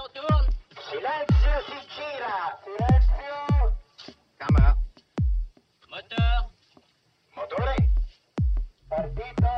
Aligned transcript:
Silenzio 0.00 1.54
si 1.66 1.76
gira! 1.92 2.58
Silenzio! 2.64 3.76
Camera. 4.38 4.74
Moteur. 5.90 6.50
Motore! 7.36 7.90
Partito! 8.88 9.52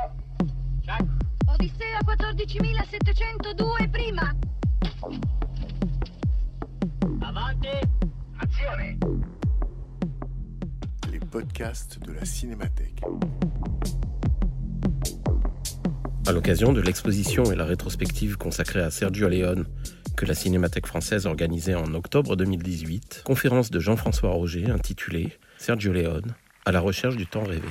Check. 0.82 1.06
Odissea 1.46 2.00
14702 2.04 3.88
prima. 3.88 4.34
Avanti. 7.20 7.68
Azione! 8.40 8.98
Les 11.08 11.20
podcasts 11.20 12.00
de 12.00 12.12
la 12.14 12.24
Cinémathèque. 12.24 13.00
À 16.26 16.32
l'occasion 16.32 16.72
de 16.72 16.80
l'exposition 16.80 17.44
et 17.44 17.54
la 17.54 17.64
rétrospective 17.64 18.36
consacrée 18.36 18.80
à 18.80 18.90
Sergio 18.90 19.28
Leone 19.28 19.66
la 20.26 20.34
Cinémathèque 20.34 20.86
française 20.86 21.26
organisait 21.26 21.74
en 21.74 21.94
octobre 21.94 22.36
2018, 22.36 23.22
conférence 23.24 23.70
de 23.70 23.80
Jean-François 23.80 24.30
Roger 24.30 24.70
intitulée 24.70 25.38
Sergio 25.58 25.92
Leone 25.92 26.34
à 26.64 26.72
la 26.72 26.80
recherche 26.80 27.16
du 27.16 27.26
temps 27.26 27.44
rêvé. 27.44 27.68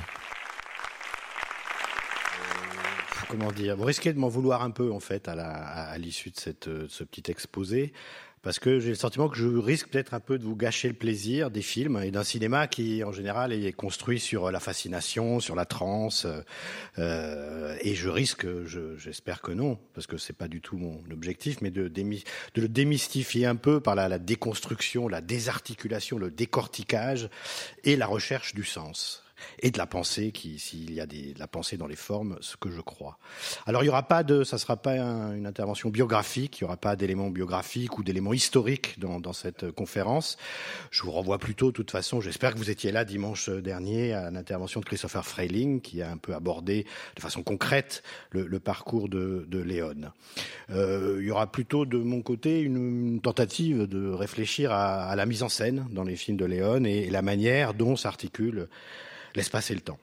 Comment 3.32 3.50
dire, 3.50 3.76
vous 3.78 3.84
risquez 3.84 4.12
de 4.12 4.18
m'en 4.18 4.28
vouloir 4.28 4.62
un 4.62 4.70
peu 4.70 4.92
en 4.92 5.00
fait 5.00 5.26
à 5.26 5.96
l'issue 5.96 6.30
de 6.30 6.70
euh, 6.70 6.86
ce 6.90 7.02
petit 7.02 7.30
exposé, 7.30 7.94
parce 8.42 8.58
que 8.58 8.78
j'ai 8.78 8.90
le 8.90 8.94
sentiment 8.94 9.30
que 9.30 9.38
je 9.38 9.46
risque 9.46 9.88
peut-être 9.88 10.12
un 10.12 10.20
peu 10.20 10.36
de 10.38 10.44
vous 10.44 10.54
gâcher 10.54 10.88
le 10.88 10.94
plaisir 10.94 11.50
des 11.50 11.62
films 11.62 11.98
et 12.02 12.10
d'un 12.10 12.24
cinéma 12.24 12.66
qui 12.66 13.02
en 13.04 13.10
général 13.12 13.54
est 13.54 13.72
construit 13.72 14.20
sur 14.20 14.50
la 14.50 14.60
fascination, 14.60 15.40
sur 15.40 15.54
la 15.54 15.64
transe, 15.64 16.26
euh, 16.26 16.42
euh, 16.98 17.74
et 17.80 17.94
je 17.94 18.10
risque, 18.10 18.46
je- 18.66 18.98
j'espère 18.98 19.40
que 19.40 19.52
non, 19.52 19.78
parce 19.94 20.06
que 20.06 20.18
c'est 20.18 20.36
pas 20.36 20.48
du 20.48 20.60
tout 20.60 20.76
mon 20.76 21.02
objectif, 21.10 21.62
mais 21.62 21.70
de, 21.70 21.88
de 21.88 22.60
le 22.60 22.68
démystifier 22.68 23.46
un 23.46 23.56
peu 23.56 23.80
par 23.80 23.94
la, 23.94 24.10
la 24.10 24.18
déconstruction, 24.18 25.08
la 25.08 25.22
désarticulation, 25.22 26.18
le 26.18 26.30
décortiquage 26.30 27.30
et 27.84 27.96
la 27.96 28.06
recherche 28.06 28.52
du 28.54 28.64
sens 28.64 29.21
et 29.60 29.70
de 29.70 29.78
la 29.78 29.86
pensée, 29.86 30.32
qui, 30.32 30.58
s'il 30.58 30.92
y 30.92 31.00
a 31.00 31.06
des, 31.06 31.34
de 31.34 31.38
la 31.38 31.46
pensée 31.46 31.76
dans 31.76 31.86
les 31.86 31.96
formes, 31.96 32.36
ce 32.40 32.56
que 32.56 32.70
je 32.70 32.80
crois. 32.80 33.18
Alors 33.66 33.82
il 33.82 33.86
y 33.86 33.88
aura 33.88 34.02
pas 34.04 34.22
de, 34.24 34.44
ça 34.44 34.58
sera 34.58 34.76
pas 34.76 34.92
un- 35.00 35.34
une 35.34 35.46
intervention 35.46 35.88
biographique, 35.90 36.58
il 36.58 36.62
y 36.62 36.64
aura 36.64 36.76
pas 36.76 36.96
d'éléments 36.96 37.30
biographiques 37.30 37.98
ou 37.98 38.02
d'éléments 38.04 38.32
historiques 38.32 38.98
dans, 38.98 39.20
dans 39.20 39.32
cette 39.32 39.70
conférence. 39.70 40.36
Je 40.90 41.02
vous 41.02 41.10
renvoie 41.10 41.38
plutôt, 41.38 41.66
de 41.68 41.72
toute 41.72 41.90
façon, 41.90 42.20
j'espère 42.20 42.52
que 42.54 42.58
vous 42.58 42.70
étiez 42.70 42.92
là 42.92 43.04
dimanche 43.04 43.48
dernier 43.48 44.12
à 44.12 44.30
l'intervention 44.30 44.80
de 44.80 44.84
Christopher 44.84 45.24
Freiling, 45.24 45.80
qui 45.80 46.02
a 46.02 46.10
un 46.10 46.16
peu 46.16 46.34
abordé 46.34 46.86
de 47.16 47.20
façon 47.20 47.42
concrète 47.42 48.02
le, 48.30 48.46
le 48.46 48.60
parcours 48.60 49.08
de, 49.08 49.46
de 49.48 49.58
Léon. 49.58 50.12
Euh, 50.70 51.18
il 51.20 51.26
y 51.26 51.30
aura 51.30 51.50
plutôt 51.50 51.84
de 51.86 51.98
mon 51.98 52.22
côté 52.22 52.60
une, 52.60 53.20
tentative 53.20 53.86
de 53.86 54.10
réfléchir 54.10 54.72
à, 54.72 55.04
à 55.04 55.16
la 55.16 55.26
mise 55.26 55.42
en 55.42 55.48
scène 55.48 55.86
dans 55.90 56.04
les 56.04 56.16
films 56.16 56.36
de 56.36 56.44
Léon 56.44 56.84
et 56.84 57.10
la 57.10 57.22
manière 57.22 57.74
dont 57.74 57.96
s'articule 57.96 58.68
l'espace 59.34 59.70
et 59.70 59.74
le 59.74 59.80
temps. 59.80 59.98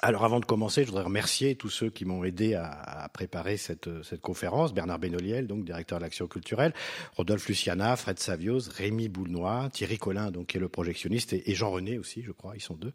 Alors 0.00 0.24
avant 0.24 0.38
de 0.38 0.44
commencer, 0.44 0.82
je 0.82 0.88
voudrais 0.88 1.02
remercier 1.02 1.56
tous 1.56 1.70
ceux 1.70 1.90
qui 1.90 2.04
m'ont 2.04 2.22
aidé 2.22 2.54
à, 2.54 3.10
préparer 3.12 3.56
cette, 3.56 3.88
cette 4.04 4.20
conférence. 4.20 4.72
Bernard 4.72 5.00
Benoliel, 5.00 5.48
donc 5.48 5.64
directeur 5.64 5.98
de 5.98 6.04
l'action 6.04 6.28
culturelle, 6.28 6.72
Rodolphe 7.16 7.48
Luciana, 7.48 7.96
Fred 7.96 8.20
Savios, 8.20 8.68
Rémi 8.70 9.08
Boulnois, 9.08 9.70
Thierry 9.72 9.98
Collin, 9.98 10.30
donc 10.30 10.48
qui 10.48 10.56
est 10.56 10.60
le 10.60 10.68
projectionniste, 10.68 11.32
et, 11.32 11.50
et 11.50 11.54
Jean 11.56 11.72
René 11.72 11.98
aussi, 11.98 12.22
je 12.22 12.30
crois, 12.30 12.52
ils 12.54 12.60
sont 12.60 12.76
deux. 12.76 12.92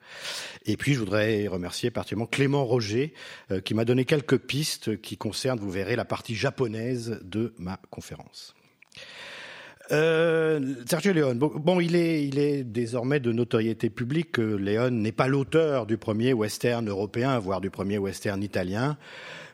Et 0.66 0.78
puis 0.78 0.94
je 0.94 1.00
voudrais 1.00 1.46
remercier 1.48 1.92
particulièrement 1.92 2.28
Clément 2.28 2.64
Roger, 2.64 3.14
euh, 3.52 3.59
qui 3.59 3.74
m'a 3.74 3.84
donné 3.84 4.06
quelques 4.06 4.38
pistes 4.38 5.02
qui 5.02 5.18
concernent, 5.18 5.59
vous 5.59 5.72
verrez, 5.72 5.98
la 5.98 6.06
partie 6.06 6.36
japonaise 6.36 7.20
de 7.22 7.54
ma 7.58 7.81
conférence. 7.90 8.56
Euh, 9.92 10.76
Sergio 10.89 11.12
Leone. 11.12 11.38
Bon, 11.38 11.80
il 11.80 11.95
est, 11.95 12.26
il 12.26 12.39
est 12.39 12.64
désormais 12.64 13.19
de 13.19 13.31
notoriété 13.31 13.90
publique 13.90 14.34
que 14.34 14.41
Leone 14.41 15.02
n'est 15.02 15.12
pas 15.12 15.28
l'auteur 15.28 15.85
du 15.85 15.97
premier 15.97 16.34
western 16.34 16.88
européen, 16.88 17.38
voire 17.40 17.59
du 17.59 17.69
premier 17.69 17.97
western 17.97 18.41
italien. 18.41 18.97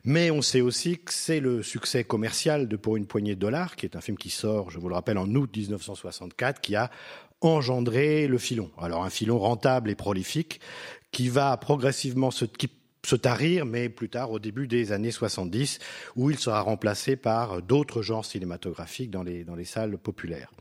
Mais 0.06 0.32
on 0.32 0.42
sait 0.42 0.62
aussi 0.62 0.98
que 0.98 1.12
c'est 1.12 1.40
le 1.40 1.64
succès 1.64 2.04
commercial 2.04 2.68
de 2.68 2.76
Pour 2.76 2.96
une 2.96 3.06
poignée 3.06 3.36
de 3.36 3.40
dollars, 3.40 3.76
qui 3.76 3.86
est 3.86 3.96
un 3.96 4.02
film 4.02 4.18
qui 4.18 4.30
sort, 4.30 4.70
je 4.70 4.80
vous 4.80 4.88
le 4.88 4.96
rappelle, 4.96 5.18
en 5.18 5.28
août 5.36 5.50
1964, 5.56 6.62
qui 6.62 6.76
a 6.76 6.90
engendré 7.42 8.28
le 8.28 8.38
filon. 8.38 8.70
Alors 8.78 9.04
un 9.04 9.10
filon 9.10 9.40
rentable 9.40 9.90
et 9.90 9.96
prolifique 9.96 10.60
qui 11.12 11.30
va 11.30 11.56
progressivement 11.58 12.32
se, 12.32 12.46
qui 12.46 12.70
se 13.06 13.16
tarir, 13.16 13.66
mais 13.66 13.90
plus 13.90 14.10
tard, 14.10 14.32
au 14.32 14.40
début 14.40 14.68
des 14.68 14.92
années 14.92 15.12
70, 15.12 15.80
où 16.16 16.30
il 16.30 16.38
sera 16.38 16.62
remplacé 16.62 17.16
par 17.16 17.62
d'autres 17.62 18.02
genres 18.02 18.26
cinématographiques 18.26 19.12
dans 19.12 19.24
les, 19.24 19.44
dans 19.44 19.56
les 19.56 19.66
salles 19.66 19.98
populaires. 19.98 20.52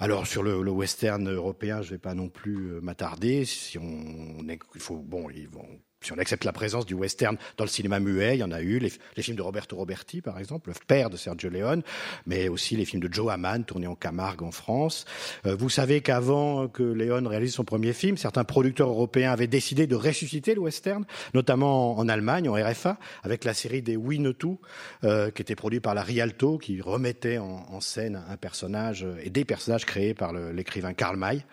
Alors, 0.00 0.26
sur 0.26 0.42
le, 0.42 0.58
western 0.70 1.28
européen, 1.30 1.82
je 1.82 1.88
ne 1.88 1.92
vais 1.92 1.98
pas 1.98 2.14
non 2.14 2.28
plus 2.28 2.72
euh, 2.72 2.80
m'attarder. 2.80 3.44
Si 3.44 3.78
on, 3.78 4.38
il 4.48 4.80
faut, 4.80 4.96
bon, 4.96 5.28
ils 5.30 5.48
vont, 5.48 5.68
si 6.02 6.12
on 6.12 6.18
accepte 6.18 6.44
la 6.44 6.52
présence 6.52 6.86
du 6.86 6.94
western 6.94 7.36
dans 7.56 7.64
le 7.64 7.70
cinéma 7.70 8.00
muet, 8.00 8.36
il 8.36 8.40
y 8.40 8.42
en 8.42 8.52
a 8.52 8.60
eu, 8.60 8.78
les, 8.78 8.90
films 9.22 9.36
de 9.36 9.42
Roberto 9.42 9.76
Roberti, 9.76 10.20
par 10.20 10.38
exemple, 10.38 10.70
le 10.70 10.74
père 10.86 11.10
de 11.10 11.16
Sergio 11.16 11.48
Leone, 11.48 11.82
mais 12.26 12.48
aussi 12.48 12.76
les 12.76 12.84
films 12.84 13.02
de 13.02 13.12
Joe 13.12 13.32
Hamann, 13.32 13.64
tournés 13.64 13.86
en 13.86 13.94
Camargue 13.94 14.42
en 14.42 14.50
France. 14.50 15.04
Euh, 15.46 15.54
vous 15.54 15.70
savez 15.70 16.00
qu'avant 16.00 16.68
que 16.68 16.82
Leone 16.82 17.26
réalise 17.26 17.54
son 17.54 17.64
premier 17.64 17.92
film, 17.92 18.16
certains 18.16 18.44
producteurs 18.44 18.88
européens 18.88 19.32
avaient 19.32 19.46
décidé 19.46 19.86
de 19.86 19.94
ressusciter 19.94 20.54
le 20.54 20.60
western, 20.60 21.04
notamment 21.34 21.98
en 21.98 22.08
Allemagne, 22.08 22.48
en 22.48 22.54
RFA, 22.54 22.98
avec 23.22 23.44
la 23.44 23.54
série 23.54 23.82
des 23.82 23.96
Winnetou, 23.96 24.58
euh, 25.04 25.30
qui 25.30 25.42
était 25.42 25.56
produit 25.56 25.80
par 25.80 25.94
la 25.94 26.02
Rialto, 26.02 26.58
qui 26.58 26.80
remettait 26.80 27.38
en, 27.38 27.80
scène 27.80 28.22
un 28.28 28.36
personnage 28.36 29.04
euh, 29.04 29.16
et 29.24 29.30
des 29.30 29.44
personnages 29.44 29.84
créés 29.84 30.14
par 30.14 30.32
l'écrivain 30.32 30.94
Karl 30.94 31.16
May. 31.16 31.44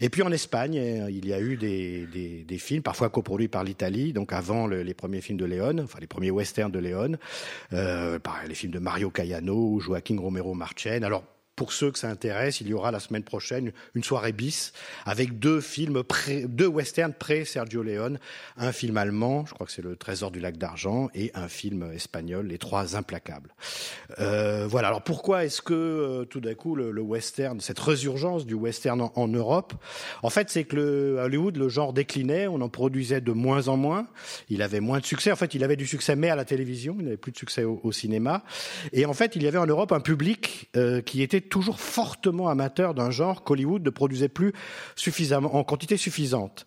Et 0.00 0.10
puis 0.10 0.22
en 0.22 0.32
Espagne, 0.32 0.78
euh, 0.78 1.10
il 1.10 1.26
y 1.26 1.32
a 1.32 1.40
eu 1.40 1.56
des 1.56 2.58
films, 2.58 2.82
parfois 2.82 3.08
coproduits 3.08 3.48
par 3.48 3.64
l'Italie, 3.64 3.97
donc 4.12 4.32
avant 4.32 4.66
le- 4.66 4.82
les 4.82 4.94
premiers 4.94 5.20
films 5.20 5.38
de 5.38 5.44
Léon, 5.44 5.78
enfin 5.82 5.98
les 6.00 6.06
premiers 6.06 6.30
westerns 6.30 6.70
de 6.72 6.78
Léon, 6.78 7.12
euh, 7.72 8.18
les 8.46 8.54
films 8.54 8.72
de 8.72 8.78
Mario 8.78 9.10
Cayano 9.10 9.78
Joaquin 9.80 10.18
Romero 10.18 10.54
Marchen. 10.54 11.04
Alors 11.04 11.24
pour 11.58 11.72
ceux 11.72 11.90
que 11.90 11.98
ça 11.98 12.08
intéresse, 12.08 12.60
il 12.60 12.68
y 12.68 12.72
aura 12.72 12.92
la 12.92 13.00
semaine 13.00 13.24
prochaine 13.24 13.72
une 13.96 14.04
soirée 14.04 14.30
bis 14.30 14.72
avec 15.04 15.40
deux 15.40 15.60
films, 15.60 16.04
pré, 16.04 16.44
deux 16.48 16.68
westerns 16.68 17.12
pré-Sergio 17.12 17.82
Leone, 17.82 18.20
un 18.56 18.70
film 18.70 18.96
allemand, 18.96 19.44
je 19.44 19.54
crois 19.54 19.66
que 19.66 19.72
c'est 19.72 19.82
Le 19.82 19.96
Trésor 19.96 20.30
du 20.30 20.38
lac 20.38 20.56
d'argent, 20.56 21.08
et 21.16 21.32
un 21.34 21.48
film 21.48 21.90
espagnol, 21.92 22.46
Les 22.46 22.58
Trois 22.58 22.94
Implacables. 22.94 23.52
Euh, 24.20 24.68
voilà. 24.68 24.86
Alors 24.86 25.02
pourquoi 25.02 25.44
est-ce 25.44 25.60
que 25.60 25.74
euh, 25.74 26.24
tout 26.26 26.38
d'un 26.38 26.54
coup 26.54 26.76
le, 26.76 26.92
le 26.92 27.02
western, 27.02 27.60
cette 27.60 27.80
résurgence 27.80 28.46
du 28.46 28.54
western 28.54 29.00
en, 29.00 29.12
en 29.16 29.26
Europe, 29.26 29.74
en 30.22 30.30
fait, 30.30 30.50
c'est 30.50 30.62
que 30.62 30.76
le, 30.76 31.18
Hollywood, 31.18 31.56
le 31.56 31.68
genre 31.68 31.92
déclinait, 31.92 32.46
on 32.46 32.60
en 32.60 32.68
produisait 32.68 33.20
de 33.20 33.32
moins 33.32 33.66
en 33.66 33.76
moins, 33.76 34.06
il 34.48 34.62
avait 34.62 34.78
moins 34.78 35.00
de 35.00 35.06
succès. 35.06 35.32
En 35.32 35.36
fait, 35.36 35.56
il 35.56 35.64
avait 35.64 35.74
du 35.74 35.88
succès 35.88 36.14
mais 36.14 36.30
à 36.30 36.36
la 36.36 36.44
télévision, 36.44 36.94
il 37.00 37.06
n'avait 37.06 37.16
plus 37.16 37.32
de 37.32 37.38
succès 37.38 37.64
au, 37.64 37.80
au 37.82 37.90
cinéma. 37.90 38.44
Et 38.92 39.06
en 39.06 39.12
fait, 39.12 39.34
il 39.34 39.42
y 39.42 39.48
avait 39.48 39.58
en 39.58 39.66
Europe 39.66 39.90
un 39.90 39.98
public 39.98 40.70
euh, 40.76 41.00
qui 41.00 41.22
était 41.22 41.47
toujours 41.48 41.80
fortement 41.80 42.48
amateur 42.48 42.94
d'un 42.94 43.10
genre 43.10 43.44
qu'Hollywood 43.44 43.82
ne 43.82 43.90
produisait 43.90 44.28
plus 44.28 44.52
suffisamment, 44.96 45.54
en 45.54 45.64
quantité 45.64 45.96
suffisante. 45.96 46.66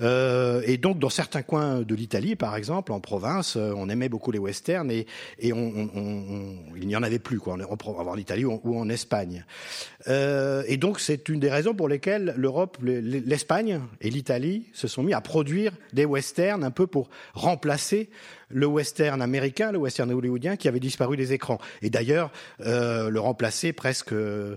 Euh, 0.00 0.62
et 0.66 0.76
donc, 0.76 0.98
dans 0.98 1.08
certains 1.08 1.42
coins 1.42 1.82
de 1.82 1.94
l'Italie, 1.94 2.36
par 2.36 2.56
exemple, 2.56 2.92
en 2.92 3.00
province, 3.00 3.56
euh, 3.56 3.72
on 3.76 3.88
aimait 3.88 4.08
beaucoup 4.08 4.30
les 4.30 4.38
westerns 4.38 4.90
et, 4.90 5.06
il 5.40 6.86
n'y 6.86 6.96
en 6.96 7.02
avait 7.02 7.18
plus, 7.18 7.38
quoi, 7.38 7.56
en, 7.56 8.16
Italie 8.16 8.44
ou 8.44 8.78
en, 8.78 8.88
Espagne. 8.88 9.44
Euh, 10.08 10.62
et 10.66 10.76
donc, 10.76 11.00
c'est 11.00 11.28
une 11.28 11.40
des 11.40 11.50
raisons 11.50 11.74
pour 11.74 11.88
lesquelles 11.88 12.34
l'Europe, 12.36 12.78
le- 12.80 13.00
l'Espagne 13.00 13.80
et 14.00 14.10
l'Italie 14.10 14.66
se 14.72 14.88
sont 14.88 15.02
mis 15.02 15.14
à 15.14 15.20
produire 15.20 15.72
des 15.92 16.04
westerns 16.04 16.64
un 16.64 16.70
peu 16.70 16.86
pour 16.86 17.08
remplacer 17.34 18.10
le 18.54 18.66
western 18.66 19.20
américain, 19.20 19.72
le 19.72 19.78
western 19.78 20.10
hollywoodien 20.10 20.56
qui 20.56 20.68
avait 20.68 20.80
disparu 20.80 21.16
des 21.16 21.32
écrans. 21.32 21.58
Et 21.82 21.90
d'ailleurs, 21.90 22.30
euh, 22.60 23.10
le 23.10 23.20
remplacer 23.20 23.72
presque 23.72 24.12
euh, 24.12 24.56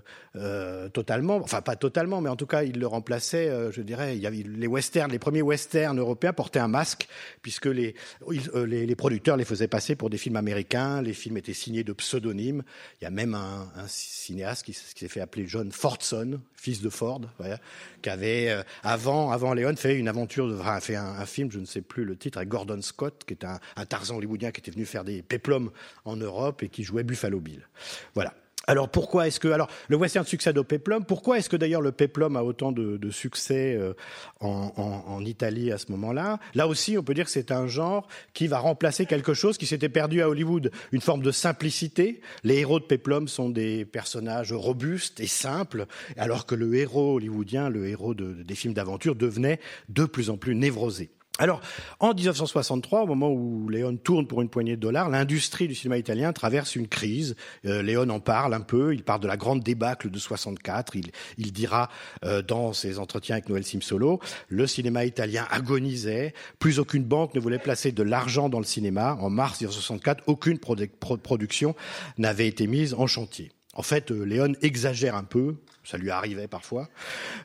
totalement, 0.94 1.38
enfin 1.38 1.62
pas 1.62 1.76
totalement, 1.76 2.22
mais 2.22 2.30
en 2.30 2.36
tout 2.36 2.46
cas, 2.46 2.62
il 2.64 2.80
le 2.80 2.86
remplaçait, 2.88 3.50
euh, 3.50 3.72
je 3.72 3.82
dirais, 3.82 4.16
il 4.16 4.22
y 4.22 4.28
avait 4.28 4.44
les 4.44 4.68
westerns, 4.68 5.12
les 5.12 5.18
premiers 5.20 5.42
westerns 5.42 5.98
européens 5.98 6.32
portaient 6.32 6.60
un 6.60 6.68
masque, 6.68 7.08
puisque 7.42 7.66
les, 7.66 7.96
ils- 8.32 8.50
euh, 8.54 8.66
les, 8.66 8.86
les 8.86 8.96
producteurs 8.96 9.36
les 9.36 9.46
faisaient 9.46 9.68
passer 9.68 9.96
pour 9.96 10.12
des 10.12 10.18
films 10.20 10.36
américains, 10.36 11.02
les 11.02 11.14
films 11.14 11.38
étaient 11.38 11.54
signés 11.54 11.84
de 11.84 11.94
pseudonymes. 11.94 12.62
Il 13.02 13.06
y 13.06 13.08
a 13.08 13.10
même 13.10 13.34
un, 13.34 13.68
un 13.76 13.88
cinéaste 13.88 14.64
qui, 14.66 14.74
s'est 14.74 15.08
fait 15.08 15.22
appeler 15.22 15.48
John 15.48 15.72
Fordson, 15.72 16.40
fils 16.56 16.82
de 16.82 16.90
Ford, 16.90 17.22
voilà, 17.40 17.58
qui 18.04 18.10
avait, 18.10 18.50
euh, 18.52 18.62
avant, 18.84 19.32
avant 19.32 19.56
Léon, 19.56 19.76
fait 19.76 19.96
une 19.96 20.08
aventure, 20.08 20.56
enfin, 20.60 20.80
fait 20.82 20.96
un, 20.96 21.06
un 21.06 21.26
film, 21.26 21.52
je 21.52 21.60
ne 21.60 21.66
sais 21.66 21.82
plus 21.82 22.06
le 22.06 22.16
titre, 22.16 22.38
avec 22.38 22.50
Gordon 22.50 22.82
Scott, 22.84 23.24
qui 23.26 23.34
est 23.34 23.44
un, 23.44 23.60
un 23.76 23.86
Tarzan 23.88 24.18
hollywoodien 24.18 24.52
qui 24.52 24.62
était 24.62 24.72
venu 24.72 24.86
faire 24.86 25.04
des 25.04 25.22
péplums 25.22 25.72
en 26.06 26.16
Europe 26.16 26.64
et 26.64 26.70
qui 26.70 26.84
jouait 26.84 27.04
Buffalo 27.04 27.40
Bill. 27.40 27.68
Voilà. 28.14 28.34
Alors 28.70 28.90
pourquoi 28.90 29.28
est-ce 29.28 29.40
que 29.40 29.48
alors 29.48 29.70
le 29.88 29.96
western 29.96 30.26
succède 30.26 30.58
au 30.58 30.66
peplum 30.66 31.06
Pourquoi 31.06 31.38
est-ce 31.38 31.50
que 31.50 31.56
d'ailleurs 31.56 31.82
le 31.82 31.94
peplum 31.94 32.36
a 32.36 32.44
autant 32.44 32.74
de, 32.74 33.10
succès 33.10 33.78
euh, 33.80 33.94
en, 34.42 35.24
Italie 35.26 35.72
à 35.72 35.78
ce 35.78 35.90
moment-là? 35.94 36.40
Là 36.54 36.68
aussi, 36.68 36.98
on 36.98 37.04
peut 37.04 37.14
dire 37.14 37.26
que 37.26 37.32
c'est 37.32 37.52
un 37.52 37.68
genre 37.68 38.08
qui 38.34 38.48
va 38.48 38.60
remplacer 38.60 39.06
quelque 39.06 39.34
chose 39.34 39.58
qui 39.58 39.66
s'était 39.66 39.88
perdu 39.88 40.22
à 40.22 40.28
Hollywood, 40.28 40.72
une 40.92 41.00
forme 41.00 41.22
de 41.22 41.32
simplicité. 41.32 42.20
Les 42.44 42.58
héros 42.58 42.82
de 42.82 42.86
peplum 42.86 43.30
sont 43.30 43.50
des 43.50 43.86
personnages 43.86 44.52
robustes 44.52 45.22
et 45.22 45.28
simples, 45.28 45.86
alors 46.18 46.46
que 46.46 46.56
le 46.56 46.76
héros 46.76 47.16
hollywoodien, 47.16 47.70
le 47.70 47.88
héros 47.88 48.14
de, 48.14 48.34
des 48.34 48.56
films 48.56 48.74
d'aventure, 48.74 49.16
devenait 49.16 49.62
de 49.88 50.04
plus 50.04 50.30
en 50.30 50.36
plus 50.36 50.56
névrosé. 50.56 51.10
Alors, 51.40 51.62
en 52.00 52.14
1963, 52.14 53.04
au 53.04 53.06
moment 53.06 53.30
où 53.30 53.70
Léon 53.70 53.96
tourne 53.96 54.26
pour 54.26 54.42
une 54.42 54.50
poignée 54.50 54.76
de 54.76 54.82
dollars, 54.82 55.10
l'industrie 55.10 55.68
du 55.68 55.76
cinéma 55.76 55.98
italien 55.98 56.34
traverse 56.34 56.76
une 56.76 56.88
crise. 56.88 57.36
Euh, 57.66 57.84
Léon 57.84 58.10
en 58.10 58.20
parle 58.20 58.56
un 58.56 58.62
peu. 58.62 58.94
Il 58.94 59.04
parle 59.04 59.20
de 59.22 59.28
la 59.28 59.38
grande 59.38 59.62
débâcle 59.62 60.10
de 60.10 60.18
64. 60.18 60.96
Il, 60.96 61.12
il 61.38 61.52
dira 61.54 61.90
euh, 62.26 62.42
dans 62.42 62.74
ses 62.74 62.98
entretiens 62.98 63.36
avec 63.36 63.50
Noël 63.50 63.64
Simsolo, 63.64 64.20
le 64.50 64.66
cinéma 64.66 65.06
italien 65.06 65.46
agonisait. 65.52 66.34
Plus 66.58 66.80
aucune 66.80 67.04
banque 67.04 67.36
ne 67.36 67.40
voulait 67.40 67.60
placer 67.60 67.92
de 67.92 68.04
l'argent 68.04 68.50
dans 68.50 68.60
le 68.60 68.66
cinéma. 68.66 69.18
En 69.22 69.30
mars 69.30 69.62
1964, 69.62 70.24
aucune 70.26 70.58
produ 70.58 70.90
production 71.22 71.76
n'avait 72.18 72.48
été 72.48 72.66
mise 72.66 72.96
en 72.96 73.06
chantier. 73.06 73.52
En 73.78 73.84
fait, 73.84 74.12
euh, 74.12 74.24
Léon 74.24 74.54
exagère 74.64 75.16
un 75.16 75.24
peu, 75.24 75.58
ça 75.88 75.98
lui 75.98 76.12
arrivait 76.12 76.50
parfois. 76.50 76.90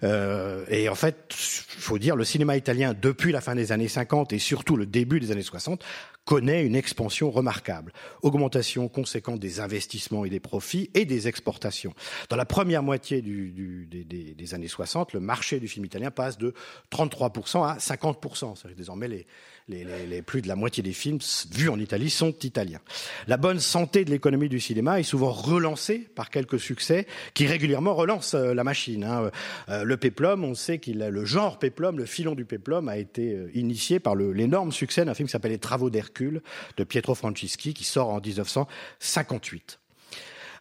Euh, 0.02 0.64
et 0.68 0.88
en 0.88 0.96
fait, 0.96 1.32
faut 1.32 1.98
dire, 1.98 2.16
le 2.16 2.24
cinéma 2.24 2.56
italien, 2.56 2.92
depuis 3.00 3.30
la 3.30 3.40
fin 3.40 3.54
des 3.54 3.70
années 3.70 3.86
50 3.86 4.32
et 4.32 4.40
surtout 4.40 4.76
le 4.76 4.84
début 4.84 5.20
des 5.20 5.30
années 5.30 5.42
60, 5.42 5.84
connaît 6.24 6.64
une 6.64 6.76
expansion 6.76 7.30
remarquable. 7.30 7.92
Augmentation 8.22 8.88
conséquente 8.88 9.40
des 9.40 9.60
investissements 9.60 10.24
et 10.24 10.30
des 10.30 10.40
profits 10.40 10.90
et 10.94 11.04
des 11.04 11.26
exportations. 11.26 11.94
Dans 12.28 12.36
la 12.36 12.44
première 12.44 12.82
moitié 12.82 13.22
du, 13.22 13.50
du, 13.50 13.86
des, 13.86 14.04
des, 14.04 14.54
années 14.54 14.68
60, 14.68 15.12
le 15.14 15.20
marché 15.20 15.58
du 15.58 15.66
film 15.66 15.84
italien 15.84 16.10
passe 16.10 16.38
de 16.38 16.54
33% 16.92 17.66
à 17.66 17.76
50%. 17.78 18.54
C'est 18.56 18.74
désormais 18.76 19.08
les, 19.08 19.26
les, 19.68 19.84
les, 19.84 20.06
les, 20.06 20.22
plus 20.22 20.42
de 20.42 20.48
la 20.48 20.54
moitié 20.56 20.82
des 20.82 20.92
films 20.92 21.18
vus 21.50 21.68
en 21.68 21.78
Italie 21.78 22.10
sont 22.10 22.34
italiens. 22.42 22.80
La 23.26 23.36
bonne 23.36 23.60
santé 23.60 24.04
de 24.04 24.10
l'économie 24.10 24.48
du 24.48 24.60
cinéma 24.60 25.00
est 25.00 25.04
souvent 25.04 25.32
relancée 25.32 26.08
par 26.14 26.30
quelques 26.30 26.60
succès 26.60 27.06
qui 27.34 27.46
régulièrement 27.46 27.94
relancent 27.94 28.34
euh, 28.34 28.54
la 28.54 28.64
machine. 28.64 29.04
Hein. 29.04 29.30
Euh, 29.68 29.82
le 29.82 29.96
péplum, 29.96 30.44
on 30.44 30.54
sait 30.54 30.78
qu'il 30.78 31.02
a 31.02 31.10
le 31.10 31.24
genre 31.24 31.58
péplum, 31.58 31.98
le 31.98 32.06
filon 32.06 32.34
du 32.34 32.44
péplum 32.44 32.88
a 32.88 32.96
été 32.96 33.34
euh, 33.34 33.50
initié 33.54 33.98
par 33.98 34.14
l'énorme 34.14 34.70
succès 34.70 35.04
d'un 35.04 35.14
film 35.14 35.26
qui 35.26 35.32
s'appelle 35.32 35.52
Les 35.52 35.58
Travaux 35.58 35.90
d'Hercule 35.90 36.11
de 36.20 36.84
Pietro 36.84 37.14
Francischi 37.14 37.74
qui 37.74 37.84
sort 37.84 38.10
en 38.10 38.20
1958. 38.20 39.78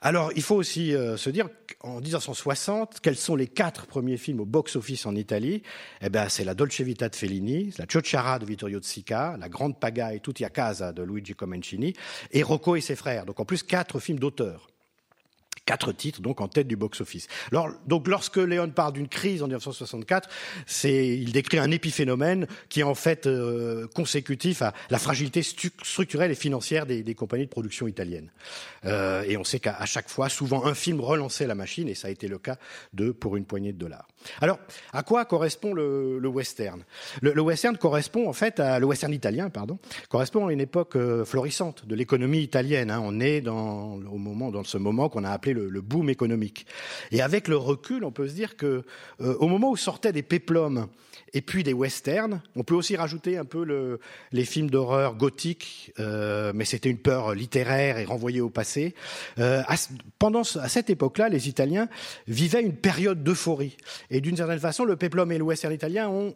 Alors, 0.03 0.31
il 0.36 0.42
faut 0.42 0.56
aussi 0.56 0.95
euh, 0.95 1.15
se 1.15 1.30
dire 1.30 1.48
qu'en 1.80 2.01
1960, 2.01 3.01
quels 3.01 3.15
sont 3.15 3.36
les 3.36 3.45
quatre 3.45 3.86
premiers 3.86 4.18
films 4.18 4.39
au 4.39 4.45
box-office 4.45 5.06
en 5.06 5.15
Italie? 5.15 5.62
Eh 6.01 6.09
ben, 6.09 6.27
c'est 6.27 6.44
la 6.44 6.56
Dolce 6.56 6.81
Vita 6.81 7.07
de 7.07 7.15
Fellini, 7.15 7.71
la 7.77 7.86
Ciociara 7.86 8.39
de 8.39 8.45
Vittorio 8.45 8.80
De 8.80 9.39
la 9.39 9.48
Grande 9.48 9.80
Pagaille 9.80 10.19
Tutti 10.19 10.44
a 10.44 10.50
casa 10.50 10.92
de 10.92 11.03
Luigi 11.03 11.36
Comencini 11.36 11.94
et 12.31 12.42
Rocco 12.42 12.75
et 12.75 12.81
ses 12.81 12.95
frères. 12.95 13.27
Donc, 13.27 13.39
en 13.39 13.45
plus, 13.45 13.62
quatre 13.62 14.00
films 14.00 14.18
d'auteurs 14.18 14.70
quatre 15.71 15.94
titres 15.94 16.21
donc 16.21 16.41
en 16.41 16.50
tête 16.50 16.68
du 16.68 16.75
box-office. 16.75 17.27
Alors 17.51 17.69
donc 17.88 18.07
lorsque 18.07 18.38
Léon 18.38 18.69
parle 18.69 18.94
d'une 18.94 19.07
crise 19.07 19.41
en 19.41 19.47
1964, 19.47 20.29
c'est 20.65 21.07
il 21.07 21.31
décrit 21.31 21.59
un 21.59 21.71
épiphénomène 21.71 22.45
qui 22.68 22.81
est 22.81 22.83
en 22.83 22.95
fait 22.95 23.25
euh, 23.25 23.88
consécutif 23.95 24.62
à 24.62 24.73
la 24.89 25.00
fragilité 25.00 25.41
structurelle 25.44 26.31
et 26.31 26.35
financière 26.35 26.85
des, 26.85 27.03
des 27.03 27.15
compagnies 27.15 27.45
de 27.45 27.50
production 27.50 27.88
italiennes. 27.88 28.31
Euh, 28.85 29.23
et 29.23 29.38
on 29.38 29.45
sait 29.45 29.59
qu'à 29.59 29.85
chaque 29.85 30.09
fois, 30.09 30.27
souvent 30.27 30.65
un 30.65 30.73
film 30.73 31.00
relançait 31.00 31.47
la 31.47 31.56
machine 31.56 31.88
et 31.88 31.95
ça 31.95 32.09
a 32.09 32.12
été 32.12 32.27
le 32.27 32.38
cas 32.38 32.57
de 32.94 33.12
pour 33.12 33.38
une 33.38 33.45
poignée 33.45 33.71
de 33.71 33.77
dollars. 33.77 34.07
Alors 34.41 34.59
à 34.91 35.03
quoi 35.03 35.23
correspond 35.23 35.73
le, 35.73 36.19
le 36.19 36.27
western? 36.27 36.83
Le, 37.21 37.31
le, 37.31 37.41
western 37.41 37.77
correspond 37.77 38.27
en 38.27 38.33
fait 38.33 38.59
à 38.59 38.77
le 38.79 38.85
western 38.85 39.13
italien 39.13 39.50
pardon 39.50 39.79
correspond 40.09 40.47
à 40.47 40.53
une 40.53 40.62
époque 40.62 40.95
euh, 40.97 41.23
florissante 41.23 41.85
de 41.85 41.95
l'économie 41.95 42.41
italienne. 42.41 42.91
Hein. 42.91 43.01
On 43.03 43.19
est 43.21 43.39
dans 43.39 43.94
au 44.12 44.18
moment 44.18 44.51
dans 44.51 44.63
ce 44.63 44.77
moment 44.77 45.07
qu'on 45.07 45.23
a 45.23 45.31
appelé 45.31 45.53
le, 45.53 45.60
le, 45.69 45.81
boom 45.81 46.09
économique. 46.09 46.65
Et 47.11 47.21
avec 47.21 47.47
le 47.47 47.57
recul, 47.57 48.03
on 48.03 48.11
peut 48.11 48.27
se 48.27 48.33
dire 48.33 48.55
que 48.55 48.83
euh, 49.21 49.35
au 49.39 49.47
moment 49.47 49.71
où 49.71 49.77
sortaient 49.77 50.11
des 50.11 50.23
péplums 50.23 50.87
et 51.33 51.41
puis 51.41 51.63
des 51.63 51.73
westerns, 51.73 52.41
on 52.55 52.63
peut 52.63 52.75
aussi 52.75 52.95
rajouter 52.95 53.37
un 53.37 53.45
peu 53.45 53.63
le, 53.63 53.99
les 54.31 54.45
films 54.45 54.69
d'horreur 54.69 55.15
gothiques, 55.15 55.93
euh, 55.99 56.51
mais 56.53 56.65
c'était 56.65 56.89
une 56.89 56.97
peur 56.97 57.33
littéraire 57.33 57.97
et 57.97 58.05
renvoyée 58.05 58.41
au 58.41 58.49
passé. 58.49 58.95
Euh, 59.39 59.61
à, 59.67 59.75
pendant 60.19 60.41
à 60.41 60.69
cette 60.69 60.89
époque-là, 60.89 61.29
les 61.29 61.47
Italiens 61.47 61.87
vivaient 62.27 62.61
une 62.61 62.75
période 62.75 63.23
d'euphorie. 63.23 63.77
Et 64.09 64.21
d'une 64.21 64.37
certaine 64.37 64.59
façon, 64.59 64.83
le 64.83 64.95
péplum 64.95 65.31
et 65.31 65.37
le 65.37 65.43
western 65.43 65.73
italien 65.73 66.09
ont 66.09 66.35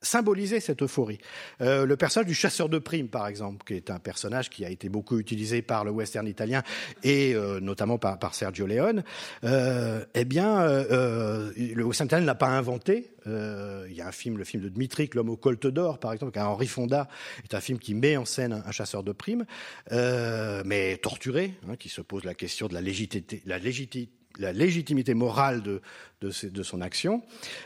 symboliser 0.00 0.60
cette 0.60 0.82
euphorie. 0.82 1.18
Euh, 1.60 1.84
le 1.84 1.96
personnage 1.96 2.28
du 2.28 2.34
chasseur 2.34 2.68
de 2.68 2.78
primes, 2.78 3.08
par 3.08 3.26
exemple, 3.26 3.64
qui 3.66 3.74
est 3.74 3.90
un 3.90 3.98
personnage 3.98 4.50
qui 4.50 4.64
a 4.64 4.70
été 4.70 4.88
beaucoup 4.88 5.18
utilisé 5.18 5.62
par 5.62 5.84
le 5.84 5.90
western 5.90 6.26
italien 6.26 6.62
et 7.02 7.34
euh, 7.34 7.60
notamment 7.60 7.98
par, 7.98 8.18
par, 8.18 8.34
Sergio 8.34 8.66
Leone, 8.66 9.02
euh, 9.44 10.04
eh 10.14 10.24
bien, 10.24 10.60
euh, 10.60 11.50
le 11.56 11.84
western 11.84 12.06
italien 12.06 12.22
ne 12.22 12.26
l'a 12.26 12.34
pas 12.34 12.48
inventé. 12.48 13.10
il 13.26 13.94
y 13.94 14.00
a 14.00 14.06
un 14.06 14.12
film, 14.12 14.38
le 14.38 14.44
film 14.44 14.62
de 14.62 14.68
Dmitri, 14.68 15.10
L'homme 15.14 15.30
au 15.30 15.36
colte 15.36 15.66
d'or, 15.66 15.98
par 15.98 16.12
exemple, 16.12 16.38
Henri 16.38 16.66
Fonda, 16.66 17.08
est 17.44 17.54
un 17.54 17.60
film 17.60 17.78
qui 17.78 17.94
met 17.94 18.16
en 18.16 18.24
scène 18.24 18.52
un, 18.52 18.62
un 18.64 18.70
chasseur 18.70 19.02
de 19.02 19.12
primes, 19.12 19.46
mais 19.90 20.98
torturé, 21.02 21.54
hein, 21.68 21.76
qui 21.76 21.88
se 21.88 22.00
pose 22.00 22.24
la 22.24 22.34
question 22.34 22.68
de 22.68 22.74
la 22.74 22.80
légitimité, 22.80 23.42
la 23.46 23.58
légitimité 23.58 24.17
la 24.38 24.52
légitimité 24.52 25.14
morale 25.14 25.62
de, 25.62 25.80
de, 26.20 26.62
son 26.62 26.80
action. 26.80 27.22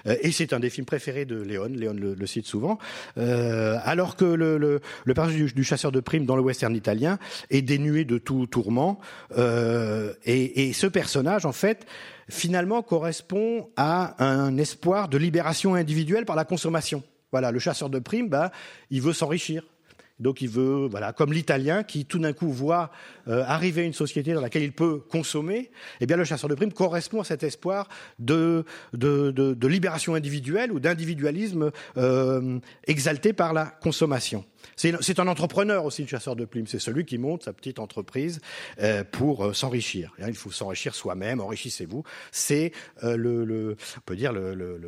Euh, 0.06 0.16
et 0.20 0.32
c'est 0.32 0.52
un 0.52 0.60
des 0.60 0.70
films 0.70 0.86
préférés 0.86 1.24
de 1.24 1.40
Léon. 1.40 1.66
Léon 1.66 1.94
le, 1.94 2.26
cite 2.26 2.46
souvent. 2.46 2.78
Euh, 3.18 3.78
alors 3.84 4.16
que 4.16 4.24
le, 4.24 4.58
le, 4.58 4.80
le 5.04 5.14
personnage 5.14 5.38
du, 5.38 5.52
du, 5.52 5.64
chasseur 5.64 5.92
de 5.92 6.00
primes 6.00 6.26
dans 6.26 6.36
le 6.36 6.42
western 6.42 6.74
italien 6.74 7.18
est 7.50 7.62
dénué 7.62 8.04
de 8.04 8.18
tout 8.18 8.46
tourment. 8.46 9.00
Euh, 9.36 10.12
et, 10.24 10.68
et 10.68 10.72
ce 10.72 10.86
personnage, 10.86 11.46
en 11.46 11.52
fait, 11.52 11.86
finalement 12.28 12.82
correspond 12.82 13.70
à 13.76 14.22
un 14.24 14.56
espoir 14.56 15.08
de 15.08 15.18
libération 15.18 15.74
individuelle 15.74 16.24
par 16.24 16.36
la 16.36 16.44
consommation. 16.44 17.02
Voilà, 17.30 17.50
le 17.50 17.58
chasseur 17.58 17.88
de 17.88 17.98
primes, 17.98 18.28
bah, 18.28 18.52
il 18.90 19.00
veut 19.00 19.14
s'enrichir. 19.14 19.64
Donc 20.22 20.40
il 20.40 20.48
veut, 20.48 20.86
voilà, 20.88 21.12
comme 21.12 21.32
l'Italien 21.32 21.82
qui 21.82 22.06
tout 22.06 22.18
d'un 22.18 22.32
coup 22.32 22.50
voit 22.50 22.90
euh, 23.28 23.42
arriver 23.46 23.84
une 23.84 23.92
société 23.92 24.32
dans 24.32 24.40
laquelle 24.40 24.62
il 24.62 24.72
peut 24.72 25.00
consommer, 25.00 25.70
eh 26.00 26.06
bien 26.06 26.16
le 26.16 26.24
chasseur 26.24 26.48
de 26.48 26.54
primes 26.54 26.72
correspond 26.72 27.20
à 27.20 27.24
cet 27.24 27.42
espoir 27.42 27.88
de, 28.18 28.64
de, 28.92 29.32
de, 29.32 29.68
libération 29.68 30.14
individuelle 30.14 30.70
ou 30.72 30.78
d'individualisme 30.78 31.72
euh, 31.96 32.58
exalté 32.86 33.32
par 33.32 33.52
la 33.52 33.66
consommation. 33.66 34.44
C'est 34.76 35.20
un 35.20 35.28
entrepreneur 35.28 35.84
aussi, 35.84 36.02
le 36.02 36.08
chasseur 36.08 36.36
de 36.36 36.44
primes. 36.44 36.66
C'est 36.66 36.78
celui 36.78 37.04
qui 37.04 37.18
monte 37.18 37.44
sa 37.44 37.52
petite 37.52 37.78
entreprise 37.78 38.40
euh, 38.80 39.04
pour 39.04 39.44
euh, 39.44 39.52
s'enrichir. 39.52 40.12
Il 40.18 40.34
faut 40.34 40.50
s'enrichir 40.50 40.94
soi-même, 40.94 41.40
enrichissez-vous. 41.40 42.04
C'est 42.30 42.72
euh, 43.02 43.16
le, 43.16 43.44
le, 43.44 43.76
on 43.96 44.00
peut 44.04 44.16
dire 44.16 44.32
le, 44.32 44.54
le, 44.54 44.80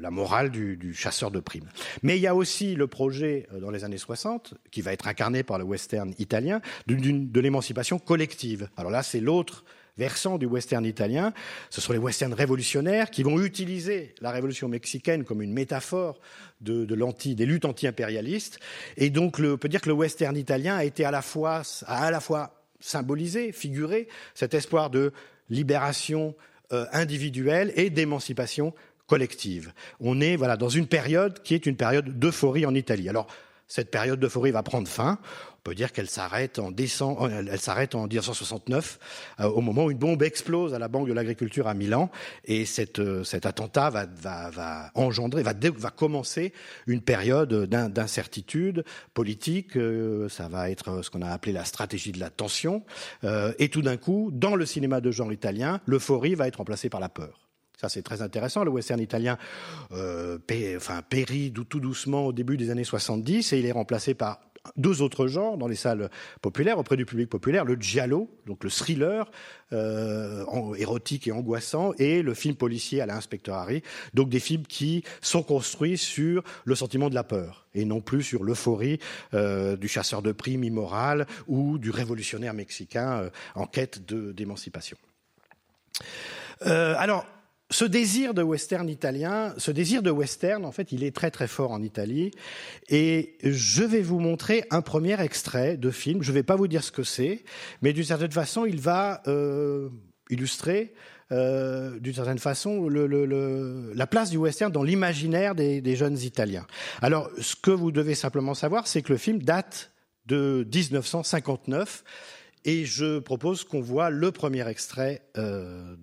la 0.00 0.10
morale 0.10 0.50
du, 0.50 0.76
du, 0.76 0.94
chasseur 0.94 1.30
de 1.30 1.40
primes. 1.40 1.68
Mais 2.02 2.16
il 2.16 2.22
y 2.22 2.26
a 2.26 2.34
aussi 2.34 2.74
le 2.74 2.86
projet 2.86 3.46
euh, 3.52 3.60
dans 3.60 3.70
les 3.70 3.84
années 3.84 3.98
60 3.98 4.54
qui 4.70 4.80
va 4.82 4.92
être 4.92 5.08
incarné 5.08 5.42
par 5.42 5.58
le 5.58 5.64
western 5.64 6.12
italien 6.18 6.60
de, 6.86 6.94
de 6.94 7.40
l'émancipation 7.40 7.98
collective. 7.98 8.68
Alors 8.76 8.90
là, 8.90 9.02
c'est 9.02 9.20
l'autre 9.20 9.64
versant 9.98 10.38
du 10.38 10.46
western 10.46 10.84
italien. 10.84 11.32
Ce 11.70 11.80
sont 11.80 11.92
les 11.92 11.98
westerns 11.98 12.32
révolutionnaires 12.32 13.10
qui 13.10 13.22
vont 13.22 13.40
utiliser 13.40 14.14
la 14.20 14.30
révolution 14.30 14.68
mexicaine 14.68 15.24
comme 15.24 15.42
une 15.42 15.52
métaphore 15.52 16.20
des 16.60 17.46
luttes 17.46 17.64
anti-impérialistes. 17.64 18.58
Et 18.96 19.10
donc, 19.10 19.38
on 19.40 19.56
peut 19.56 19.68
dire 19.68 19.80
que 19.80 19.88
le 19.88 19.94
western 19.94 20.36
italien 20.36 20.76
a 20.76 20.84
été 20.84 21.04
à 21.04 21.10
la 21.10 21.22
fois, 21.22 21.62
a 21.86 22.04
à 22.04 22.10
la 22.10 22.20
fois 22.20 22.54
symbolisé, 22.80 23.52
figuré 23.52 24.08
cet 24.34 24.54
espoir 24.54 24.90
de 24.90 25.12
libération 25.50 26.34
euh, 26.72 26.86
individuelle 26.92 27.72
et 27.76 27.90
d'émancipation 27.90 28.74
collective. 29.06 29.72
On 30.00 30.20
est 30.20 30.36
voilà 30.36 30.56
dans 30.56 30.68
une 30.68 30.86
période 30.86 31.42
qui 31.42 31.54
est 31.54 31.66
une 31.66 31.76
période 31.76 32.18
d'euphorie 32.18 32.66
en 32.66 32.74
Italie. 32.74 33.08
Alors 33.08 33.26
cette 33.66 33.90
période 33.90 34.20
d'euphorie 34.20 34.50
va 34.50 34.62
prendre 34.62 34.86
fin. 34.86 35.18
Peut 35.68 35.74
dire 35.74 35.92
qu'elle 35.92 36.08
s'arrête 36.08 36.58
en 36.58 36.70
décembre, 36.70 37.28
elle 37.30 37.60
s'arrête 37.60 37.94
en 37.94 38.06
1969, 38.06 38.98
euh, 39.40 39.44
au 39.48 39.60
moment 39.60 39.84
où 39.84 39.90
une 39.90 39.98
bombe 39.98 40.22
explose 40.22 40.72
à 40.72 40.78
la 40.78 40.88
Banque 40.88 41.08
de 41.08 41.12
l'Agriculture 41.12 41.66
à 41.66 41.74
Milan, 41.74 42.10
et 42.46 42.64
euh, 42.98 43.22
cet 43.22 43.44
attentat 43.44 43.90
va, 43.90 44.90
engendrer, 44.94 45.42
va, 45.42 45.90
commencer 45.90 46.54
une 46.86 47.02
période 47.02 47.66
d'incertitude 47.66 48.82
politique. 49.12 49.76
Euh, 49.76 50.30
ça 50.30 50.48
va 50.48 50.70
être 50.70 51.02
ce 51.02 51.10
qu'on 51.10 51.20
a 51.20 51.28
appelé 51.28 51.52
la 51.52 51.66
stratégie 51.66 52.12
de 52.12 52.18
la 52.18 52.30
tension, 52.30 52.82
euh, 53.24 53.52
et 53.58 53.68
tout 53.68 53.82
d'un 53.82 53.98
coup, 53.98 54.30
dans 54.32 54.56
le 54.56 54.64
cinéma 54.64 55.02
de 55.02 55.10
genre 55.10 55.34
italien, 55.34 55.82
l'euphorie 55.84 56.34
va 56.34 56.48
être 56.48 56.56
remplacée 56.56 56.88
par 56.88 57.00
la 57.00 57.10
peur. 57.10 57.48
Ça, 57.80 57.88
c'est 57.88 58.02
très 58.02 58.22
intéressant. 58.22 58.64
Le 58.64 58.70
western 58.70 59.00
italien 59.00 59.38
euh, 59.92 60.38
périt 60.38 61.52
tout 61.52 61.78
doucement 61.78 62.26
au 62.26 62.32
début 62.32 62.56
des 62.56 62.70
années 62.70 62.84
70 62.84 63.52
et 63.52 63.60
il 63.60 63.66
est 63.66 63.72
remplacé 63.72 64.14
par 64.14 64.40
deux 64.76 65.02
autres 65.02 65.26
genres 65.26 65.56
dans 65.56 65.68
les 65.68 65.76
salles 65.76 66.10
populaires, 66.42 66.78
auprès 66.78 66.96
du 66.96 67.06
public 67.06 67.28
populaire, 67.28 67.64
le 67.64 67.76
giallo, 67.76 68.30
donc 68.46 68.64
le 68.64 68.70
thriller, 68.70 69.30
euh, 69.72 70.44
érotique 70.74 71.26
et 71.26 71.32
angoissant, 71.32 71.92
et 71.98 72.22
le 72.22 72.34
film 72.34 72.54
policier 72.54 73.00
à 73.00 73.06
l'inspecteur 73.06 73.56
Harry, 73.56 73.82
donc 74.14 74.28
des 74.28 74.40
films 74.40 74.66
qui 74.66 75.04
sont 75.20 75.42
construits 75.42 75.98
sur 75.98 76.42
le 76.64 76.74
sentiment 76.74 77.08
de 77.08 77.14
la 77.14 77.24
peur, 77.24 77.66
et 77.74 77.84
non 77.84 78.00
plus 78.00 78.22
sur 78.22 78.44
l'euphorie 78.44 78.98
euh, 79.34 79.76
du 79.76 79.88
chasseur 79.88 80.22
de 80.22 80.32
primes 80.32 80.64
immoral 80.64 81.26
ou 81.46 81.78
du 81.78 81.90
révolutionnaire 81.90 82.54
mexicain 82.54 83.22
euh, 83.22 83.30
en 83.54 83.66
quête 83.66 84.04
d'émancipation. 84.06 84.96
Alors, 86.60 87.24
ce 87.70 87.84
désir 87.84 88.32
de 88.32 88.42
western 88.42 88.88
italien, 88.88 89.52
ce 89.58 89.70
désir 89.70 90.02
de 90.02 90.10
western, 90.10 90.64
en 90.64 90.72
fait, 90.72 90.90
il 90.92 91.04
est 91.04 91.14
très 91.14 91.30
très 91.30 91.46
fort 91.46 91.70
en 91.70 91.82
Italie. 91.82 92.30
Et 92.88 93.36
je 93.42 93.84
vais 93.84 94.00
vous 94.00 94.20
montrer 94.20 94.64
un 94.70 94.80
premier 94.80 95.20
extrait 95.20 95.76
de 95.76 95.90
film. 95.90 96.22
Je 96.22 96.30
ne 96.30 96.34
vais 96.34 96.42
pas 96.42 96.56
vous 96.56 96.68
dire 96.68 96.82
ce 96.82 96.92
que 96.92 97.02
c'est, 97.02 97.44
mais 97.82 97.92
d'une 97.92 98.04
certaine 98.04 98.32
façon, 98.32 98.64
il 98.64 98.80
va 98.80 99.22
euh, 99.26 99.90
illustrer, 100.30 100.94
euh, 101.30 101.98
d'une 102.00 102.14
certaine 102.14 102.38
façon, 102.38 102.88
le, 102.88 103.92
la 103.94 104.06
place 104.06 104.30
du 104.30 104.38
western 104.38 104.72
dans 104.72 104.82
l'imaginaire 104.82 105.54
des, 105.54 105.82
des 105.82 105.94
jeunes 105.94 106.18
Italiens. 106.18 106.66
Alors, 107.02 107.30
ce 107.38 107.54
que 107.54 107.70
vous 107.70 107.92
devez 107.92 108.14
simplement 108.14 108.54
savoir, 108.54 108.86
c'est 108.86 109.02
que 109.02 109.12
le 109.12 109.18
film 109.18 109.42
date 109.42 109.92
de 110.24 110.66
1959, 110.74 112.02
et 112.64 112.84
je 112.84 113.18
propose 113.18 113.64
qu'on 113.64 113.80
voit 113.80 114.10
le 114.10 114.32
premier 114.32 114.66
extrait 114.68 115.22
euh, 115.36 115.96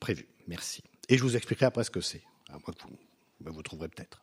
prévu. 0.00 0.28
Merci. 0.46 0.82
Et 1.10 1.16
je 1.16 1.22
vous 1.22 1.36
expliquerai 1.36 1.66
après 1.66 1.84
ce 1.84 1.90
que 1.90 2.02
c'est. 2.02 2.22
À 2.50 2.52
moins 2.52 2.60
que 2.60 2.82
vous, 2.82 2.98
ben 3.40 3.50
vous 3.50 3.62
trouverez 3.62 3.88
peut-être. 3.88 4.22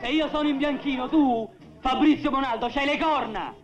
Se 0.00 0.08
io 0.08 0.28
sono 0.30 0.48
in 0.48 0.56
bianchino, 0.56 1.08
tu, 1.08 1.48
Fabrizio 1.80 2.30
Bonaldo, 2.30 2.68
c'hai 2.68 2.86
le 2.86 2.98
corna! 2.98 3.54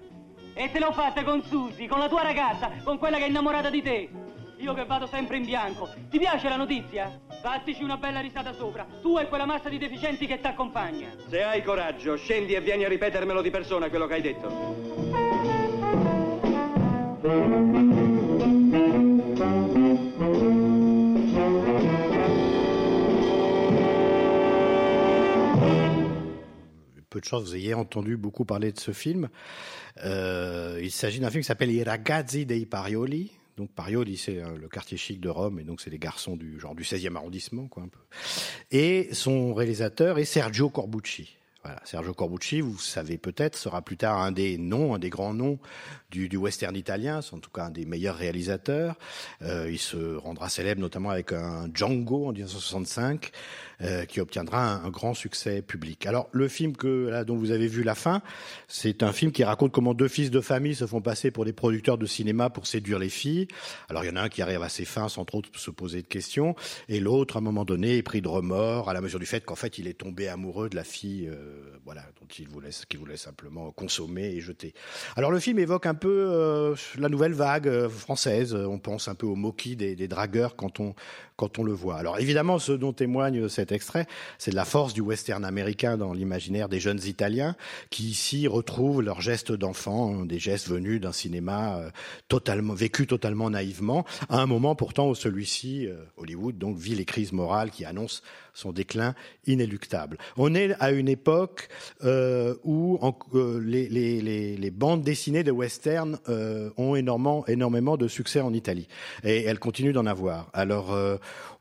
E 0.55 0.71
te 0.71 0.79
l'ho 0.79 0.93
fatta 0.93 1.25
con 1.25 1.43
Susi, 1.43 1.89
con 1.89 1.99
la 1.99 2.09
tua 2.09 2.23
ragazza, 2.23 2.71
con 2.85 2.99
quella 2.99 3.17
che 3.17 3.25
è 3.25 3.29
innamorata 3.29 3.71
di 3.71 3.83
te. 3.83 4.24
Io 4.65 4.73
che 4.73 4.87
vado 4.87 5.07
sempre 5.07 5.37
in 5.37 5.45
bianco. 5.45 5.91
Ti 6.09 6.19
piace 6.19 6.49
la 6.49 6.57
notizia? 6.57 7.21
Fattici 7.43 7.83
una 7.83 7.99
bella 7.99 8.21
risata 8.21 8.55
sopra. 8.55 8.87
Tu 9.03 9.19
e 9.19 9.29
quella 9.29 9.45
massa 9.45 9.69
di 9.69 9.77
deficienti 9.77 10.27
che 10.27 10.41
ti 10.41 10.47
accompagna. 10.47 11.11
Se 11.29 11.43
hai 11.43 11.63
coraggio, 11.63 12.17
scendi 12.17 12.55
e 12.55 12.63
vieni 12.63 12.83
a 12.85 12.89
ripetermelo 12.89 13.43
di 13.43 13.51
persona 13.51 13.91
quello 13.91 14.07
che 14.07 14.15
hai 14.15 14.23
detto. 14.23 14.83
peu 27.11 27.21
de 27.21 27.27
chance, 27.27 27.45
vous 27.45 27.55
ayez 27.55 27.75
entendu 27.75 28.17
beaucoup 28.17 28.45
parler 28.47 28.73
de 28.73 28.81
ce 28.81 28.93
film. 28.93 29.29
Euh, 30.05 30.81
il 30.83 30.91
s'agit 30.91 31.21
d'un 31.21 31.31
film 31.31 31.43
qui 31.43 31.47
s'appelle 31.47 31.71
I 31.71 31.83
ragazzi 31.85 32.47
dei 32.47 32.67
Parioli. 32.67 33.31
Donc 33.57 33.71
Parioli, 33.71 34.17
c'est 34.17 34.39
euh, 34.39 34.57
le 34.57 34.69
quartier 34.69 34.97
chic 34.97 35.21
de 35.21 35.29
Rome, 35.29 35.61
et 35.61 35.65
donc 35.65 35.81
c'est 35.81 35.91
les 35.91 35.99
garçons 35.99 36.37
du 36.37 36.59
genre 36.59 36.75
du 36.75 36.83
16e 36.83 37.15
arrondissement, 37.17 37.69
quoi. 37.69 37.85
Et 38.71 39.09
son 39.13 39.55
réalisateur 39.55 40.19
est 40.19 40.25
Sergio 40.25 40.71
Corbucci. 40.71 41.37
Sergio 41.85 42.13
Corbucci, 42.13 42.61
vous 42.61 42.79
savez 42.79 43.17
peut-être, 43.17 43.57
sera 43.57 43.81
plus 43.83 43.97
tard 43.97 44.19
un 44.19 44.33
des 44.33 44.59
noms, 44.59 44.95
un 44.95 44.99
des 44.99 45.09
grands 45.09 45.33
noms 45.33 45.59
du, 46.11 46.29
du 46.29 46.37
western 46.37 46.77
italien, 46.77 47.23
c'est 47.23 47.35
en 47.35 47.39
tout 47.39 47.51
cas 47.51 47.65
un 47.65 47.71
des 47.71 47.87
meilleurs 47.87 48.17
réalisateurs. 48.17 48.97
Euh, 49.43 49.71
il 49.71 49.79
se 49.79 50.17
rendra 50.17 50.49
célèbre 50.49 50.81
notamment 50.81 51.11
avec 51.11 51.33
un 51.33 51.69
Django 51.73 52.27
en 52.27 52.33
1965, 52.33 53.33
euh, 53.83 54.05
qui 54.05 54.21
obtiendra 54.21 54.75
un, 54.75 54.85
un, 54.85 54.91
grand 54.91 55.15
succès 55.15 55.63
public. 55.63 56.07
Alors 56.07 56.29
le 56.33 56.49
film 56.49 56.77
que 56.77 57.09
là, 57.09 57.25
dont 57.25 57.37
vous 57.37 57.51
avez 57.51 57.67
vu 57.67 57.83
la 57.83 57.95
fin, 57.95 58.23
c'est 58.69 59.03
un 59.03 59.13
film 59.13 59.33
qui 59.33 59.45
raconte 59.45 59.73
comment 59.73 59.95
deux 59.95 60.09
fils 60.09 60.31
de 60.31 60.41
famille 60.41 60.75
se 60.75 60.87
font 60.87 61.01
passer 61.01 61.31
pour 61.31 61.45
des 61.45 61.53
producteurs 61.53 61.99
de 61.99 62.07
cinéma 62.07 62.51
pour 62.51 62.67
séduire 62.67 62.99
les 62.99 63.09
filles. 63.09 63.49
Alors 63.89 64.05
il 64.05 64.09
y 64.09 64.11
en 64.11 64.17
a 64.17 64.23
un 64.23 64.29
qui 64.29 64.43
arrive 64.43 64.63
à 64.63 64.69
ses 64.69 64.85
fins 64.85 65.09
sans 65.09 65.25
trop 65.25 65.43
se 65.55 65.71
poser 65.71 66.03
de 66.03 66.07
questions, 66.07 66.55
et 66.89 67.01
l'autre 67.01 67.37
à 67.37 67.39
un 67.39 67.43
moment 67.43 67.65
donné 67.65 67.97
est 67.99 68.03
pris 68.03 68.21
de 68.21 68.29
remords 68.29 68.89
à 68.89 68.95
la 68.95 69.01
mesure 69.01 69.19
du 69.19 69.27
fait 69.27 69.45
qu'en 69.45 69.57
fait 69.57 69.79
il 69.79 69.89
est 69.89 69.99
tombé 69.99 70.29
amoureux 70.29 70.69
de 70.69 70.77
la 70.77 70.85
fille. 70.85 71.29
Euh, 71.29 71.75
voilà, 71.85 72.03
dont 72.19 72.27
il 72.39 72.49
voulait, 72.49 72.71
qu'il 72.89 72.99
voulait 72.99 73.19
simplement 73.19 73.71
consommer 73.71 74.25
et 74.25 74.41
jeter. 74.41 74.73
Alors 75.17 75.31
le 75.31 75.39
film 75.39 75.59
évoque 75.59 75.85
un 75.85 75.95
peu 75.95 76.29
euh, 76.31 76.75
la 76.99 77.11
nouvelle 77.11 77.35
vague 77.35 77.69
euh, 77.69 77.89
française. 77.91 78.55
On 78.55 78.79
pense 78.79 79.07
un 79.09 79.15
peu 79.15 79.27
au 79.27 79.35
moquis 79.35 79.77
des, 79.77 79.95
des, 79.95 80.09
dragueurs 80.09 80.57
quand 80.57 80.81
on 80.81 80.95
quand 81.37 81.59
on 81.59 81.65
le 81.65 81.73
voit. 81.73 81.97
Alors 81.97 82.19
évidemment, 82.19 82.59
ce 82.59 82.73
dont 82.73 82.93
témoigne 82.93 83.49
cet 83.65 83.73
extrait, 83.73 84.07
c'est 84.37 84.51
de 84.51 84.57
la 84.57 84.67
force 84.67 84.93
du 84.93 85.01
western 85.01 85.43
américain 85.43 85.97
dans 85.97 86.13
l'imaginaire 86.13 86.69
des 86.69 86.81
jeunes 86.81 87.01
Italiens 87.07 87.57
qui 87.89 88.05
ici 88.05 88.47
retrouvent 88.47 89.01
leurs 89.01 89.23
gestes 89.23 89.53
d'enfant, 89.53 90.27
des 90.27 90.39
gestes 90.39 90.69
venus 90.69 91.01
d'un 91.01 91.13
cinéma 91.13 91.79
euh, 91.79 91.91
totalement 92.29 92.75
vécu 92.75 93.07
totalement 93.07 93.49
naïvement, 93.49 94.05
à 94.29 94.41
un 94.41 94.47
moment 94.47 94.75
pourtant 94.75 95.09
où 95.09 95.15
celui-ci, 95.15 95.87
euh, 95.87 95.97
Hollywood, 96.19 96.59
donc 96.59 96.77
vit 96.77 96.95
les 96.95 97.07
crises 97.07 97.33
morales 97.33 97.71
qui 97.71 97.87
annoncent 97.87 98.21
son 98.55 98.73
déclin 98.73 99.15
inéluctable. 99.47 100.17
On 100.37 100.55
est 100.55 100.75
à 100.81 100.93
une 100.93 101.09
époque 101.09 101.69
euh, 102.05 102.55
où 102.65 102.99
euh, 103.35 103.61
les, 103.61 104.71
bandes 104.71 105.03
dessinées 105.03 105.45
de 105.45 105.51
western 105.51 106.19
euh, 106.29 106.71
ont 106.77 106.95
énormément, 106.95 107.47
énormément 107.47 107.97
de 107.97 108.09
succès 108.09 108.41
en 108.41 108.53
Italie 108.53 108.89
et 109.23 109.43
elles 109.43 109.59
continuent 109.59 109.93
d'en 109.93 110.07
avoir. 110.07 110.49
Alors, 110.53 110.97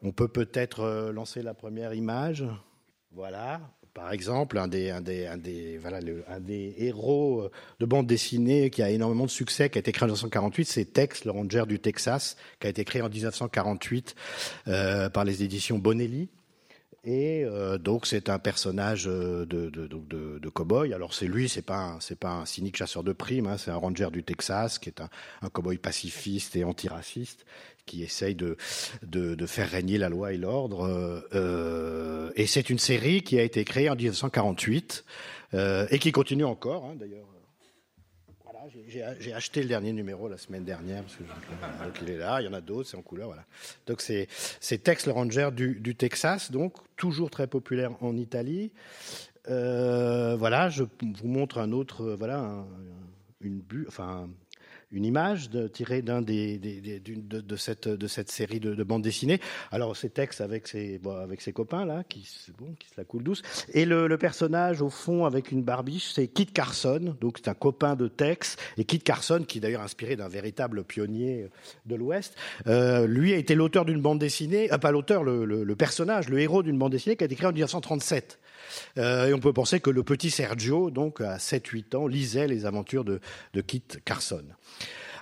on 0.01 0.11
peut 0.11 0.27
peut-être 0.27 1.11
lancer 1.13 1.41
la 1.41 1.53
première 1.53 1.93
image. 1.93 2.45
Voilà, 3.11 3.61
par 3.93 4.11
exemple, 4.11 4.57
un 4.57 4.67
des, 4.67 4.91
héros 6.77 7.49
de 7.79 7.85
bande 7.85 8.07
dessinée 8.07 8.71
qui 8.71 8.81
a 8.81 8.89
énormément 8.89 9.25
de 9.25 9.29
succès, 9.29 9.69
qui 9.69 9.77
a 9.77 9.81
été 9.81 9.91
créé 9.91 10.05
en 10.05 10.07
1948, 10.07 10.65
c'est 10.65 10.85
Tex, 10.85 11.25
le 11.25 11.31
ranger 11.31 11.65
du 11.67 11.79
Texas, 11.79 12.35
qui 12.59 12.67
a 12.67 12.69
été 12.71 12.83
créé 12.85 13.03
en 13.03 13.09
1948 13.09 14.15
euh, 14.67 15.09
par 15.09 15.25
les 15.25 15.43
éditions 15.43 15.77
Bonelli. 15.77 16.29
Et 17.05 17.43
euh, 17.43 17.77
donc 17.77 18.05
c'est 18.05 18.29
un 18.29 18.39
personnage 18.39 19.05
de, 19.05 19.43
de, 19.43 19.69
de, 19.69 19.87
de, 19.87 20.39
de 20.39 20.49
cow-boy. 20.49 20.93
Alors 20.93 21.13
c'est 21.13 21.27
lui, 21.27 21.49
c'est 21.49 21.61
pas 21.61 21.97
c'est 21.99 22.17
pas 22.17 22.31
un 22.31 22.45
cynique 22.45 22.77
chasseur 22.77 23.03
de 23.03 23.11
primes, 23.11 23.47
hein, 23.47 23.57
c'est 23.57 23.71
un 23.71 23.75
ranger 23.75 24.09
du 24.09 24.23
Texas 24.23 24.79
qui 24.79 24.87
est 24.87 25.01
un, 25.01 25.09
un 25.41 25.49
cow-boy 25.49 25.79
pacifiste 25.79 26.55
et 26.55 26.63
antiraciste 26.63 27.45
qui 27.85 28.03
essaye 28.03 28.35
de, 28.35 28.55
de, 29.03 29.35
de 29.35 29.45
faire 29.45 29.69
régner 29.69 29.97
la 29.97 30.07
loi 30.07 30.31
et 30.31 30.37
l'ordre. 30.37 30.87
Euh, 31.33 32.31
et 32.37 32.47
c'est 32.47 32.69
une 32.69 32.79
série 32.79 33.21
qui 33.21 33.37
a 33.37 33.43
été 33.43 33.65
créée 33.65 33.89
en 33.89 33.95
1948 33.95 35.03
euh, 35.53 35.85
et 35.89 35.99
qui 35.99 36.13
continue 36.13 36.45
encore, 36.45 36.85
hein, 36.85 36.95
d'ailleurs. 36.97 37.32
Voilà, 38.63 39.15
j'ai 39.19 39.33
acheté 39.33 39.61
le 39.61 39.67
dernier 39.67 39.91
numéro 39.91 40.29
la 40.29 40.37
semaine 40.37 40.63
dernière 40.63 41.03
parce 41.03 41.15
que 41.15 41.23
donc 41.23 41.99
il 42.01 42.09
est 42.11 42.17
là. 42.17 42.41
Il 42.41 42.45
y 42.45 42.47
en 42.47 42.53
a 42.53 42.61
d'autres, 42.61 42.89
c'est 42.89 42.97
en 42.97 43.01
couleur, 43.01 43.27
voilà. 43.27 43.43
Donc 43.87 44.01
c'est 44.01 44.27
Tex 44.83 45.05
le 45.05 45.11
Ranger 45.11 45.49
du, 45.51 45.95
Texas, 45.95 46.51
donc 46.51 46.75
toujours 46.95 47.29
très 47.29 47.47
populaire 47.47 47.91
en 48.01 48.15
Italie. 48.15 48.71
Euh, 49.49 50.35
voilà, 50.37 50.69
je 50.69 50.83
vous 50.83 51.27
montre 51.27 51.57
un 51.57 51.71
autre, 51.73 52.15
voilà, 52.17 52.39
un, 52.39 52.65
une 53.41 53.59
bu, 53.59 53.85
enfin 53.87 54.29
une 54.93 55.05
image 55.05 55.49
tirée 55.73 56.01
d'un 56.01 56.21
des, 56.21 56.57
de, 56.57 57.55
cette 57.55 57.87
de 57.87 58.07
cette 58.07 58.31
série 58.31 58.59
de, 58.59 58.73
de 58.75 58.83
bandes 58.83 59.01
dessinées. 59.01 59.39
Alors 59.71 59.95
c'est 59.97 60.09
Tex 60.09 60.41
avec 60.41 60.67
ses 60.67 61.01
avec 61.21 61.41
ses 61.41 61.51
copains 61.53 61.85
là 61.85 62.03
qui 62.07 62.21
qui 62.21 62.87
se 62.87 62.93
la 62.97 63.03
coule 63.03 63.23
douce 63.23 63.41
et 63.73 63.85
le, 63.85 64.13
personnage 64.17 64.81
au 64.81 64.89
fond 64.89 65.25
avec 65.25 65.51
une 65.51 65.63
barbiche 65.63 66.11
c'est 66.13 66.27
Kit 66.27 66.45
Carson 66.45 67.15
donc 67.19 67.39
c'est 67.39 67.49
un 67.49 67.53
copain 67.55 67.95
de 67.95 68.07
Tex 68.07 68.55
et 68.77 68.85
Kit 68.85 68.99
Carson 68.99 69.43
qui 69.47 69.57
est 69.57 69.61
d'ailleurs 69.61 69.81
inspiré 69.81 70.15
d'un 70.15 70.29
véritable 70.29 70.83
pionnier 70.83 71.49
de 71.85 71.95
l'Ouest. 71.95 72.35
Euh, 72.67 73.07
lui 73.07 73.33
a 73.33 73.37
été 73.37 73.55
l'auteur 73.55 73.85
d'une 73.85 74.01
bande 74.01 74.19
dessinée, 74.19 74.71
euh, 74.71 74.77
pas 74.77 74.91
l'auteur, 74.91 75.23
le, 75.23 75.45
le, 75.45 75.63
le 75.63 75.75
personnage, 75.75 76.29
le 76.29 76.39
héros 76.39 76.63
d'une 76.63 76.77
bande 76.77 76.91
dessinée 76.91 77.15
qui 77.15 77.23
a 77.23 77.25
été 77.25 77.35
créée 77.35 77.47
en 77.47 77.53
1937. 77.53 78.39
Euh, 78.97 79.27
et 79.27 79.33
on 79.33 79.39
peut 79.39 79.53
penser 79.53 79.79
que 79.79 79.89
le 79.89 80.03
petit 80.03 80.31
Sergio, 80.31 80.89
donc 80.89 81.21
à 81.21 81.37
7-8 81.37 81.95
ans, 81.95 82.07
lisait 82.07 82.47
les 82.47 82.65
aventures 82.65 83.03
de, 83.03 83.19
de 83.53 83.61
Kit 83.61 83.83
Carson. 84.05 84.43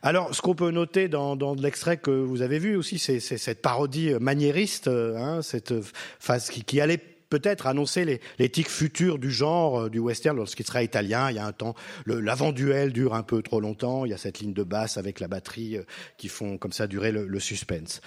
Alors, 0.03 0.33
ce 0.33 0.41
qu'on 0.41 0.55
peut 0.55 0.71
noter 0.71 1.07
dans, 1.07 1.36
dans 1.36 1.53
l'extrait 1.53 1.98
que 1.98 2.10
vous 2.10 2.41
avez 2.41 2.57
vu 2.57 2.75
aussi, 2.75 2.98
c'est 2.98 3.19
cette 3.19 3.62
parodie 3.62 4.13
maniériste, 4.19 4.88
hein, 4.88 5.41
cette 5.43 5.74
phase 6.19 6.50
qui, 6.50 6.81
allait 6.81 7.00
peut-être 7.31 7.65
annoncer 7.65 8.19
tics 8.51 8.69
futurs 8.69 9.17
du 9.17 9.31
genre 9.31 9.83
euh, 9.83 9.89
du 9.89 9.98
western 9.98 10.38
lorsqu'il 10.38 10.65
sera 10.67 10.83
italien. 10.83 11.31
Il 11.31 11.38
y 11.38 11.39
a 11.39 11.45
un 11.45 11.53
temps, 11.53 11.74
l'avant-duel 12.05 12.93
dure 12.93 13.15
un 13.15 13.24
peu 13.24 13.41
trop 13.41 13.60
longtemps. 13.60 14.05
Il 14.05 14.12
y 14.12 14.13
a 14.13 14.17
cette 14.17 14.39
ligne 14.39 14.53
de 14.53 14.63
basse 14.63 14.98
avec 14.98 15.19
la 15.19 15.27
batterie 15.27 15.77
euh, 15.77 15.83
qui 16.17 16.27
font 16.27 16.60
comme 16.60 16.74
ça 16.74 16.86
durer 16.86 17.12
le, 17.12 17.25
le 17.25 17.39
suspense. 17.39 18.01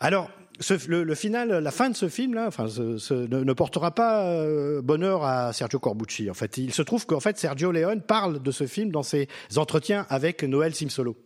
Alors, 0.00 0.30
le, 0.88 1.14
final, 1.14 1.48
la 1.50 1.70
fin 1.70 1.90
de 1.90 1.96
ce 1.96 2.08
ce, 2.08 3.14
ne, 3.14 3.42
ne, 3.42 3.52
portera 3.52 3.94
pas 3.94 4.26
euh, 4.26 4.82
bonheur 4.82 5.24
à 5.24 5.52
Sergio 5.52 5.78
Corbucci. 5.78 6.30
En 6.30 6.34
fait, 6.34 6.58
il 6.58 6.72
se 6.72 6.82
trouve 6.82 7.06
qu'en 7.06 7.20
fait, 7.20 7.38
Sergio 7.38 7.72
Leone 7.72 8.02
parle 8.02 8.42
de 8.42 8.50
ce 8.50 8.66
film 8.66 8.90
dans 8.90 9.02
ses 9.02 9.28
entretiens 9.56 10.06
avec 10.08 10.42
Noël 10.44 10.74
Simsolo. 10.74 11.16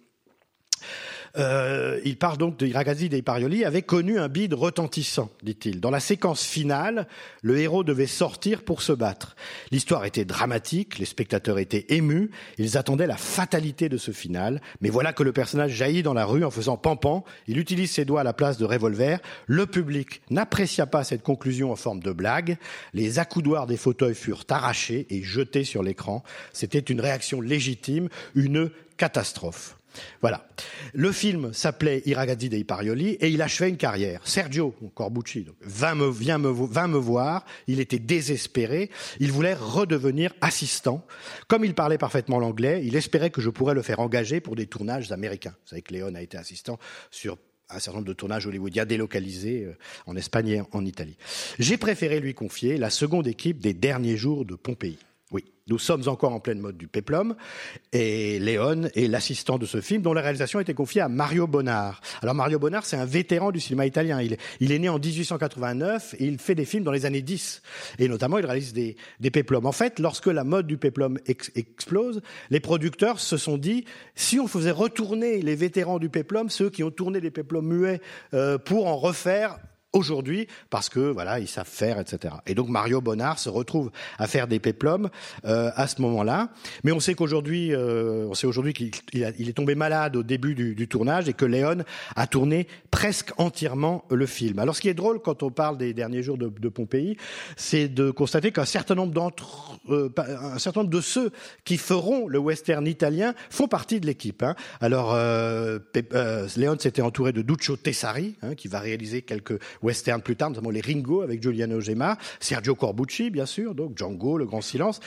Euh, 1.37 2.01
il 2.05 2.17
parle 2.17 2.39
donc 2.39 2.57
de 2.57 2.73
Ragazzi 2.73 3.09
dei 3.09 3.23
Parioli 3.23 3.65
avait 3.65 3.83
connu 3.83 4.19
un 4.19 4.29
bide 4.29 4.55
retentissant, 4.55 5.31
dit-il. 5.43 5.81
Dans 5.81 5.91
la 5.91 6.01
séquence 6.01 6.45
finale, 6.45 7.07
le 7.43 7.59
héros 7.59 7.85
devait 7.85 8.07
sortir 8.07 8.63
pour 8.63 8.83
se 8.83 8.93
battre. 8.93 9.37
L'histoire 9.71 10.05
était 10.05 10.25
dramatique, 10.25 10.99
les 10.99 11.05
spectateurs 11.05 11.59
étaient 11.59 11.87
émus, 11.91 12.31
ils 12.59 12.77
attendaient 12.77 13.07
la 13.07 13.17
fatalité 13.17 13.89
de 13.89 13.97
ce 13.97 14.11
final, 14.11 14.61
mais 14.81 14.89
voilà 14.89 15.13
que 15.13 15.23
le 15.23 15.33
personnage 15.33 15.73
jaillit 15.73 16.03
dans 16.03 16.15
la 16.15 16.25
rue 16.25 16.45
en 16.45 16.51
faisant 16.51 16.77
pampan, 16.77 17.25
il 17.47 17.59
utilise 17.59 17.91
ses 17.91 18.05
doigts 18.05 18.21
à 18.21 18.25
la 18.25 18.33
place 18.33 18.59
de 18.59 18.65
revolver, 18.65 19.21
le 19.47 19.67
public 19.67 20.23
n'apprécia 20.31 20.87
pas 20.87 21.05
cette 21.05 21.23
conclusion 21.23 21.73
en 21.73 21.77
forme 21.77 22.01
de 22.01 22.13
blague, 22.13 22.59
les 22.95 23.19
accoudoirs 23.19 23.67
des 23.67 23.77
fauteuils 23.77 24.15
furent 24.15 24.45
arrachés 24.49 25.07
et 25.11 25.23
jetés 25.23 25.65
sur 25.65 25.83
l'écran, 25.83 26.23
c'était 26.53 26.79
une 26.79 27.01
réaction 27.01 27.41
légitime, 27.41 28.09
une 28.35 28.71
catastrophe. 28.97 29.78
Voilà. 30.21 30.47
Le 30.93 31.13
film 31.13 31.53
s'appelait 31.53 32.03
I 32.07 32.15
ragazzi 32.15 32.49
dei 32.49 32.65
Parioli 32.65 33.11
et 33.21 33.29
il 33.29 33.43
achevait 33.43 33.69
une 33.69 33.77
carrière. 33.77 34.21
Sergio 34.25 34.75
Corbucci 34.95 35.45
donc, 35.45 35.57
me, 35.63 36.11
vient 36.11 36.39
me, 36.39 36.51
vint 36.51 36.89
me 36.89 36.99
voir, 36.99 37.45
il 37.67 37.81
était 37.81 37.99
désespéré, 37.99 38.91
il 39.21 39.33
voulait 39.33 39.55
redevenir 39.55 40.33
assistant. 40.41 41.07
Comme 41.47 41.65
il 41.65 41.75
parlait 41.75 41.99
parfaitement 41.99 42.39
l'anglais, 42.39 42.83
il 42.85 42.97
espérait 42.97 43.31
que 43.31 43.41
je 43.41 43.51
pourrais 43.51 43.75
le 43.75 43.83
faire 43.83 44.01
engager 44.01 44.41
pour 44.41 44.57
des 44.57 44.67
tournages 44.67 45.11
américains. 45.13 45.55
Vous 45.63 45.69
savez 45.69 45.83
que 45.83 45.93
Léon 45.93 46.15
a 46.15 46.23
été 46.23 46.37
assistant 46.37 46.79
sur 47.11 47.39
un 47.71 47.79
certain 47.79 47.99
nombre 47.99 48.09
de 48.09 48.15
tournages 48.15 48.47
hollywoodiens 48.47 48.87
délocalisés 48.87 49.69
en 50.07 50.17
Espagne 50.17 50.49
et 50.49 50.63
en 50.73 50.85
Italie. 50.85 51.17
J'ai 51.59 51.77
préféré 51.77 52.19
lui 52.19 52.35
confier 52.35 52.79
la 52.79 52.91
seconde 52.91 53.27
équipe 53.27 53.61
des 53.61 53.75
derniers 53.75 54.17
jours 54.17 54.45
de 54.45 54.55
Pompéi. 54.55 54.99
Nous 55.69 55.79
sommes 55.79 56.03
encore 56.07 56.33
en 56.33 56.41
pleine 56.41 56.61
mode 56.61 56.77
du 56.79 56.89
péplum 56.89 57.35
et 57.93 58.39
Léon 58.39 58.89
est 58.95 59.07
l'assistant 59.07 59.59
de 59.59 59.67
ce 59.67 59.81
film 59.81 60.03
dont 60.03 60.15
la 60.15 60.23
réalisation 60.23 60.59
a 60.59 60.63
été 60.63 60.73
confiée 60.73 61.03
à 61.03 61.09
Mario 61.09 61.47
Bonnard. 61.47 62.01
Alors 62.23 62.35
Mario 62.35 62.59
Bonnard, 62.59 62.87
c'est 62.87 62.97
un 62.97 63.05
vétéran 63.05 63.51
du 63.53 63.61
cinéma 63.61 63.85
italien. 63.85 64.21
Il, 64.23 64.73
est 64.73 64.79
né 64.79 64.89
en 64.89 64.99
1889 64.99 66.15
et 66.19 66.25
il 66.25 66.39
fait 66.39 66.55
des 66.55 66.65
films 66.65 66.85
dans 66.85 66.93
les 66.93 67.05
années 67.05 67.23
10 67.23 67.63
et 67.99 68.09
notamment 68.09 68.39
il 68.39 68.47
réalise 68.47 68.73
des, 68.73 68.97
des 69.21 69.31
péplums. 69.31 69.67
En 69.67 69.73
fait, 69.73 69.99
lorsque 69.99 70.27
la 70.27 70.45
mode 70.45 70.67
du 70.67 70.79
péplum 70.79 71.19
ex 71.27 71.51
explose, 71.55 72.23
les 72.51 72.61
producteurs 72.61 73.21
se 73.21 73.37
sont 73.37 73.59
dit 73.59 73.85
si 74.15 74.41
on 74.41 74.47
faisait 74.47 74.71
retourner 74.71 75.43
les 75.43 75.55
vétérans 75.55 75.99
du 75.99 76.09
péplum, 76.09 76.49
ceux 76.49 76.71
qui 76.71 76.83
ont 76.83 76.91
tourné 76.91 77.21
des 77.21 77.31
péplums 77.31 77.67
muets, 77.67 78.01
euh, 78.33 78.57
pour 78.59 78.87
en 78.87 78.97
refaire 78.97 79.59
aujourd'hui 79.93 80.47
parce 80.71 80.89
que 80.89 81.01
voilà 81.01 81.41
ils 81.41 81.49
savent 81.49 81.67
faire 81.67 81.99
etc 81.99 82.35
et 82.47 82.55
donc 82.55 82.69
Mario 82.69 83.01
Bonnard 83.01 83.39
se 83.39 83.49
retrouve 83.49 83.91
à 84.19 84.27
faire 84.27 84.49
des 84.49 84.59
péplums 84.59 85.09
euh, 85.45 85.71
à 85.75 85.87
ce 85.87 86.01
moment-là. 86.03 86.51
Mais 86.85 86.93
on 86.93 87.01
sait 87.01 87.15
qu'aujourd'hui 87.15 87.75
euh, 87.75 88.27
on 88.29 88.35
sait 88.35 88.47
aujourd'hui 88.47 88.73
qu'il 88.73 88.91
il 89.13 89.49
est 89.49 89.57
tombé 89.57 89.75
malade 89.75 90.17
au 90.17 90.23
début 90.23 90.55
du, 90.55 90.89
tournage 90.89 91.29
et 91.29 91.33
que 91.33 91.45
Léon 91.45 91.85
a 92.17 92.27
tourné 92.27 92.67
presque 92.91 93.33
entièrement 93.37 94.05
le 94.11 94.27
film. 94.27 94.59
Alors 94.59 94.75
ce 94.75 94.81
qui 94.81 94.89
est 94.89 94.95
drôle 94.95 95.21
quand 95.21 95.43
on 95.43 95.51
parle 95.51 95.77
des 95.77 95.93
derniers 95.93 96.23
jours 96.23 96.39
de, 96.39 96.49
de 96.49 96.69
Pompéi 96.69 97.17
c'est 97.57 97.89
de 97.89 98.11
constater 98.11 98.53
qu'un 98.53 98.65
certain 98.65 98.95
nombre 98.95 99.13
d'entre 99.13 99.79
euh, 99.91 100.09
un 100.17 100.59
certain 100.59 100.81
nombre 100.81 100.93
de 100.93 101.01
ceux 101.01 101.31
qui 101.65 101.77
feront 101.77 102.27
le 102.27 102.39
western 102.39 102.87
italien 102.87 103.35
font 103.51 103.69
partie 103.69 104.01
de 104.01 104.07
l'équipe 104.07 104.43
hein. 104.43 104.55
alors 104.81 105.13
euh, 105.15 105.79
Léon 106.57 106.77
s'était 106.79 107.03
entouré 107.03 107.33
de 107.33 107.43
Duccio 107.43 107.77
Tessari 107.77 108.37
hein, 108.43 108.55
qui 108.55 108.69
va 108.69 108.81
réaliser 108.81 109.23
quelques 109.23 109.61
western 109.83 110.21
plus 110.21 110.37
tard, 110.37 110.51
notamment 110.51 110.71
les 110.71 110.81
Ringo 110.81 111.23
avec 111.23 111.43
Giuliano 111.43 111.81
Gemma, 111.81 112.19
Sergio 112.41 112.75
Corbucci, 112.75 113.31
bien 113.31 113.47
sûr, 113.47 113.75
donc 113.75 113.97
Django, 113.97 114.39
Le 114.39 114.47
Grand 114.47 114.61
Silence. 114.61 115.01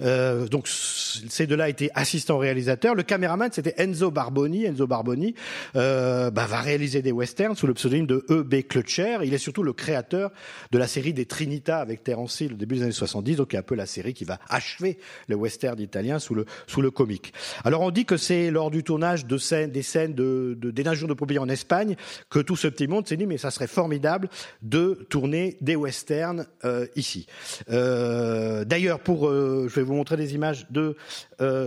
Euh, 0.00 0.46
donc 0.48 0.68
ces 0.68 1.46
deux-là 1.46 1.68
étaient 1.68 1.90
assistants 1.94 2.38
réalisateurs. 2.38 2.94
Le 2.94 3.02
caméraman, 3.02 3.50
c'était 3.52 3.74
Enzo 3.78 4.10
Barboni. 4.10 4.64
Enzo 4.64 4.86
Barboni 4.86 5.34
euh, 5.76 6.30
bah, 6.30 6.46
va 6.46 6.60
réaliser 6.60 7.02
des 7.02 7.12
westerns 7.12 7.56
sous 7.56 7.66
le 7.66 7.74
pseudonyme 7.74 8.06
de 8.06 8.24
E.B. 8.30 8.62
Klutcher. 8.68 9.18
Il 9.24 9.34
est 9.34 9.38
surtout 9.38 9.62
le 9.62 9.72
créateur 9.72 10.30
de 10.70 10.78
la 10.78 10.86
série 10.86 11.12
des 11.12 11.26
Trinita 11.26 11.78
avec 11.78 12.02
Terence 12.02 12.40
Hill 12.40 12.54
au 12.54 12.56
début 12.56 12.76
des 12.76 12.82
années 12.82 12.92
70, 12.92 13.36
donc 13.36 13.52
il 13.52 13.54
y 13.54 13.56
a 13.56 13.60
un 13.60 13.62
peu 13.62 13.74
la 13.74 13.86
série 13.86 14.14
qui 14.14 14.24
va 14.24 14.38
achever 14.48 14.98
le 15.28 15.36
western 15.36 15.78
italien 15.80 16.18
sous 16.18 16.34
le, 16.34 16.46
sous 16.66 16.80
le 16.80 16.90
comique. 16.90 17.32
Alors 17.64 17.82
on 17.82 17.90
dit 17.90 18.04
que 18.04 18.16
c'est 18.16 18.50
lors 18.50 18.70
du 18.70 18.82
tournage 18.82 19.26
de 19.26 19.38
scènes, 19.38 19.70
des 19.70 19.82
scènes 19.82 20.14
de, 20.14 20.56
de, 20.58 20.70
des 20.70 20.82
de 20.82 21.14
Pompéi 21.14 21.38
en 21.38 21.48
Espagne 21.48 21.96
que 22.30 22.40
tout 22.40 22.56
ce 22.56 22.68
petit 22.68 22.88
monde 22.88 23.06
s'est 23.06 23.16
dit 23.16 23.26
mais 23.26 23.38
ça 23.38 23.50
serait 23.50 23.66
formidable 23.66 24.17
de 24.62 25.06
tourner 25.08 25.56
des 25.60 25.76
westerns 25.76 26.46
euh, 26.64 26.86
ici. 26.96 27.26
Euh, 27.70 28.64
D'ailleurs, 28.64 29.00
pour, 29.00 29.28
euh, 29.28 29.66
je 29.68 29.74
vais 29.74 29.82
vous 29.82 29.94
montrer 29.94 30.16
des 30.16 30.34
images 30.34 30.66
de, 30.70 30.96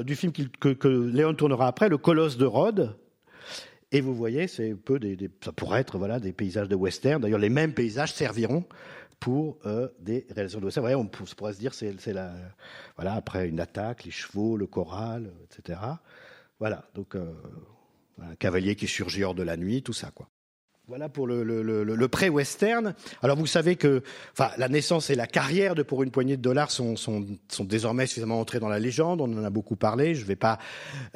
du 0.03 0.15
film 0.15 0.31
que, 0.31 0.87
Léon 0.87 1.33
tournera 1.33 1.67
après, 1.67 1.89
Le 1.89 1.97
Colosse 1.97 2.37
de 2.37 2.45
Rhodes. 2.45 2.95
Et 3.93 3.99
vous 3.99 4.15
voyez, 4.15 4.47
c'est 4.47 4.73
peu 4.73 4.99
des, 4.99 5.17
ça 5.43 5.51
pourrait 5.51 5.81
être 5.81 5.97
voilà 5.97 6.19
des 6.19 6.31
paysages 6.31 6.69
de 6.69 6.75
western. 6.75 7.21
D'ailleurs, 7.21 7.39
les 7.39 7.49
mêmes 7.49 7.73
paysages 7.73 8.13
serviront 8.13 8.63
pour 9.19 9.59
des 9.99 10.25
réalisations 10.33 10.61
de 10.61 10.65
western. 10.65 10.83
Voyez, 10.83 10.95
on 10.95 11.05
pourrait 11.05 11.53
se 11.53 11.59
dire 11.59 11.73
c'est 11.73 12.13
la 12.13 12.33
voilà 12.95 13.15
après 13.15 13.49
une 13.49 13.59
attaque, 13.59 14.05
les 14.05 14.11
chevaux, 14.11 14.55
le 14.55 14.65
choral, 14.65 15.29
etc. 15.43 15.79
Voilà, 16.57 16.85
donc 16.95 17.15
un 18.21 18.35
cavalier 18.35 18.75
qui 18.75 18.87
surgit 18.87 19.25
hors 19.25 19.35
de 19.35 19.43
la 19.43 19.57
nuit, 19.57 19.83
tout 19.83 19.93
ça 19.93 20.11
quoi. 20.11 20.29
Voilà 20.91 21.07
pour 21.07 21.25
le, 21.25 21.45
le, 21.45 21.63
le, 21.63 21.85
le 21.85 22.07
pré-western. 22.09 22.95
Alors 23.23 23.37
vous 23.37 23.45
savez 23.45 23.77
que 23.77 24.03
enfin, 24.33 24.51
la 24.57 24.67
naissance 24.67 25.09
et 25.09 25.15
la 25.15 25.25
carrière 25.25 25.73
de 25.73 25.83
Pour 25.83 26.03
une 26.03 26.11
poignée 26.11 26.35
de 26.35 26.41
dollars 26.41 26.69
sont, 26.69 26.97
sont, 26.97 27.25
sont 27.47 27.63
désormais 27.63 28.07
suffisamment 28.07 28.41
entrées 28.41 28.59
dans 28.59 28.67
la 28.67 28.77
légende. 28.77 29.21
On 29.21 29.31
en 29.37 29.45
a 29.45 29.49
beaucoup 29.49 29.77
parlé. 29.77 30.15
Je 30.15 30.23
ne 30.23 30.25
vais 30.25 30.35
pas 30.35 30.59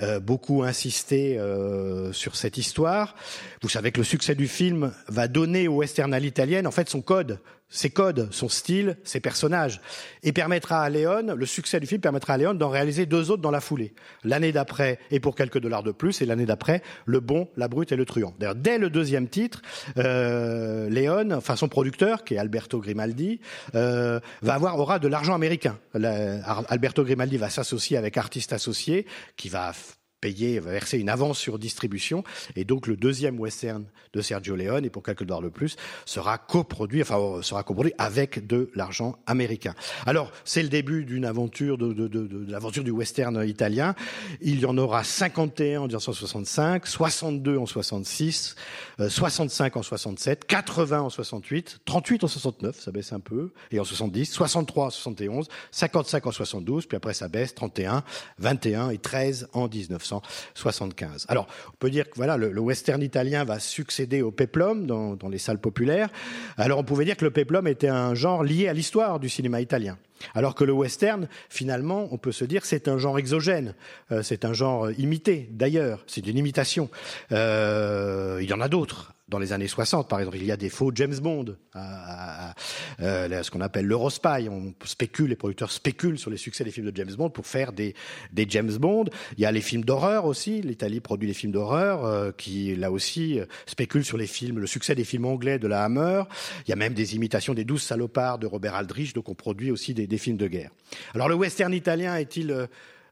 euh, 0.02 0.22
beaucoup 0.22 0.64
insister 0.64 1.38
euh, 1.38 2.14
sur 2.14 2.38
cette 2.38 2.58
histoire. 2.58 3.16
Vous 3.62 3.68
savez 3.68 3.92
que 3.92 3.98
le 3.98 4.06
succès 4.06 4.34
du 4.34 4.48
film 4.48 4.94
va 5.10 5.28
donner 5.28 5.68
au 5.68 5.76
western 5.76 6.14
à 6.14 6.22
l'italienne 6.22 6.68
en 6.68 6.72
fait 6.72 6.88
son 6.88 7.02
code 7.02 7.42
ses 7.76 7.90
codes, 7.90 8.30
son 8.32 8.48
style, 8.48 8.98
ses 9.04 9.20
personnages, 9.20 9.82
et 10.24 10.32
permettra 10.32 10.82
à 10.82 10.90
Léon, 10.90 11.36
le 11.36 11.46
succès 11.46 11.80
du 11.80 11.88
film 11.88 12.02
permettra 12.02 12.34
à 12.34 12.38
Léon 12.38 12.54
d'en 12.54 12.70
réaliser 12.70 13.06
deux 13.06 13.32
autres 13.32 13.42
dans 13.42 13.52
la 13.52 13.60
foulée. 13.60 13.94
L'année 14.24 14.52
d'après, 14.52 14.98
et 15.12 15.20
pour 15.20 15.36
quelques 15.36 15.60
dollars 15.60 15.84
de 15.84 15.92
plus, 15.92 16.22
et 16.22 16.26
l'année 16.26 16.46
d'après, 16.46 16.82
Le 17.06 17.20
Bon, 17.20 17.50
La 17.58 17.68
Brute 17.68 17.92
et 17.92 17.98
Le 17.98 18.06
Truand. 18.06 18.34
Dès 18.56 18.78
le 18.78 18.90
deuxième 18.90 19.28
titre, 19.28 19.62
euh, 19.98 20.90
Léon, 20.90 21.32
enfin 21.32 21.58
son 21.58 21.68
producteur, 21.68 22.24
qui 22.24 22.36
est 22.36 22.38
Alberto 22.38 22.80
Grimaldi, 22.80 23.42
euh, 23.76 24.20
va 24.42 24.54
avoir 24.54 24.80
aura 24.80 25.00
de 25.00 25.08
l'argent 25.08 25.36
américain. 25.36 25.78
Alberto 25.94 27.04
Grimaldi 27.04 27.38
va 27.38 27.50
s'associer 27.50 27.98
avec 27.98 28.18
Artiste 28.18 28.54
Associé, 28.54 29.06
qui 29.36 29.50
va 29.50 29.74
payer, 30.22 30.60
verser 30.60 30.98
une 30.98 31.10
avance 31.10 31.38
sur 31.38 31.60
distribution, 31.60 32.24
et 32.56 32.66
donc 32.66 32.88
le 32.88 32.98
deuxième 32.98 33.40
western 33.40 33.86
de 34.14 34.22
Sergio 34.22 34.56
Leone, 34.56 34.86
et 34.86 34.90
pour 34.90 35.04
quelques 35.04 35.24
dollars 35.24 35.42
de 35.42 35.50
plus, 35.50 35.76
sera 36.06 36.38
coproduit, 36.38 37.02
enfin 37.02 37.42
sera 37.42 37.64
coproduit 37.64 37.94
avec 37.98 38.48
de 38.48 38.72
l'argent 38.76 39.18
américain. 39.28 39.76
Alors 40.06 40.32
c'est 40.44 40.64
le 40.64 40.70
début 40.70 41.06
d'une 41.06 41.26
aventure 41.26 41.78
de, 41.78 41.94
de, 41.94 42.08
de, 42.08 42.28
de 42.28 42.52
l'aventure 42.52 42.84
du 42.84 42.92
western 42.92 43.48
italien. 43.48 43.96
Il 44.42 44.60
y 44.60 44.66
en 44.66 44.78
aura 44.78 45.04
51 45.04 45.82
en 45.82 45.84
1965, 45.86 46.88
62 46.88 47.58
en 47.58 47.66
66, 47.66 48.56
euh, 49.00 49.10
65 49.10 49.78
en 49.78 49.84
67, 49.84 50.46
80 50.46 51.02
en 51.02 51.10
68, 51.10 51.80
38 51.86 52.24
en 52.24 52.28
69, 52.28 52.80
ça 52.80 52.92
baisse 52.92 53.14
un 53.14 53.20
peu, 53.20 53.52
et 53.72 53.80
en 53.80 53.84
70, 53.84 54.26
63 54.32 54.86
en 54.88 54.90
71, 54.90 55.48
55 55.72 56.26
en 56.26 56.32
72, 56.32 56.86
puis 56.86 56.96
après 56.96 57.14
ça 57.14 57.28
baisse, 57.28 57.54
31, 57.54 58.04
21 58.40 58.90
et 58.90 58.98
13 58.98 59.50
en 59.54 59.68
1900. 59.68 60.15
1975. 60.18 61.26
Alors, 61.30 61.48
on 61.70 61.78
peut 61.78 61.90
dire 61.90 62.10
que 62.10 62.16
voilà, 62.16 62.38
le, 62.38 62.60
western 62.60 63.02
italien 63.02 63.44
va 63.44 63.60
succéder 63.60 64.22
au 64.22 64.32
peplum 64.32 64.86
dans, 64.86 65.16
dans, 65.16 65.30
les 65.30 65.38
salles 65.38 65.60
populaires. 65.60 66.10
Alors, 66.58 66.80
on 66.80 66.84
pouvait 66.84 67.06
dire 67.06 67.18
que 67.18 67.26
le 67.26 67.32
peplum 67.32 67.68
était 67.68 67.88
un 67.88 68.16
genre 68.16 68.44
lié 68.44 68.68
à 68.68 68.74
l'histoire 68.74 69.20
du 69.20 69.30
cinéma 69.30 69.62
italien. 69.62 69.98
Alors 70.34 70.56
que 70.56 70.64
le 70.64 70.74
western, 70.74 71.28
finalement, 71.50 72.08
on 72.12 72.18
peut 72.18 72.32
se 72.32 72.46
dire 72.46 72.66
c'est 72.66 72.88
un 72.88 72.98
genre 72.98 73.20
exogène, 73.20 73.76
euh, 74.12 74.24
c'est 74.24 74.46
un 74.46 74.54
genre 74.54 74.90
imité 74.92 75.50
d'ailleurs, 75.52 76.04
c'est 76.08 76.26
une 76.26 76.38
imitation. 76.38 76.90
Euh, 77.32 78.40
il 78.42 78.50
y 78.50 78.54
en 78.54 78.62
a 78.62 78.70
d'autres. 78.70 79.15
Dans 79.28 79.40
les 79.40 79.54
années 79.54 79.68
60, 79.68 80.08
par 80.08 80.20
exemple, 80.20 80.38
il 80.38 80.46
y 80.46 80.52
a 80.52 80.58
des 80.58 80.70
faux 80.70 80.92
James 80.94 81.16
Bond, 81.18 81.56
à, 81.74 82.52
à, 82.52 82.54
à, 83.00 83.44
ce 83.44 83.50
qu'on 83.50 83.62
appelle 83.62 83.86
l'Eurospy. 83.86 84.48
On 84.50 84.76
spécule, 84.86 85.30
les 85.30 85.36
producteurs 85.36 85.72
spéculent 85.72 86.20
sur 86.20 86.30
les 86.30 86.38
succès 86.38 86.64
des 86.64 86.70
films 86.70 86.92
de 86.92 86.96
James 86.96 87.14
Bond 87.18 87.32
pour 87.32 87.48
faire 87.48 87.74
des, 87.74 87.96
des 88.32 88.46
James 88.48 88.72
Bond. 88.78 89.06
Il 89.38 89.42
y 89.42 89.48
a 89.48 89.52
les 89.52 89.62
films 89.62 89.84
d'horreur 89.84 90.26
aussi. 90.26 90.62
L'Italie 90.62 91.00
produit 91.00 91.28
des 91.28 91.34
films 91.34 91.52
d'horreur 91.52 92.06
euh, 92.06 92.32
qui, 92.32 92.76
là 92.76 92.92
aussi, 92.92 93.40
spéculent 93.66 94.06
sur 94.06 94.18
les 94.18 94.28
films, 94.28 94.60
le 94.60 94.68
succès 94.68 94.94
des 94.94 95.04
films 95.04 95.26
anglais 95.26 95.58
de 95.58 95.68
la 95.68 95.84
Hammer. 95.84 96.22
Il 96.68 96.70
y 96.70 96.74
a 96.74 96.76
même 96.76 96.94
des 96.94 97.16
imitations 97.16 97.56
des 97.56 97.64
douze 97.64 97.82
salopards 97.82 98.38
de 98.38 98.46
Robert 98.46 98.76
Aldrich, 98.76 99.14
donc 99.14 99.28
on 99.30 99.36
produit 99.36 99.72
aussi 99.72 99.96
des, 99.96 100.06
des 100.06 100.18
films 100.20 100.38
de 100.38 100.48
guerre. 100.48 100.70
Alors 101.16 101.30
le 101.30 101.36
western 101.36 101.74
italien 101.74 102.16
est-il 102.16 102.68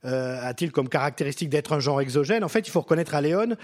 euh, 0.05 0.37
a-t-il 0.41 0.71
comme 0.71 0.89
caractéristique 0.89 1.49
d'être 1.49 1.73
un 1.73 1.79
genre 1.79 2.01
exogène? 2.01 2.43
En 2.43 2.49
fait, 2.49 2.67
il 2.67 2.71
faut 2.71 2.81
reconnaître 2.81 3.15
à 3.15 3.21
Léon 3.21 3.55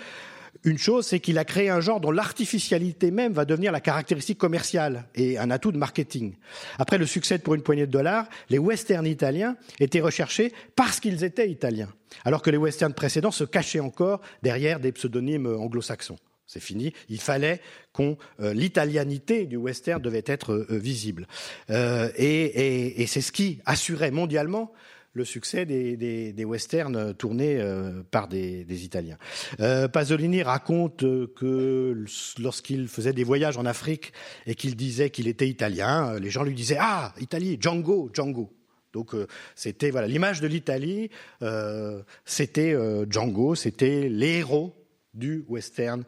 Une 0.63 0.77
chose, 0.77 1.05
c'est 1.05 1.19
qu'il 1.19 1.37
a 1.37 1.45
créé 1.45 1.69
un 1.69 1.79
genre 1.79 1.99
dont 1.99 2.11
l'artificialité 2.11 3.11
même 3.11 3.33
va 3.33 3.45
devenir 3.45 3.71
la 3.71 3.79
caractéristique 3.79 4.37
commerciale 4.37 5.05
et 5.15 5.37
un 5.37 5.51
atout 5.51 5.71
de 5.71 5.77
marketing. 5.77 6.35
Après 6.77 6.97
le 6.97 7.05
succès 7.05 7.39
Pour 7.39 7.55
une 7.55 7.61
poignée 7.61 7.85
de 7.85 7.91
dollars, 7.91 8.27
les 8.49 8.57
westerns 8.57 9.07
italiens 9.07 9.55
étaient 9.79 10.01
recherchés 10.01 10.53
parce 10.75 10.99
qu'ils 10.99 11.23
étaient 11.23 11.49
italiens, 11.49 11.89
alors 12.25 12.41
que 12.41 12.49
les 12.49 12.57
westerns 12.57 12.93
précédents 12.93 13.31
se 13.31 13.43
cachaient 13.43 13.79
encore 13.79 14.21
derrière 14.43 14.79
des 14.79 14.91
pseudonymes 14.91 15.47
anglo-saxons. 15.47 16.17
C'est 16.45 16.59
fini. 16.59 16.93
Il 17.09 17.21
fallait 17.21 17.61
qu'on 17.93 18.17
euh, 18.39 18.53
l'italianité 18.53 19.45
du 19.45 19.55
western 19.55 20.01
devait 20.01 20.23
être 20.25 20.53
euh, 20.53 20.65
visible, 20.77 21.27
euh, 21.69 22.09
et, 22.15 23.03
et 23.03 23.07
c'est 23.07 23.21
ce 23.21 23.31
qui 23.31 23.61
assurait 23.65 24.11
mondialement 24.11 24.73
le 25.13 25.25
succès 25.25 25.65
des, 25.65 26.45
westerns 26.45 27.13
tournés 27.15 27.57
euh, 27.59 28.03
par 28.09 28.27
des, 28.27 28.65
Italiens. 28.83 29.17
Euh, 29.59 29.87
Pasolini 29.87 30.43
raconte 30.43 30.99
que 30.99 32.05
lorsqu'il 32.39 32.87
faisait 32.87 33.13
des 33.13 33.23
voyages 33.23 33.57
en 33.57 33.65
Afrique 33.65 34.13
et 34.45 34.55
qu'il 34.55 34.75
disait 34.75 35.09
qu'il 35.09 35.27
était 35.27 35.47
italien, 35.47 36.19
les 36.19 36.29
gens 36.29 36.43
lui 36.43 36.53
disaient 36.53 36.77
ah 36.79 37.13
Italie, 37.19 37.57
Django, 37.59 38.09
Django. 38.13 38.53
Donc 38.93 39.13
euh, 39.13 39.27
c'était 39.55 39.91
voilà 39.91 40.07
l'image 40.07 40.41
de 40.41 40.47
l'Italie, 40.47 41.09
euh, 41.41 42.01
c'était 42.25 42.75
Django, 43.09 43.55
c'était 43.55 44.09
les 44.09 44.37
héros 44.39 44.75
du 45.13 45.45
western 45.47 46.03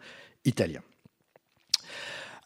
italien. 0.46 0.82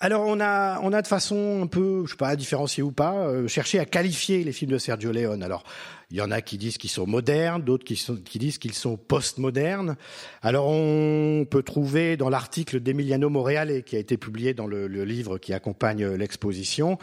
Alors 0.01 0.25
on 0.27 0.41
a, 0.41 0.81
on 0.81 0.91
a 0.91 1.01
de 1.01 1.07
façon 1.07 1.61
un 1.63 1.67
peu, 1.67 2.03
je 2.05 2.11
sais 2.11 2.17
pas, 2.17 2.35
différencier 2.35 2.83
ou 2.83 2.91
pas, 2.91 3.13
euh, 3.27 3.47
cherché 3.47 3.79
à 3.79 3.85
qualifier 3.85 4.43
les 4.43 4.51
films 4.51 4.71
de 4.71 4.77
Sergio 4.77 5.13
Leone. 5.13 5.41
Alors 5.41 5.63
il 6.11 6.17
y 6.17 6.21
en 6.21 6.31
a 6.31 6.41
qui 6.41 6.57
disent 6.57 6.77
qu'ils 6.77 6.89
sont 6.89 7.07
modernes, 7.07 7.63
d'autres 7.63 7.85
qui, 7.85 7.95
sont, 7.95 8.17
qui 8.17 8.37
disent 8.37 8.57
qu'ils 8.57 8.73
sont 8.73 8.97
post-modernes. 8.97 9.95
Alors 10.41 10.67
on 10.67 11.45
peut 11.49 11.63
trouver 11.63 12.17
dans 12.17 12.29
l'article 12.29 12.81
d'Emiliano 12.81 13.29
Moreale 13.29 13.83
qui 13.83 13.95
a 13.95 13.99
été 13.99 14.17
publié 14.17 14.53
dans 14.53 14.67
le, 14.67 14.85
livre 15.05 15.37
qui 15.37 15.53
accompagne 15.53 16.05
l'exposition 16.05 16.97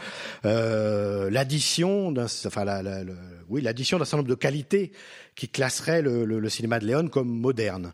euh, 0.45 1.29
l'addition 1.29 2.11
d'un, 2.11 2.25
enfin 2.45 2.65
oui 3.49 3.61
l'addition 3.61 3.97
d'un 3.97 4.05
certain 4.05 4.17
nombre 4.17 4.29
de 4.29 4.35
qualités 4.35 4.91
qui 5.35 5.49
classerait 5.49 6.01
le, 6.01 6.25
le, 6.25 6.49
cinéma 6.49 6.79
de 6.79 6.85
Léon 6.85 7.07
comme 7.07 7.29
moderne 7.29 7.93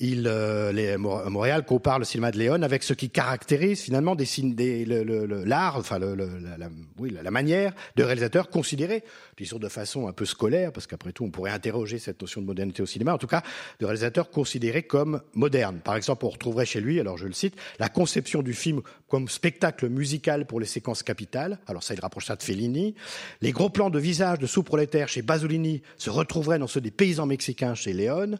il, 0.00 0.26
euh, 0.26 0.72
les, 0.72 0.96
Montréal 0.96 1.64
compare 1.64 2.00
le 2.00 2.04
cinéma 2.04 2.32
de 2.32 2.38
Léon 2.38 2.62
avec 2.62 2.82
ce 2.82 2.94
qui 2.94 3.10
caractérise 3.10 3.80
finalement 3.80 4.16
des, 4.16 4.26
des, 4.42 4.84
le, 4.84 5.04
le, 5.04 5.44
l'art, 5.44 5.76
enfin 5.76 6.00
le, 6.00 6.14
la, 6.16 6.68
oui, 6.98 7.16
la, 7.22 7.30
manière 7.30 7.72
de 7.94 8.02
réalisateur 8.02 8.50
considéré, 8.50 9.04
disons 9.36 9.58
de 9.58 9.68
façon 9.68 10.08
un 10.08 10.12
peu 10.12 10.24
scolaire, 10.24 10.72
parce 10.72 10.88
qu'après 10.88 11.12
tout 11.12 11.24
on 11.24 11.30
pourrait 11.30 11.52
interroger 11.52 12.00
cette 12.00 12.20
notion 12.20 12.40
de 12.40 12.46
modernité 12.46 12.82
au 12.82 12.86
cinéma, 12.86 13.14
en 13.14 13.18
tout 13.18 13.28
cas 13.28 13.42
de 13.78 13.86
réalisateur 13.86 14.30
considéré 14.30 14.82
comme 14.82 15.22
moderne. 15.32 15.78
Par 15.78 15.94
exemple, 15.94 16.24
on 16.26 16.30
retrouverait 16.30 16.66
chez 16.66 16.80
lui, 16.80 16.98
alors 16.98 17.16
je 17.16 17.26
le 17.26 17.32
cite, 17.32 17.54
la 17.78 17.88
conception 17.88 18.42
du 18.42 18.52
film 18.52 18.80
comme 19.08 19.28
spectacle 19.28 19.88
musical 19.88 20.44
pour 20.46 20.58
les 20.58 20.66
séquences 20.66 21.04
capitales, 21.04 21.60
alors 21.68 21.84
ça 21.84 21.94
il 21.94 22.00
rapproche 22.00 22.26
ça 22.26 22.34
de 22.34 22.42
Fellini, 22.42 22.96
les 23.42 23.52
gros 23.52 23.70
plans 23.70 23.90
de 23.90 24.00
visage 24.00 24.40
de 24.40 24.46
sous-prolétaires 24.46 25.08
chez 25.08 25.22
Basolini 25.22 25.82
se 25.98 26.10
retrouveraient 26.10 26.58
dans 26.58 26.66
ceux 26.66 26.80
des 26.80 26.90
paysans 26.90 27.26
mexicains 27.26 27.76
chez 27.76 27.92
Léon. 27.92 28.38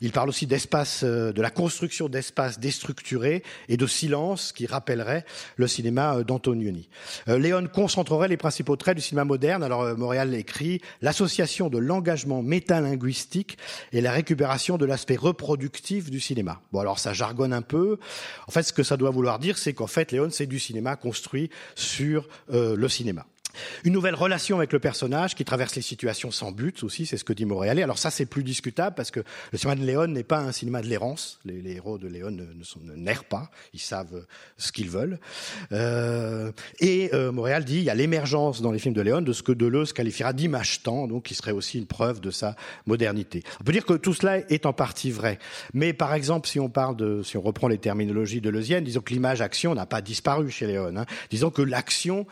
Il 0.00 0.10
parle 0.10 0.28
aussi 0.28 0.46
d'espace 0.46 0.87
euh, 1.02 1.32
de 1.32 1.42
la 1.42 1.50
construction 1.50 2.08
d'espaces 2.08 2.58
déstructurés 2.58 3.42
et 3.68 3.76
de 3.76 3.86
silence 3.86 4.52
qui 4.52 4.66
rappellerait 4.66 5.24
le 5.56 5.66
cinéma 5.66 6.16
euh, 6.16 6.24
d'Antonioni. 6.24 6.88
Euh, 7.28 7.38
Léon 7.38 7.66
concentrerait 7.72 8.28
les 8.28 8.36
principaux 8.36 8.76
traits 8.76 8.96
du 8.96 9.02
cinéma 9.02 9.24
moderne. 9.24 9.62
Alors 9.62 9.96
Montréal 9.96 10.34
écrit 10.34 10.80
l'association 11.02 11.68
de 11.68 11.78
l'engagement 11.78 12.42
métalinguistique 12.42 13.58
et 13.92 14.00
la 14.00 14.12
récupération 14.12 14.78
de 14.78 14.86
l'aspect 14.86 15.16
reproductif 15.16 16.10
du 16.10 16.20
cinéma. 16.20 16.60
Bon 16.72 16.80
alors 16.80 16.98
ça 16.98 17.12
jargonne 17.12 17.52
un 17.52 17.62
peu. 17.62 17.98
En 18.46 18.50
fait 18.50 18.62
ce 18.62 18.72
que 18.72 18.82
ça 18.82 18.96
doit 18.96 19.10
vouloir 19.10 19.38
dire 19.38 19.58
c'est 19.58 19.72
qu'en 19.72 19.86
fait 19.86 20.12
Léon 20.12 20.28
c'est 20.30 20.46
du 20.46 20.58
cinéma 20.58 20.96
construit 20.96 21.50
sur 21.74 22.28
le 22.50 22.88
cinéma. 22.88 23.26
Une 23.84 23.92
nouvelle 23.92 24.14
relation 24.14 24.58
avec 24.58 24.72
le 24.72 24.78
personnage 24.78 25.34
qui 25.34 25.44
traverse 25.44 25.76
les 25.76 25.82
situations 25.82 26.30
sans 26.30 26.52
but 26.52 26.82
aussi, 26.82 27.06
c'est 27.06 27.16
ce 27.16 27.24
que 27.24 27.32
dit 27.32 27.44
Montréal. 27.44 27.80
Alors 27.82 27.98
ça, 27.98 28.10
c'est 28.10 28.26
plus 28.26 28.44
discutable 28.44 28.94
parce 28.96 29.10
que 29.10 29.20
le 29.52 29.58
cinéma 29.58 29.80
de 29.80 29.86
Léon 29.86 30.06
n'est 30.08 30.22
pas 30.22 30.38
un 30.38 30.52
cinéma 30.52 30.82
de 30.82 30.86
l'errance. 30.86 31.38
Les, 31.44 31.72
héros 31.72 31.98
de 31.98 32.08
Léon 32.08 32.30
ne, 32.30 32.44
n'errent 32.96 33.24
pas, 33.24 33.50
ils 33.72 33.80
savent 33.80 34.24
ce 34.56 34.72
qu'ils 34.72 34.90
veulent. 34.90 35.18
Euh, 35.72 36.52
et 36.80 37.10
euh, 37.14 37.32
Montréal 37.32 37.64
dit 37.64 37.78
il 37.78 37.84
y 37.84 37.90
a 37.90 37.94
l'émergence 37.94 38.62
dans 38.62 38.72
les 38.72 38.78
films 38.78 38.94
de 38.94 39.02
Léon 39.02 39.22
de 39.22 39.32
ce 39.32 39.42
que 39.42 39.52
Deleuze 39.52 39.92
qualifiera 39.92 40.32
d'image-temps, 40.32 41.06
donc 41.06 41.24
qui 41.24 41.34
serait 41.34 41.52
aussi 41.52 41.78
une 41.78 41.86
preuve 41.86 42.20
de 42.20 42.30
sa 42.30 42.56
modernité. 42.86 43.42
On 43.60 43.64
peut 43.64 43.72
dire 43.72 43.86
que 43.86 43.94
tout 43.94 44.14
cela 44.14 44.38
est 44.38 44.66
en 44.66 44.72
partie 44.72 45.10
vrai. 45.10 45.38
Mais 45.74 45.92
par 45.92 46.14
exemple, 46.14 46.48
si 46.48 46.60
on 46.60 46.68
parle 46.68 46.96
de, 46.96 47.22
si 47.22 47.36
on 47.36 47.42
reprend 47.42 47.68
les 47.68 47.78
terminologies 47.78 48.40
deleuziennes, 48.40 48.84
disons 48.84 49.00
que 49.00 49.12
l'image-action 49.12 49.74
n'a 49.74 49.86
pas 49.86 50.00
disparu 50.00 50.50
chez 50.50 50.66
Léon. 50.66 50.96
Hein. 50.96 51.06
Disons 51.30 51.50
que 51.50 51.62
l'action 51.62 52.26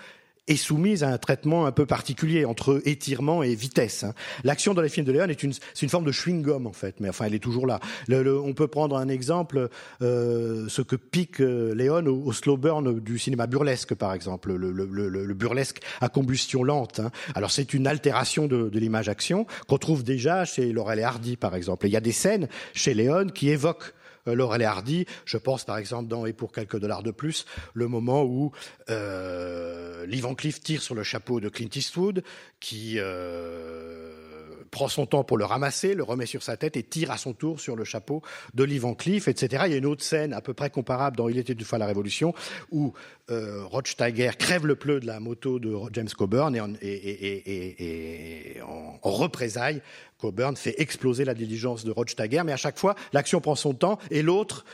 est 0.49 0.57
soumise 0.57 1.03
à 1.03 1.09
un 1.09 1.19
traitement 1.19 1.67
un 1.67 1.73
peu 1.73 1.87
particulier 1.87 2.45
entre 2.45 2.81
étirement 2.85 3.43
et 3.43 3.55
vitesse. 3.55 4.05
Hein. 4.05 4.15
L'action 4.45 4.75
dans 4.75 4.83
les 4.83 4.89
films 4.89 5.07
de 5.07 5.13
Léon 5.13 5.27
est 5.27 5.43
une, 5.43 5.53
c'est 5.53 5.83
une 5.83 5.89
forme 5.89 6.05
de 6.05 6.13
chewing-gum 6.13 6.67
en 6.67 6.73
fait, 6.73 7.01
mais 7.01 7.09
enfin 7.09 7.25
elle 7.27 7.35
est 7.35 7.41
toujours 7.41 7.67
là. 7.67 7.81
Le, 8.07 8.23
le, 8.23 8.41
on 8.41 8.55
peut 8.55 8.69
prendre 8.69 8.97
un 8.97 9.09
exemple, 9.09 9.69
euh, 10.03 10.67
ce 10.69 10.83
que 10.83 10.97
pique 10.97 11.41
euh, 11.41 11.75
Léon 11.75 12.07
au, 12.07 12.27
au, 12.27 12.33
slow 12.33 12.57
burn 12.57 13.01
du 13.01 13.19
cinéma 13.19 13.47
burlesque 13.47 13.95
par 13.95 14.13
exemple, 14.13 14.55
le, 14.55 14.71
le 14.71 15.35
burlesque 15.35 15.81
à 16.01 16.09
combustion 16.09 16.63
lente. 16.63 17.01
Hein. 17.01 17.11
Alors 17.35 17.51
c'est 17.51 17.75
une 17.75 17.87
altération 17.87 18.47
de, 18.47 18.69
de 18.69 18.79
l'image 18.79 19.09
action 19.09 19.47
qu'on 19.67 19.79
trouve 19.79 20.05
déjà 20.05 20.45
chez 20.45 20.73
Laurel 20.73 21.01
et 21.01 21.05
Hardy 21.05 21.37
par 21.37 21.55
exemple. 21.55 21.87
Il 21.87 21.93
y 21.93 21.97
a 21.97 22.01
des 22.01 22.13
scènes 22.13 22.49
chez 22.73 22.95
Léon 22.95 23.27
qui 23.27 23.51
évoquent 23.51 23.93
Laurel 24.35 24.63
et 24.63 24.65
Hardy. 24.65 25.07
Je 25.25 25.37
pense 25.37 25.65
par 25.65 25.79
exemple 25.79 26.09
dans 26.09 26.27
Et 26.27 26.33
pour 26.33 26.53
quelques 26.53 26.79
dollars 26.79 27.03
de 27.03 27.11
plus, 27.11 27.47
le 27.75 27.89
moment 27.89 28.25
où 28.25 28.53
euh, 28.91 30.07
Lee 30.07 30.23
tire 30.63 30.83
sur 30.83 30.95
le 30.95 31.03
chapeau 31.03 31.41
de 31.41 31.49
Clint 31.49 31.69
Eastwood, 31.75 32.23
qui 32.61 32.95
euh, 32.99 34.26
prend 34.71 34.89
son 34.89 35.07
temps 35.07 35.25
pour 35.25 35.37
le 35.37 35.45
ramasser, 35.45 35.95
le 35.95 36.03
remet 36.03 36.27
sur 36.27 36.43
sa 36.43 36.57
tête 36.57 36.77
et 36.77 36.83
tire 36.83 37.11
à 37.11 37.17
son 37.17 37.33
tour 37.33 37.61
sur 37.61 37.77
le 37.77 37.85
chapeau 37.85 38.23
de 38.55 38.65
Van 38.79 38.95
Cleef, 38.95 39.29
etc. 39.29 39.65
Il 39.67 39.73
y 39.73 39.75
a 39.75 39.79
une 39.79 39.87
autre 39.87 40.03
scène 40.03 40.33
à 40.33 40.41
peu 40.41 40.55
près 40.55 40.71
comparable 40.71 41.17
dans 41.17 41.29
Il 41.29 41.39
était 41.39 41.53
une 41.53 41.65
fois 41.65 41.79
la 41.79 41.87
Révolution, 41.87 42.35
où 42.71 42.93
euh, 43.31 43.65
Rod 43.65 43.87
Steiger 43.87 44.31
crève 44.39 44.67
le 44.67 44.77
pneu 44.77 45.01
de 45.01 45.07
la 45.07 45.21
moto 45.21 45.59
de 45.59 45.75
James 45.93 46.09
Coburn 46.17 46.55
et 46.55 46.61
en, 46.61 46.73
et, 46.83 48.61
représailles, 49.03 49.83
Coburn 50.19 50.57
fait 50.57 50.75
exploser 50.79 51.25
la 51.25 51.35
diligence 51.35 51.85
de 51.85 51.91
Rothsteiger, 51.91 52.43
mais 52.45 52.53
à 52.53 52.57
chaque 52.57 52.79
fois, 52.79 52.95
l'action 53.13 53.41
prend 53.41 53.55
son 53.55 53.75
temps 53.75 53.99
et 54.11 54.23
l'autre 54.23 54.65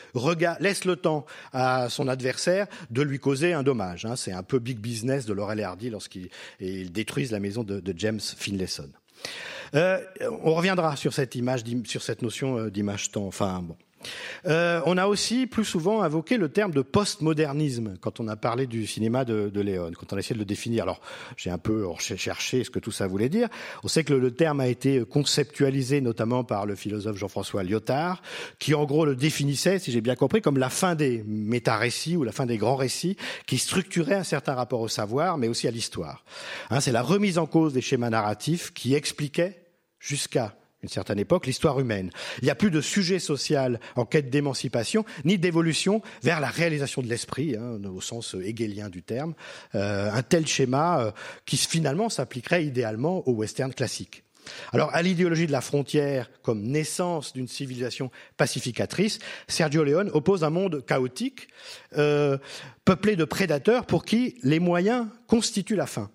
laisse 0.60 0.84
le 0.84 0.96
temps 0.96 1.26
à 1.52 1.88
son 1.88 2.08
adversaire 2.08 2.66
de 2.90 3.02
lui 3.02 3.18
causer 3.18 3.52
un 3.52 3.62
dommage. 3.62 4.04
Hein. 4.04 4.16
C'est 4.16 4.32
un 4.32 4.42
peu 4.42 4.58
big 4.58 4.78
business 4.78 5.26
de 5.26 5.32
Laurel 5.32 5.60
et 5.60 5.64
Hardy 5.64 5.90
lorsqu'ils 5.90 6.30
détruisent 6.92 7.32
la 7.32 7.40
maison 7.40 7.64
de 7.64 7.94
James 7.96 8.20
Finlayson. 8.20 8.88
Euh, 9.74 10.00
on 10.42 10.54
reviendra 10.54 10.96
sur 10.96 11.12
cette 11.12 11.34
image, 11.34 11.62
sur 11.84 12.02
cette 12.02 12.22
notion 12.22 12.68
d'image-temps. 12.68 13.26
Enfin, 13.26 13.62
bon. 13.62 13.76
Euh, 14.46 14.80
on 14.86 14.96
a 14.96 15.06
aussi 15.06 15.46
plus 15.46 15.64
souvent 15.64 16.02
invoqué 16.02 16.36
le 16.36 16.48
terme 16.48 16.72
de 16.72 16.82
postmodernisme 16.82 17.96
quand 18.00 18.20
on 18.20 18.28
a 18.28 18.36
parlé 18.36 18.66
du 18.66 18.86
cinéma 18.86 19.24
de, 19.24 19.60
Léon, 19.60 19.92
quand 19.98 20.12
on 20.12 20.16
a 20.16 20.18
essayé 20.18 20.34
de 20.34 20.40
le 20.40 20.44
définir. 20.44 20.84
Alors, 20.84 21.00
j'ai 21.36 21.50
un 21.50 21.58
peu 21.58 21.86
cherché 21.98 22.64
ce 22.64 22.70
que 22.70 22.78
tout 22.78 22.92
ça 22.92 23.06
voulait 23.06 23.28
dire. 23.28 23.48
On 23.84 23.88
sait 23.88 24.04
que 24.04 24.12
le, 24.12 24.20
le 24.20 24.32
terme 24.32 24.60
a 24.60 24.68
été 24.68 25.04
conceptualisé 25.04 26.00
notamment 26.00 26.44
par 26.44 26.66
le 26.66 26.74
philosophe 26.74 27.16
Jean-François 27.16 27.62
Lyotard, 27.62 28.22
qui 28.58 28.74
en 28.74 28.84
gros 28.84 29.04
le 29.04 29.14
définissait, 29.14 29.78
si 29.78 29.92
j'ai 29.92 30.00
bien 30.00 30.16
compris, 30.16 30.42
comme 30.42 30.58
la 30.58 30.70
fin 30.70 30.94
des 30.94 31.24
méta-récits 31.26 32.16
ou 32.16 32.24
la 32.24 32.32
fin 32.32 32.46
des 32.46 32.58
grands 32.58 32.76
récits, 32.76 33.16
qui 33.46 33.58
structuraient 33.58 34.14
un 34.14 34.24
certain 34.24 34.54
rapport 34.54 34.80
au 34.80 34.88
savoir, 34.88 35.38
mais 35.38 35.48
aussi 35.48 35.68
à 35.68 35.70
l'histoire. 35.70 36.24
Hein, 36.70 36.80
C'est 36.80 36.92
la 36.92 37.02
remise 37.02 37.38
en 37.38 37.46
cause 37.46 37.72
des 37.72 37.80
schémas 37.80 38.10
narratifs 38.10 38.72
qui 38.72 38.94
expliquait 38.94 39.61
jusqu'à 40.02 40.56
une 40.82 40.88
certaine 40.88 41.20
époque, 41.20 41.46
l'histoire 41.46 41.78
humaine. 41.78 42.10
Il 42.40 42.44
n'y 42.44 42.50
a 42.50 42.56
plus 42.56 42.72
de 42.72 42.80
sujet 42.80 43.20
social 43.20 43.78
en 43.94 44.04
quête 44.04 44.30
d'émancipation, 44.30 45.04
ni 45.24 45.38
d'évolution 45.38 46.02
vers 46.22 46.40
la 46.40 46.48
réalisation 46.48 47.02
de 47.02 47.06
l'esprit, 47.06 47.56
hein, 47.56 47.80
au 47.84 48.00
sens 48.00 48.34
hegelien 48.34 48.88
du 48.88 49.02
terme. 49.02 49.34
Euh, 49.76 50.10
un 50.12 50.22
tel 50.22 50.46
schéma 50.46 51.00
euh, 51.00 51.10
qui 51.46 51.56
finalement 51.56 52.08
s'appliquerait 52.08 52.64
idéalement 52.64 53.26
au 53.28 53.32
western 53.32 53.72
classique. 53.72 54.24
Alors, 54.72 54.92
à 54.92 55.02
l'idéologie 55.02 55.46
de 55.46 55.52
la 55.52 55.60
frontière 55.60 56.28
comme 56.42 56.62
naissance 56.62 57.32
d'une 57.32 57.46
civilisation 57.46 58.10
pacificatrice, 58.36 59.20
Sergio 59.46 59.84
Leone 59.84 60.10
oppose 60.12 60.42
un 60.42 60.50
monde 60.50 60.84
chaotique, 60.84 61.46
euh, 61.96 62.38
peuplé 62.84 63.14
de 63.14 63.24
prédateurs 63.24 63.86
pour 63.86 64.04
qui 64.04 64.34
les 64.42 64.58
moyens 64.58 65.06
constituent 65.28 65.76
la 65.76 65.86
fin. 65.86 66.10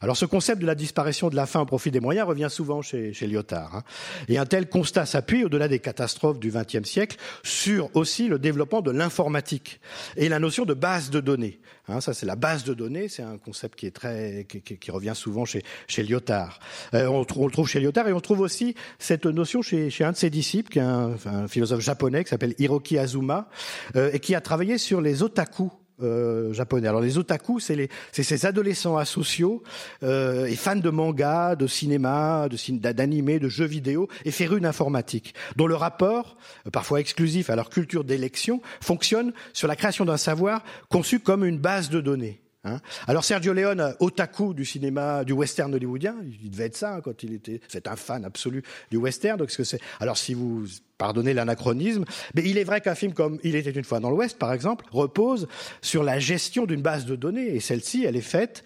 Alors 0.00 0.16
ce 0.16 0.24
concept 0.24 0.60
de 0.60 0.66
la 0.66 0.74
disparition 0.74 1.28
de 1.28 1.36
la 1.36 1.46
fin 1.46 1.60
au 1.60 1.66
profit 1.66 1.90
des 1.90 2.00
moyens 2.00 2.26
revient 2.26 2.48
souvent 2.50 2.82
chez, 2.82 3.12
chez 3.12 3.26
Lyotard. 3.26 3.76
Hein. 3.76 3.82
Et 4.28 4.38
un 4.38 4.46
tel 4.46 4.68
constat 4.68 5.06
s'appuie, 5.06 5.44
au-delà 5.44 5.68
des 5.68 5.78
catastrophes 5.78 6.38
du 6.38 6.50
XXe 6.50 6.88
siècle, 6.88 7.16
sur 7.42 7.94
aussi 7.94 8.28
le 8.28 8.38
développement 8.38 8.80
de 8.80 8.90
l'informatique 8.90 9.80
et 10.16 10.28
la 10.28 10.38
notion 10.38 10.64
de 10.64 10.74
base 10.74 11.10
de 11.10 11.20
données. 11.20 11.60
Hein, 11.88 12.00
ça, 12.00 12.14
c'est 12.14 12.26
la 12.26 12.36
base 12.36 12.64
de 12.64 12.74
données. 12.74 13.08
C'est 13.08 13.22
un 13.22 13.38
concept 13.38 13.78
qui 13.78 13.86
est 13.86 13.90
très, 13.90 14.46
qui, 14.48 14.62
qui, 14.62 14.78
qui 14.78 14.90
revient 14.90 15.14
souvent 15.14 15.44
chez, 15.44 15.62
chez 15.88 16.02
Lyotard. 16.02 16.60
Euh, 16.94 17.06
on, 17.06 17.26
on, 17.36 17.46
le 17.46 17.52
trouve 17.52 17.68
chez 17.68 17.80
Lyotard 17.80 18.08
et 18.08 18.12
on 18.12 18.20
trouve 18.20 18.40
aussi 18.40 18.74
cette 18.98 19.26
notion 19.26 19.62
chez, 19.62 19.90
chez 19.90 20.04
un 20.04 20.12
de 20.12 20.16
ses 20.16 20.30
disciples, 20.30 20.70
qui 20.70 20.78
est 20.78 20.82
un, 20.82 21.16
un 21.26 21.48
philosophe 21.48 21.80
japonais 21.80 22.24
qui 22.24 22.30
s'appelle 22.30 22.54
Hiroki 22.58 22.98
Azuma, 22.98 23.48
euh, 23.96 24.10
et 24.12 24.20
qui 24.20 24.34
a 24.34 24.40
travaillé 24.40 24.78
sur 24.78 25.00
les 25.00 25.22
otaku 25.22 25.70
euh, 26.00 26.52
japonais. 26.52 26.88
Alors 26.88 27.00
les 27.00 27.18
otaku, 27.18 27.60
c'est 27.60 27.88
ces 28.12 28.46
adolescents 28.46 28.96
asociaux 28.96 29.62
euh, 30.02 30.46
et 30.46 30.56
fans 30.56 30.76
de 30.76 30.90
manga, 30.90 31.54
de 31.54 31.66
cinéma, 31.66 32.48
d'animé, 32.48 33.38
de, 33.38 33.44
de, 33.44 33.48
jeux 33.48 33.66
vidéo 33.66 34.08
et 34.24 34.30
férus 34.30 34.60
d'informatique, 34.60 35.34
dont 35.56 35.66
le 35.66 35.74
rapport, 35.74 36.36
euh, 36.66 36.70
parfois 36.70 37.00
exclusif 37.00 37.50
à 37.50 37.56
leur 37.56 37.70
culture 37.70 38.04
d'élection, 38.04 38.62
fonctionne 38.80 39.32
sur 39.52 39.68
la 39.68 39.76
création 39.76 40.04
d'un 40.04 40.16
savoir 40.16 40.64
conçu 40.88 41.20
comme 41.20 41.44
une 41.44 41.58
base 41.58 41.90
de 41.90 42.00
données. 42.00 42.42
Hein 42.64 42.80
Alors 43.08 43.24
Sergio 43.24 43.52
Leone, 43.52 43.96
otaku 43.98 44.54
du 44.54 44.64
cinéma, 44.64 45.24
du 45.24 45.32
western 45.32 45.74
hollywoodien, 45.74 46.14
il 46.42 46.50
devait 46.50 46.66
être 46.66 46.76
ça 46.76 46.94
hein, 46.94 47.00
quand 47.00 47.24
il 47.24 47.34
était. 47.34 47.60
C'est 47.66 47.88
un 47.88 47.96
fan 47.96 48.24
absolu 48.24 48.62
du 48.90 48.98
western. 48.98 49.36
Donc. 49.36 49.50
Alors 49.98 50.16
si 50.16 50.34
vous 50.34 50.64
pardonnez 50.96 51.34
l'anachronisme, 51.34 52.04
mais 52.34 52.42
il 52.44 52.58
est 52.58 52.64
vrai 52.64 52.80
qu'un 52.80 52.94
film 52.94 53.14
comme 53.14 53.40
Il 53.42 53.56
était 53.56 53.70
une 53.70 53.84
fois 53.84 53.98
dans 53.98 54.10
l'Ouest, 54.10 54.38
par 54.38 54.52
exemple, 54.52 54.84
repose 54.92 55.48
sur 55.80 56.04
la 56.04 56.20
gestion 56.20 56.64
d'une 56.64 56.82
base 56.82 57.04
de 57.04 57.16
données, 57.16 57.54
et 57.54 57.60
celle-ci, 57.60 58.04
elle 58.04 58.14
est 58.14 58.20
faite 58.20 58.62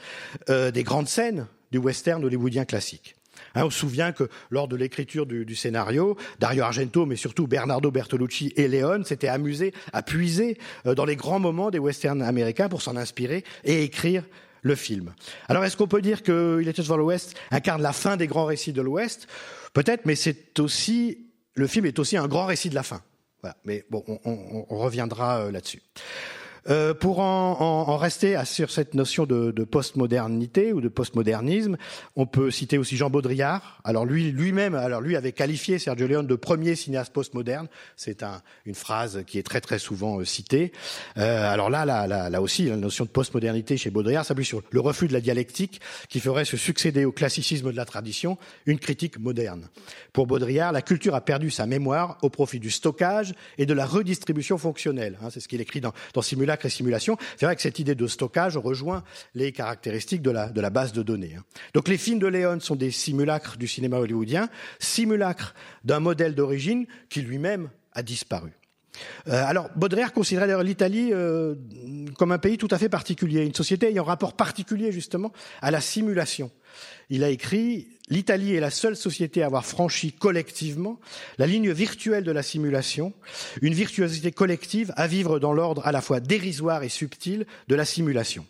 euh, 0.51 0.71
des 0.71 0.83
grandes 0.83 1.09
scènes 1.09 1.47
du 1.73 1.79
western 1.79 2.23
hollywoodien 2.23 2.67
classique. 2.67 3.17
Hein, 3.55 3.65
on 3.65 3.71
se 3.71 3.79
souvient 3.79 4.13
que 4.13 4.29
lors 4.51 4.69
de 4.69 4.77
l'écriture 4.77 5.27
du, 5.27 5.55
scénario, 5.55 6.17
Dario 6.39 6.65
Argento, 6.65 7.07
mais 7.07 7.17
surtout 7.17 7.47
Bernardo 7.47 7.91
Bertolucci 7.91 8.53
et 8.57 8.69
Léon 8.69 9.05
s'étaient 9.05 9.29
amusés 9.29 9.73
à 9.93 10.03
puiser 10.03 10.59
euh, 10.87 10.95
dans 10.95 11.05
les 11.05 11.17
grands 11.17 11.41
moments 11.41 11.71
des 11.71 11.79
westerns 11.79 12.23
américains 12.23 12.69
pour 12.69 12.83
s'en 12.83 12.97
inspirer 12.97 13.45
et 13.65 13.83
écrire 13.83 14.25
le 14.63 14.75
film. 14.75 15.15
Alors 15.49 15.65
est-ce 15.65 15.77
qu'on 15.77 15.87
peut 15.87 16.03
dire 16.03 16.23
que 16.23 16.59
Il 16.61 16.69
était 16.69 16.83
devant 16.83 16.97
l'Ouest 16.97 17.37
incarne 17.51 17.83
la 17.83 17.93
fin 17.93 18.17
des 18.17 18.27
grands 18.27 18.47
récits 18.47 18.73
de 18.73 18.83
l'Ouest? 18.83 19.29
Peut-être, 19.73 20.07
mais 20.07 20.17
c'est 20.17 20.59
aussi 20.59 21.27
le 21.55 21.67
film 21.67 21.87
est 21.87 21.99
aussi 21.99 22.17
un 22.17 22.29
grand 22.29 22.47
récit 22.47 22.71
de 22.71 22.75
la 22.75 22.83
fin. 22.83 23.03
Mais 23.65 23.85
bon, 23.91 24.03
on, 24.09 24.19
on, 24.25 24.67
on 24.69 24.79
reviendra 24.79 25.39
euh, 25.39 25.51
là-dessus. 25.53 25.83
Euh, 26.69 26.95
pour 26.95 27.21
en, 27.21 27.97
rester 27.97 28.39
sur 28.45 28.71
cette 28.71 28.95
notion 28.95 29.25
de, 29.27 29.51
de 29.51 29.65
postmodernité 29.65 30.73
ou 30.73 30.81
de 30.81 30.89
postmodernisme, 30.89 31.77
on 32.17 32.27
peut 32.27 32.51
citer 32.51 32.79
aussi 32.79 32.97
Jean 32.97 33.11
Baudrillard. 33.11 33.81
Alors 33.85 34.05
lui, 34.05 34.33
lui-même, 34.33 34.75
alors 34.75 35.01
lui 35.01 35.17
avait 35.17 35.33
qualifié 35.33 35.79
Sergio 35.79 36.07
Leone 36.07 36.27
de 36.27 36.35
premier 36.35 36.75
cinéaste 36.75 37.13
postmoderne. 37.13 37.69
C'est 37.97 38.23
un, 38.23 38.43
une 38.65 38.75
phrase 38.75 39.23
qui 39.27 39.39
est 39.39 39.43
très 39.43 39.61
très 39.61 39.79
souvent 39.79 40.21
euh, 40.21 40.25
citée. 40.25 40.73
Euh, 41.17 41.53
alors 41.53 41.71
là, 41.71 41.85
là, 41.85 42.07
là, 42.07 42.43
aussi, 42.43 42.67
la 42.67 42.77
notion 42.77 43.05
de 43.05 43.11
postmodernité 43.11 43.77
chez 43.77 43.91
Baudrillard 43.91 44.25
s'appuie 44.25 44.45
sur 44.45 44.63
le 44.71 44.81
refus 44.81 45.09
de 45.09 45.13
la 45.13 45.21
dialectique 45.21 45.81
qui 46.09 46.21
ferait 46.21 46.45
se 46.45 46.57
succéder 46.57 47.05
au 47.05 47.13
classicisme 47.13 47.71
de 47.71 47.77
la 47.77 47.85
tradition 47.85 48.39
une 48.67 48.79
critique 48.79 49.19
moderne. 49.19 49.69
Pour 50.13 50.27
Baudrillard, 50.27 50.73
la 50.73 50.83
culture 50.83 51.15
a 51.15 51.21
perdu 51.21 51.51
sa 51.51 51.67
mémoire 51.67 52.19
au 52.23 52.31
profit 52.31 52.59
du 52.59 52.71
stockage 52.71 53.35
et 53.59 53.67
de 53.67 53.75
la 53.75 53.87
redistribution 53.87 54.59
fonctionnelle. 54.59 55.19
Hein, 55.23 55.29
c'est 55.31 55.41
ce 55.41 55.49
qu'il 55.49 55.61
écrit 55.61 55.81
dans, 55.81 55.93
dans 56.15 56.23
et 56.65 56.71
simulation. 56.71 57.17
C'est 57.37 57.47
vrai 57.47 57.57
que 57.57 57.63
cette 57.63 57.79
idée 57.79 57.95
de 57.95 58.07
stockage 58.07 58.57
rejoint 58.57 59.03
les 59.35 59.53
caractéristiques 59.53 60.23
de 60.23 60.31
la, 60.31 60.49
de 60.49 60.61
la 60.61 60.71
base 60.71 60.93
de 60.93 61.03
données. 61.03 61.35
Hein. 61.39 61.45
Donc 61.75 61.89
les 61.89 61.99
films 61.99 62.19
de 62.19 62.27
Léon 62.27 62.61
sont 62.61 62.77
des 62.77 62.91
simulacres 62.91 63.57
du 63.57 63.69
cinéma 63.69 63.99
hollywoodien, 63.99 64.49
simulacres 64.79 65.55
d'un 65.85 66.01
modèle 66.01 66.35
d'origine 66.35 66.87
qui 67.09 67.23
lui-même 67.23 67.71
a 67.93 68.03
disparu. 68.03 68.53
Euh, 69.29 69.45
alors, 69.45 69.69
Baudrillard 69.77 70.13
considérait 70.13 70.47
d'ailleurs 70.47 70.63
l'Italie 70.63 71.11
euh, 71.13 71.55
comme 72.17 72.33
un 72.33 72.39
pays 72.39 72.59
tout 72.59 72.69
à 72.71 72.79
fait 72.79 72.89
particulier, 72.89 73.45
une 73.45 73.55
société 73.55 73.89
ayant 73.89 74.05
un 74.05 74.07
rapport 74.07 74.35
particulier 74.35 74.93
justement 74.93 75.33
à 75.61 75.71
la 75.71 75.81
simulation. 75.81 76.51
Il 77.11 77.25
a 77.25 77.31
écrit 77.31 77.89
L'Italie 78.09 78.55
est 78.55 78.61
la 78.61 78.71
seule 78.71 78.97
société 78.97 79.43
à 79.43 79.47
avoir 79.47 79.67
franchi 79.67 80.13
collectivement 80.13 81.01
la 81.39 81.47
ligne 81.47 81.73
virtuelle 81.73 82.23
de 82.23 82.31
la 82.31 82.43
simulation, 82.43 83.13
une 83.63 83.75
virtuosité 83.75 84.31
collective 84.31 84.93
à 84.97 85.09
vivre 85.09 85.41
dans 85.41 85.53
l'ordre 85.53 85.85
à 85.87 85.93
la 85.93 86.01
fois 86.01 86.21
dérisoire 86.21 86.85
et 86.85 86.89
subtil 86.89 87.47
de 87.67 87.75
la 87.75 87.85
simulation, 87.85 88.47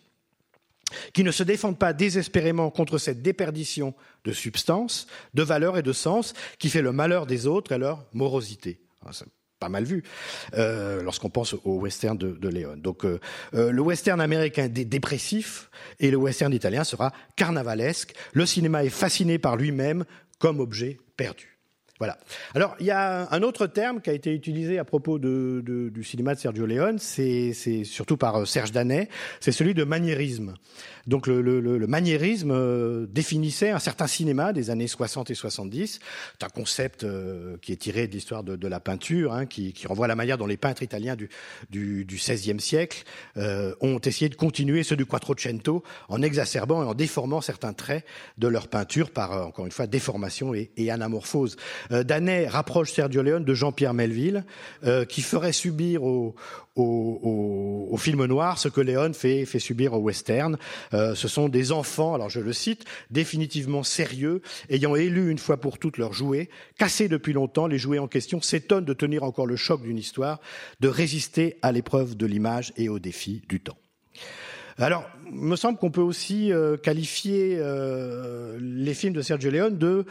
qui 1.13 1.23
ne 1.23 1.31
se 1.31 1.41
défendent 1.41 1.79
pas 1.79 1.93
désespérément 1.93 2.69
contre 2.69 2.99
cette 2.99 3.23
déperdition 3.23 3.95
de 4.25 4.31
substance, 4.31 5.07
de 5.33 5.43
valeur 5.43 5.77
et 5.77 5.83
de 5.83 5.93
sens 5.93 6.33
qui 6.59 6.69
fait 6.69 6.83
le 6.83 6.91
malheur 6.91 7.25
des 7.25 7.47
autres 7.47 7.71
et 7.71 7.79
leur 7.79 8.05
morosité 8.13 8.79
pas 9.59 9.69
mal 9.69 9.83
vu 9.83 10.03
euh, 10.53 11.01
lorsqu'on 11.01 11.29
pense 11.29 11.53
au 11.63 11.79
western 11.79 12.17
de, 12.17 12.31
de 12.31 12.49
Léon. 12.49 12.75
Donc 12.77 13.05
euh, 13.05 13.19
euh, 13.53 13.71
le 13.71 13.81
western 13.81 14.21
américain 14.21 14.65
est 14.65 14.85
dépressif 14.85 15.69
et 15.99 16.11
le 16.11 16.17
western 16.17 16.53
italien 16.53 16.83
sera 16.83 17.11
carnavalesque. 17.35 18.13
Le 18.33 18.45
cinéma 18.45 18.83
est 18.83 18.89
fasciné 18.89 19.39
par 19.39 19.55
lui-même 19.55 20.05
comme 20.39 20.59
objet 20.59 20.99
perdu. 21.15 21.56
Voilà. 21.99 22.17
Alors, 22.53 22.75
il 22.79 22.85
y 22.85 22.91
a 22.91 23.27
un 23.31 23.41
autre 23.41 23.67
terme 23.67 24.01
qui 24.01 24.09
a 24.09 24.13
été 24.13 24.33
utilisé 24.33 24.77
à 24.77 24.85
propos 24.85 25.17
de, 25.19 25.63
de, 25.65 25.89
du 25.89 26.03
cinéma 26.03 26.35
de 26.35 26.39
Sergio 26.39 26.65
Leone, 26.65 26.99
c'est 26.99 27.53
surtout 27.83 28.17
par 28.17 28.45
Serge 28.47 28.71
Danet, 28.71 29.09
c'est 29.39 29.51
celui 29.51 29.73
de 29.73 29.83
maniérisme. 29.83 30.53
Donc 31.07 31.25
le, 31.25 31.41
le, 31.41 31.61
le 31.61 31.87
maniérisme 31.87 32.51
euh, 32.51 33.07
définissait 33.09 33.69
un 33.69 33.79
certain 33.79 34.07
cinéma 34.07 34.51
des 34.51 34.69
années 34.69 34.87
60 34.87 35.31
et 35.31 35.35
70. 35.35 35.99
C'est 36.37 36.45
un 36.45 36.49
concept 36.49 37.05
euh, 37.05 37.55
qui 37.61 37.71
est 37.71 37.77
tiré 37.77 38.07
de 38.07 38.11
l'histoire 38.11 38.43
de, 38.43 38.57
de, 38.57 38.67
la 38.67 38.81
peinture, 38.81 39.33
hein, 39.33 39.45
qui, 39.45 39.71
qui, 39.71 39.87
renvoie 39.87 40.05
à 40.05 40.07
la 40.09 40.15
manière 40.15 40.37
dont 40.37 40.45
les 40.45 40.57
peintres 40.57 40.83
italiens 40.83 41.15
du, 41.15 41.29
du, 41.69 42.03
du 42.03 42.15
XVIe 42.15 42.59
siècle 42.59 43.03
euh, 43.37 43.73
ont 43.79 43.99
essayé 43.99 44.27
de 44.27 44.35
continuer 44.35 44.83
ceux 44.83 44.97
du 44.97 45.05
Quattrocento 45.05 45.81
en 46.09 46.21
exacerbant 46.21 46.83
et 46.83 46.85
en 46.85 46.93
déformant 46.93 47.39
certains 47.39 47.71
traits 47.71 48.05
de 48.37 48.49
leur 48.49 48.67
peinture 48.67 49.11
par, 49.11 49.31
euh, 49.31 49.43
encore 49.45 49.65
une 49.65 49.71
fois, 49.71 49.87
déformation 49.87 50.53
et, 50.53 50.71
et 50.75 50.91
anamorphose. 50.91 51.55
Euh, 51.91 52.03
Danet 52.03 52.47
rapproche 52.47 52.91
Sergio 52.91 53.21
Leone 53.21 53.43
de 53.43 53.53
Jean-Pierre 53.53 53.93
Melville, 53.93 54.43
qui 55.09 55.21
ferait 55.21 55.51
subir 55.51 56.03
au, 56.03 57.97
film 57.97 58.25
noir 58.25 58.57
ce 58.57 58.67
que 58.67 58.81
Léon 58.81 59.13
fait, 59.13 59.45
fait 59.45 59.59
subir 59.59 59.93
au 59.93 59.97
western. 59.97 60.57
Euh, 60.93 61.15
ce 61.15 61.27
sont 61.27 61.49
des 61.49 61.71
enfants, 61.71 62.13
alors 62.13 62.29
je 62.29 62.39
le 62.39 62.53
cite, 62.53 62.85
définitivement 63.09 63.83
sérieux, 63.83 64.41
ayant 64.69 64.95
élu 64.95 65.29
une 65.29 65.39
fois 65.39 65.57
pour 65.57 65.77
toutes 65.77 65.97
leurs 65.97 66.13
jouets, 66.13 66.49
cassés 66.77 67.07
depuis 67.07 67.33
longtemps, 67.33 67.67
les 67.67 67.79
jouets 67.79 67.99
en 67.99 68.07
question 68.07 68.41
s'étonnent 68.41 68.85
de 68.85 68.93
tenir 68.93 69.23
encore 69.23 69.47
le 69.47 69.55
choc 69.55 69.81
d'une 69.81 69.97
histoire, 69.97 70.39
de 70.79 70.87
résister 70.87 71.57
à 71.61 71.71
l'épreuve 71.71 72.15
de 72.15 72.25
l'image 72.25 72.73
et 72.77 72.89
au 72.89 72.99
défi 72.99 73.41
du 73.49 73.59
temps. 73.59 73.77
Alors, 74.79 75.09
me 75.31 75.55
semble 75.55 75.79
qu'on 75.79 75.89
peut 75.89 76.01
aussi 76.01 76.51
euh, 76.51 76.77
qualifier 76.77 77.57
euh, 77.57 78.57
les 78.61 78.93
films 78.93 79.13
de 79.13 79.21
Sergio 79.21 79.49
Leone 79.49 79.77
de 79.77 80.05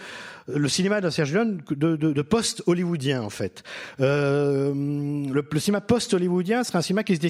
le 0.48 0.68
cinéma 0.68 1.00
de 1.00 1.08
Sergio 1.10 1.36
Leone 1.36 1.60
de, 1.70 1.96
de, 1.96 2.22
post-hollywoodien 2.22 3.22
en 3.22 3.30
fait. 3.30 3.62
Euh, 4.00 4.72
le, 4.74 5.60
cinéma 5.60 5.80
post-hollywoodien 5.80 6.64
serait 6.64 6.78
un 6.78 6.82
cinéma 6.82 7.04
qui 7.04 7.16
se 7.16 7.20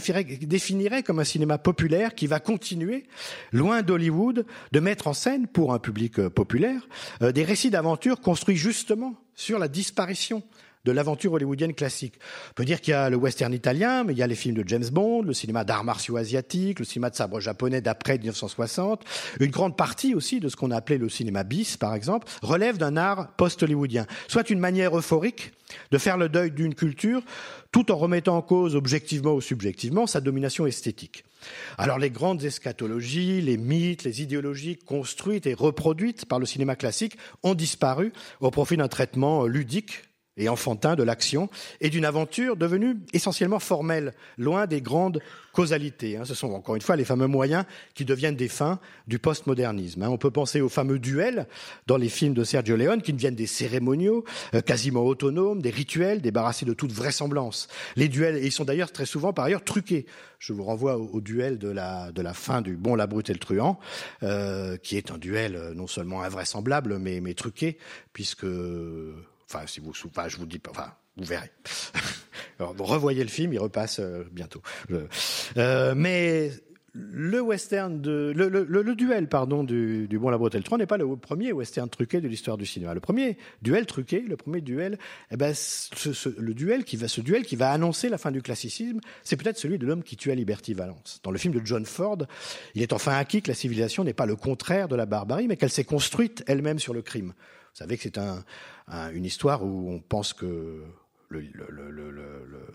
définirait, 0.47 1.03
comme 1.03 1.19
un 1.19 1.25
cinéma 1.25 1.59
populaire 1.59 2.15
qui 2.15 2.27
va 2.27 2.41
continuer, 2.41 3.05
loin 3.53 3.83
d'Hollywood, 3.83 4.47
de 4.73 4.81
mettre 4.81 5.07
en 5.07 5.15
scène 5.15 5.47
pour 5.47 5.73
un 5.73 5.79
public 5.79 6.29
populaire 6.29 6.89
des 7.21 7.45
récits 7.45 7.71
d'aventure 7.71 8.21
construits 8.21 8.57
justement 8.57 9.15
sur 9.35 9.59
la 9.59 9.69
disparition 9.69 10.43
de 10.87 10.93
l'aventure 10.93 11.33
hollywoodienne 11.33 11.75
classique. 11.75 12.15
On 12.51 12.55
peut 12.55 12.65
dire 12.65 12.81
qu'il 12.81 12.93
y 12.93 12.95
a 12.95 13.11
le 13.11 13.17
western 13.17 13.53
italien, 13.53 14.05
mais 14.05 14.13
il 14.13 14.19
y 14.19 14.23
a 14.23 14.27
les 14.27 14.37
films 14.37 14.55
de 14.55 14.67
James 14.67 14.89
Bond, 14.91 15.23
le 15.23 15.35
cinéma 15.35 15.65
d'arts 15.65 15.85
martiaux 15.85 16.17
asiatiques, 16.17 16.79
le 16.79 16.85
cinéma 16.85 17.11
de 17.11 17.17
sabre 17.17 17.41
japonais 17.41 17.81
d'après 17.81 18.17
1960. 18.17 19.03
Une 19.41 19.51
grande 19.51 19.77
partie 19.77 20.15
aussi 20.15 20.41
de 20.41 20.49
ce 20.49 20.57
qu'on 20.57 20.71
a 20.71 20.77
appelé 20.77 20.97
le 20.97 21.09
cinéma 21.09 21.43
bis, 21.43 21.77
par 21.77 21.95
exemple, 21.95 22.29
relève 22.41 22.79
d'un 22.79 22.97
art 22.97 23.33
post-hollywoodien. 23.37 24.07
Soit 24.29 24.49
une 24.49 24.61
manière 24.61 24.97
euphorique 24.97 25.53
de 25.91 25.99
faire 25.99 26.17
le 26.17 26.29
deuil 26.29 26.53
d'une 26.53 26.75
culture, 26.75 27.23
tout 27.73 27.91
en 27.91 27.97
remettant 27.97 28.37
en 28.37 28.43
cause 28.43 28.77
objectivement 28.77 29.35
ou 29.35 29.41
subjectivement 29.41 30.07
sa 30.07 30.21
domination 30.21 30.67
esthétique. 30.67 31.25
Alors 31.79 31.99
les 31.99 32.11
grandes 32.11 32.45
eschatologies, 32.45 33.41
les 33.41 33.57
mythes, 33.57 34.05
les 34.05 34.23
idéologies 34.23 34.77
construites 34.77 35.47
et 35.47 35.55
reproduites 35.55 36.27
par 36.27 36.39
le 36.39 36.47
cinéma 36.47 36.77
classique 36.77 37.17
ont 37.43 37.55
disparu 37.55 38.13
au 38.41 38.51
profit 38.51 38.77
d'un 38.77 38.89
traitement 38.89 39.47
ludique 39.47 40.05
et 40.37 40.49
enfantin 40.49 40.97
de 40.97 41.03
l'action 41.03 41.49
et 41.81 41.91
d'une 41.91 42.05
aventure 42.05 42.57
devenue 42.57 42.97
essentiellement 43.13 43.59
formelle, 43.59 44.13
loin 44.39 44.67
des 44.67 44.81
grandes 44.81 45.21
causalités. 45.53 46.17
Hein. 46.19 46.25
Ce 46.25 46.35
sont 46.35 46.53
encore 46.53 46.77
une 46.77 46.83
fois 46.83 46.97
les 46.97 47.05
fameux 47.05 47.27
moyens 47.27 47.65
qui 47.95 48.05
deviennent 48.05 48.37
des 48.37 48.49
fins 48.49 48.79
du 49.07 49.19
postmodernisme. 49.19 50.03
Hein. 50.03 50.09
On 50.11 50.19
peut 50.19 50.31
penser 50.31 50.61
aux 50.61 50.69
fameux 50.69 50.99
duels 50.99 51.47
dans 51.87 51.97
les 51.97 52.11
films 52.11 52.35
de 52.35 52.45
Sergio 52.45 52.77
Leone 52.77 53.01
qui 53.01 53.15
deviennent 53.15 53.35
des 53.35 53.47
cérémoniaux 53.47 54.25
euh, 54.55 54.61
quasiment 54.61 55.05
autonomes, 55.05 55.63
des 55.63 55.71
rituels 55.71 56.21
débarrassés 56.21 56.67
de 56.67 56.75
toute 56.75 56.93
vraisemblance. 56.93 57.69
Les 57.97 58.09
duels, 58.09 58.37
et 58.37 58.47
ils 58.47 58.53
sont 58.53 58.65
d'ailleurs 58.65 58.93
très 58.93 59.07
souvent 59.07 59.33
par 59.33 59.47
ailleurs 59.47 59.65
truqués. 59.65 60.05
Je 60.39 60.53
vous 60.53 60.65
renvoie 60.65 60.99
au, 60.99 61.23
duel 61.23 61.59
de 61.59 61.69
la, 61.69 62.13
de 62.13 62.21
la 62.21 62.35
fin 62.35 62.61
du 62.61 62.77
Bon, 62.77 62.95
la 62.95 63.07
brute 63.07 63.31
et 63.31 63.33
le 63.33 63.39
truand, 63.39 63.81
euh, 64.23 64.77
qui 64.77 64.99
est 64.99 65.11
un 65.11 65.17
duel 65.17 65.57
euh, 65.57 65.73
non 65.73 65.87
seulement 65.87 66.23
invraisemblable 66.23 66.99
mais, 66.99 67.21
mais 67.23 67.33
truqué, 67.33 67.79
puisque 68.13 68.45
Enfin, 69.49 69.67
si 69.67 69.81
vous, 69.81 69.93
enfin, 70.07 70.29
je 70.29 70.37
vous 70.37 70.47
dis 70.47 70.59
pas, 70.59 70.71
enfin, 70.71 70.93
vous 71.17 71.25
verrez. 71.25 71.51
Alors, 72.59 72.75
revoyez 72.79 73.23
le 73.23 73.31
film, 73.31 73.53
il 73.53 73.59
repasse 73.59 73.99
euh, 74.01 74.25
bientôt. 74.33 74.63
Euh, 75.57 75.95
mais 75.95 76.51
le 76.99 77.41
western 77.41 78.01
de 78.01 78.33
le, 78.35 78.49
le, 78.49 78.65
le, 78.65 78.95
duel 78.95 79.29
pardon 79.29 79.65
du, 79.65 80.09
du 80.09 80.19
Bon 80.19 80.31
la 80.31 80.39
Bretelle 80.39 80.63
3 80.63 80.79
n'est 80.79 80.87
pas 80.87 80.97
le 80.97 81.17
premier 81.17 81.53
western 81.53 81.89
truqué 81.91 82.21
de 82.21 82.29
l'histoire 82.29 82.57
du 82.57 82.65
cinéma. 82.65 82.95
Le 82.95 83.01
premier 83.01 83.37
duel 83.61 83.87
truqué, 83.87 84.21
le 84.21 84.37
premier 84.37 84.63
duel, 84.63 84.99
eh 85.31 85.37
ben 85.37 85.53
ce, 85.55 86.13
ce, 86.13 86.29
le 86.39 86.55
duel 86.55 86.85
qui 86.85 86.97
va 86.97 87.09
ce 87.09 87.21
duel 87.21 87.45
qui 87.45 87.57
va 87.57 87.71
annoncer 87.71 88.09
la 88.09 88.19
fin 88.19 88.31
du 88.31 88.41
classicisme, 88.41 89.01
c'est 89.23 89.37
peut-être 89.37 89.59
celui 89.59 89.79
de 89.79 89.87
l'homme 89.87 90.03
qui 90.03 90.17
tuait 90.17 90.35
Liberty 90.35 90.73
Valance. 90.73 91.21
Dans 91.23 91.31
le 91.31 91.39
film 91.39 91.53
de 91.53 91.61
John 91.65 91.85
Ford, 91.85 92.19
il 92.75 92.83
est 92.83 92.93
enfin 92.93 93.17
acquis 93.17 93.43
que 93.43 93.49
la 93.49 93.55
civilisation 93.55 94.05
n'est 94.05 94.15
pas 94.15 94.27
le 94.27 94.37
contraire 94.37 94.89
de 94.89 94.97
la 94.97 95.07
barbarie, 95.07 95.49
mais 95.49 95.57
qu'elle 95.57 95.71
s'est 95.71 95.85
construite 95.85 96.45
elle-même 96.47 96.79
sur 96.79 96.95
le 96.95 97.03
crime. 97.03 97.35
Vous 97.77 97.81
savez 97.81 97.99
que 97.99 98.05
c'est 98.05 98.17
un, 98.17 98.43
un, 98.89 99.11
une 99.11 99.25
histoire 99.25 99.65
où 99.65 99.91
on 99.91 100.01
pense 100.01 100.33
que 100.33 100.85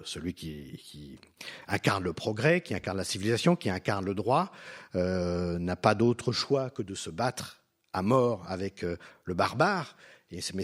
celui 0.04 0.34
qui, 0.34 0.78
qui, 0.84 1.20
incarne 1.68 2.04
le 2.04 2.14
progrès, 2.14 2.62
qui 2.62 2.74
incarne 2.74 2.98
la 2.98 3.04
civilisation, 3.04 3.56
qui 3.56 3.70
incarne 3.70 4.06
le 4.06 4.14
droit, 4.14 4.52
euh, 4.96 5.58
n'a 5.60 5.76
pas 5.76 5.96
d'autre 5.96 6.32
choix 6.32 6.70
que 6.70 6.82
de 6.82 6.96
se 6.96 7.10
battre 7.10 7.62
à 7.94 8.02
mort 8.02 8.44
avec 8.48 8.84
euh, 8.84 8.98
le 9.26 9.34
barbare 9.34 9.96
mais 10.54 10.64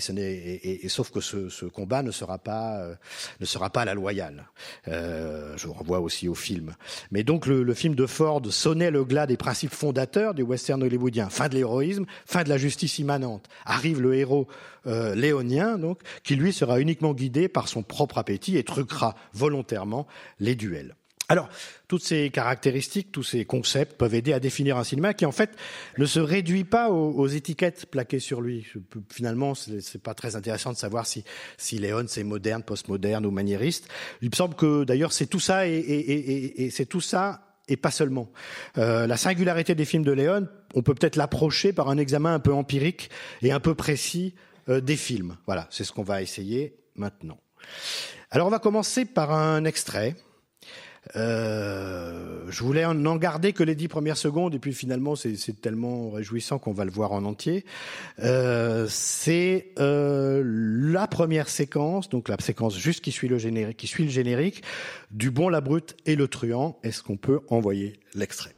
sauf 0.90 1.12
que 1.12 1.20
ce, 1.20 1.66
combat 1.66 2.04
ne 2.04 2.12
sera 2.12 2.38
pas, 2.38 2.80
euh, 2.80 2.96
ne 3.40 3.46
sera 3.46 3.70
pas 3.70 3.86
la 3.86 3.94
loyale. 3.94 4.48
Euh, 4.88 5.56
je 5.58 5.68
vous 5.68 5.74
renvoie 5.74 6.00
aussi 6.00 6.28
au 6.28 6.36
film. 6.36 6.76
Mais 7.12 7.24
donc 7.24 7.46
le, 7.46 7.64
le, 7.64 7.74
film 7.74 7.96
de 7.96 8.06
Ford 8.06 8.42
sonnait 8.50 8.92
le 8.92 9.04
glas 9.04 9.28
des 9.28 9.38
principes 9.38 9.74
fondateurs 9.74 10.34
du 10.34 10.42
western 10.42 10.82
hollywoodien. 10.82 11.30
Fin 11.30 11.50
de 11.50 11.56
l'héroïsme, 11.56 12.06
fin 12.26 12.44
de 12.44 12.50
la 12.50 12.58
justice 12.58 13.00
immanente. 13.00 13.48
Arrive 13.66 14.02
le 14.02 14.16
héros 14.16 14.48
euh, 14.88 15.16
léonien, 15.16 15.78
donc, 15.78 16.00
qui 16.24 16.36
lui 16.36 16.54
sera 16.54 16.80
uniquement 16.80 17.14
guidé 17.14 17.50
par 17.50 17.68
son 17.68 17.84
propre 17.84 18.18
appétit 18.18 18.58
et 18.58 18.64
truquera 18.64 19.16
volontairement 19.34 20.08
les 20.40 20.56
duels. 20.56 20.96
Alors, 21.30 21.50
toutes 21.90 22.04
ces 22.04 22.30
caractéristiques, 22.30 23.12
tous 23.12 23.24
ces 23.24 23.44
concepts 23.44 23.98
peuvent 23.98 24.16
aider 24.16 24.32
à 24.32 24.40
définir 24.40 24.78
un 24.78 24.86
cinéma 24.86 25.14
qui, 25.14 25.26
en 25.26 25.34
fait, 25.34 25.50
ne 25.98 26.06
se 26.06 26.22
réduit 26.22 26.64
pas 26.64 26.90
aux, 26.90 27.28
étiquettes 27.28 27.86
plaquées 27.88 28.20
sur 28.20 28.40
lui. 28.40 28.66
Finalement, 29.12 29.54
c'est 29.54 30.02
pas 30.02 30.14
très 30.14 30.38
intéressant 30.38 30.72
de 30.72 30.78
savoir 30.78 31.06
si, 31.06 31.24
Léon 31.74 32.06
c'est 32.08 32.24
moderne, 32.24 32.64
postmoderne 32.64 33.26
ou 33.26 33.32
maniériste. 33.32 33.90
Il 34.22 34.30
me 34.30 34.36
semble 34.36 34.56
que, 34.56 34.86
d'ailleurs, 34.86 35.12
c'est 35.12 35.28
tout 35.28 35.42
ça 35.42 35.68
et 35.68 36.70
c'est 36.72 36.86
tout 36.86 37.02
ça 37.02 37.42
et 37.68 37.78
pas 37.78 37.92
seulement. 37.92 38.32
Euh, 38.78 39.08
la 39.08 39.18
singularité 39.18 39.76
des 39.76 39.86
films 39.86 40.04
de 40.04 40.12
Léon, 40.12 40.48
on 40.74 40.82
peut 40.82 40.96
peut-être 40.96 41.16
l'approcher 41.16 41.74
par 41.74 41.90
un 41.90 41.98
examen 41.98 42.34
un 42.34 42.40
peu 42.40 42.54
empirique 42.54 43.10
et 43.42 43.52
un 43.52 43.60
peu 43.60 43.76
précis 43.76 44.36
euh, 44.70 44.80
des 44.80 44.96
films. 44.96 45.38
Voilà, 45.46 45.68
c'est 45.70 45.84
ce 45.84 45.92
qu'on 45.92 46.04
va 46.04 46.22
essayer 46.22 46.78
maintenant. 46.96 47.40
Alors, 48.32 48.48
on 48.48 48.52
va 48.52 48.60
commencer 48.60 49.06
par 49.06 49.32
un 49.32 49.66
extrait 49.66 50.16
euh, 51.16 52.44
je 52.50 52.64
voulais 52.64 52.86
n'en 52.94 53.16
garder 53.16 53.54
que 53.54 53.64
les 53.64 53.76
dix 53.76 53.88
premières 53.88 54.18
secondes 54.18 54.54
et 54.56 54.60
puis 54.60 54.74
finalement 54.74 55.16
c'est 55.16 55.62
tellement 55.62 56.10
réjouissant 56.12 56.60
qu'on 56.60 56.74
va 56.74 56.86
le 56.86 56.92
voir 56.92 57.12
en 57.12 57.24
entier. 57.26 57.66
Euh, 58.20 58.88
c'est 58.90 59.70
euh, 59.80 60.42
la 60.46 61.08
première 61.08 61.50
séquence, 61.50 62.10
donc 62.10 62.30
la 62.30 62.38
séquence 62.40 62.78
juste 62.78 63.02
qui 63.02 63.12
suit 63.12 63.28
le 63.28 63.38
générique, 63.38 63.78
qui 63.78 63.88
suit 63.88 64.06
le 64.06 64.12
générique 64.12 64.64
du 65.12 65.32
Bon, 65.32 65.50
la 65.50 65.62
Brute 65.62 65.96
et 66.06 66.16
le 66.16 66.28
Truand. 66.28 66.80
Est-ce 66.84 67.04
qu'on 67.04 67.18
peut 67.18 67.42
envoyer 67.50 68.00
l'extrait 68.16 68.58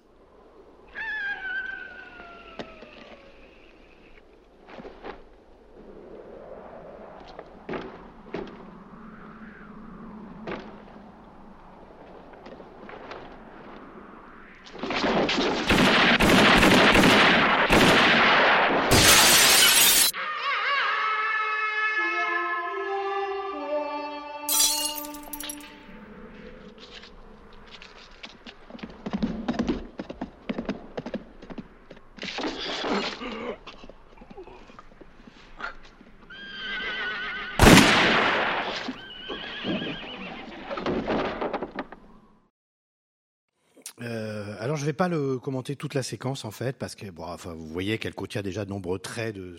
je 44.80 44.86
vais 44.86 44.89
pas 45.00 45.08
le 45.08 45.40
commenter 45.40 45.78
toute 45.78 45.94
la 45.94 46.04
séquence 46.04 46.44
en 46.44 46.52
fait, 46.52 46.76
parce 46.76 46.94
que 46.94 47.10
bon, 47.10 47.24
enfin, 47.24 47.54
vous 47.54 47.70
voyez 47.70 47.98
qu'elle 48.00 48.14
contient 48.14 48.42
déjà 48.42 48.66
de 48.66 48.70
nombreux 48.70 49.00
traits 49.00 49.34
de 49.34 49.56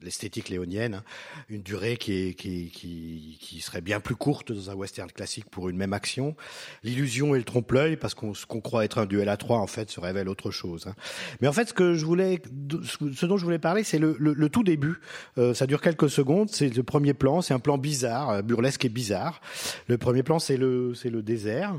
l'esthétique 0.00 0.50
léonienne, 0.50 0.94
hein. 0.94 1.04
une 1.48 1.62
durée 1.62 1.96
qui, 1.96 2.12
est, 2.12 2.34
qui, 2.34 2.70
qui, 2.70 3.60
serait 3.60 3.80
bien 3.80 3.98
plus 3.98 4.14
courte 4.14 4.52
dans 4.52 4.70
un 4.70 4.74
western 4.74 5.10
classique 5.10 5.46
pour 5.50 5.68
une 5.68 5.76
même 5.76 5.94
action. 5.94 6.36
L'illusion 6.84 7.34
et 7.34 7.38
le 7.38 7.44
trompe-l'œil, 7.44 7.96
parce 7.96 8.14
qu'on 8.14 8.34
ce 8.34 8.46
qu'on 8.46 8.60
croit 8.60 8.84
être 8.84 8.98
un 8.98 9.06
duel 9.06 9.28
à 9.28 9.36
trois 9.36 9.58
en 9.58 9.66
fait 9.66 9.90
se 9.90 9.98
révèle 9.98 10.28
autre 10.28 10.52
chose. 10.52 10.86
Hein. 10.86 10.94
Mais 11.40 11.48
en 11.48 11.52
fait, 11.52 11.70
ce 11.70 13.26
dont 13.26 13.36
je 13.36 13.44
voulais 13.44 13.58
parler, 13.58 13.82
c'est 13.82 13.98
le, 13.98 14.14
le, 14.16 14.48
tout 14.48 14.62
début. 14.62 15.00
Euh, 15.38 15.54
ça 15.54 15.66
dure 15.66 15.80
quelques 15.80 16.08
secondes. 16.08 16.50
C'est 16.50 16.68
le 16.68 16.82
premier 16.84 17.14
plan. 17.14 17.42
C'est 17.42 17.54
un 17.54 17.58
plan 17.58 17.78
bizarre, 17.78 18.44
burlesque 18.44 18.84
et 18.84 18.90
bizarre. 18.90 19.40
Le 19.88 19.98
premier 19.98 20.22
plan, 20.22 20.38
c'est 20.38 20.56
le, 20.56 20.94
c'est 20.94 21.10
le 21.10 21.22
désert. 21.22 21.74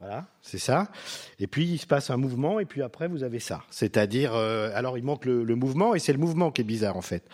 Voilà, 0.00 0.26
c'est 0.42 0.58
ça. 0.58 0.86
Et 1.40 1.48
puis 1.48 1.64
il 1.64 1.78
se 1.78 1.86
passe 1.86 2.10
un 2.10 2.16
mouvement, 2.16 2.60
et 2.60 2.66
puis 2.66 2.82
après 2.82 3.08
vous 3.08 3.24
avez 3.24 3.40
ça. 3.40 3.64
C'est-à-dire, 3.68 4.32
euh, 4.32 4.70
alors 4.74 4.96
il 4.96 5.02
manque 5.02 5.24
le, 5.24 5.44
mouvement, 5.56 5.96
et 5.96 5.98
c'est 5.98 6.12
le 6.12 6.20
mouvement 6.20 6.52
qui 6.52 6.60
est 6.60 6.64
bizarre 6.64 6.96
en 6.96 7.02
fait. 7.02 7.24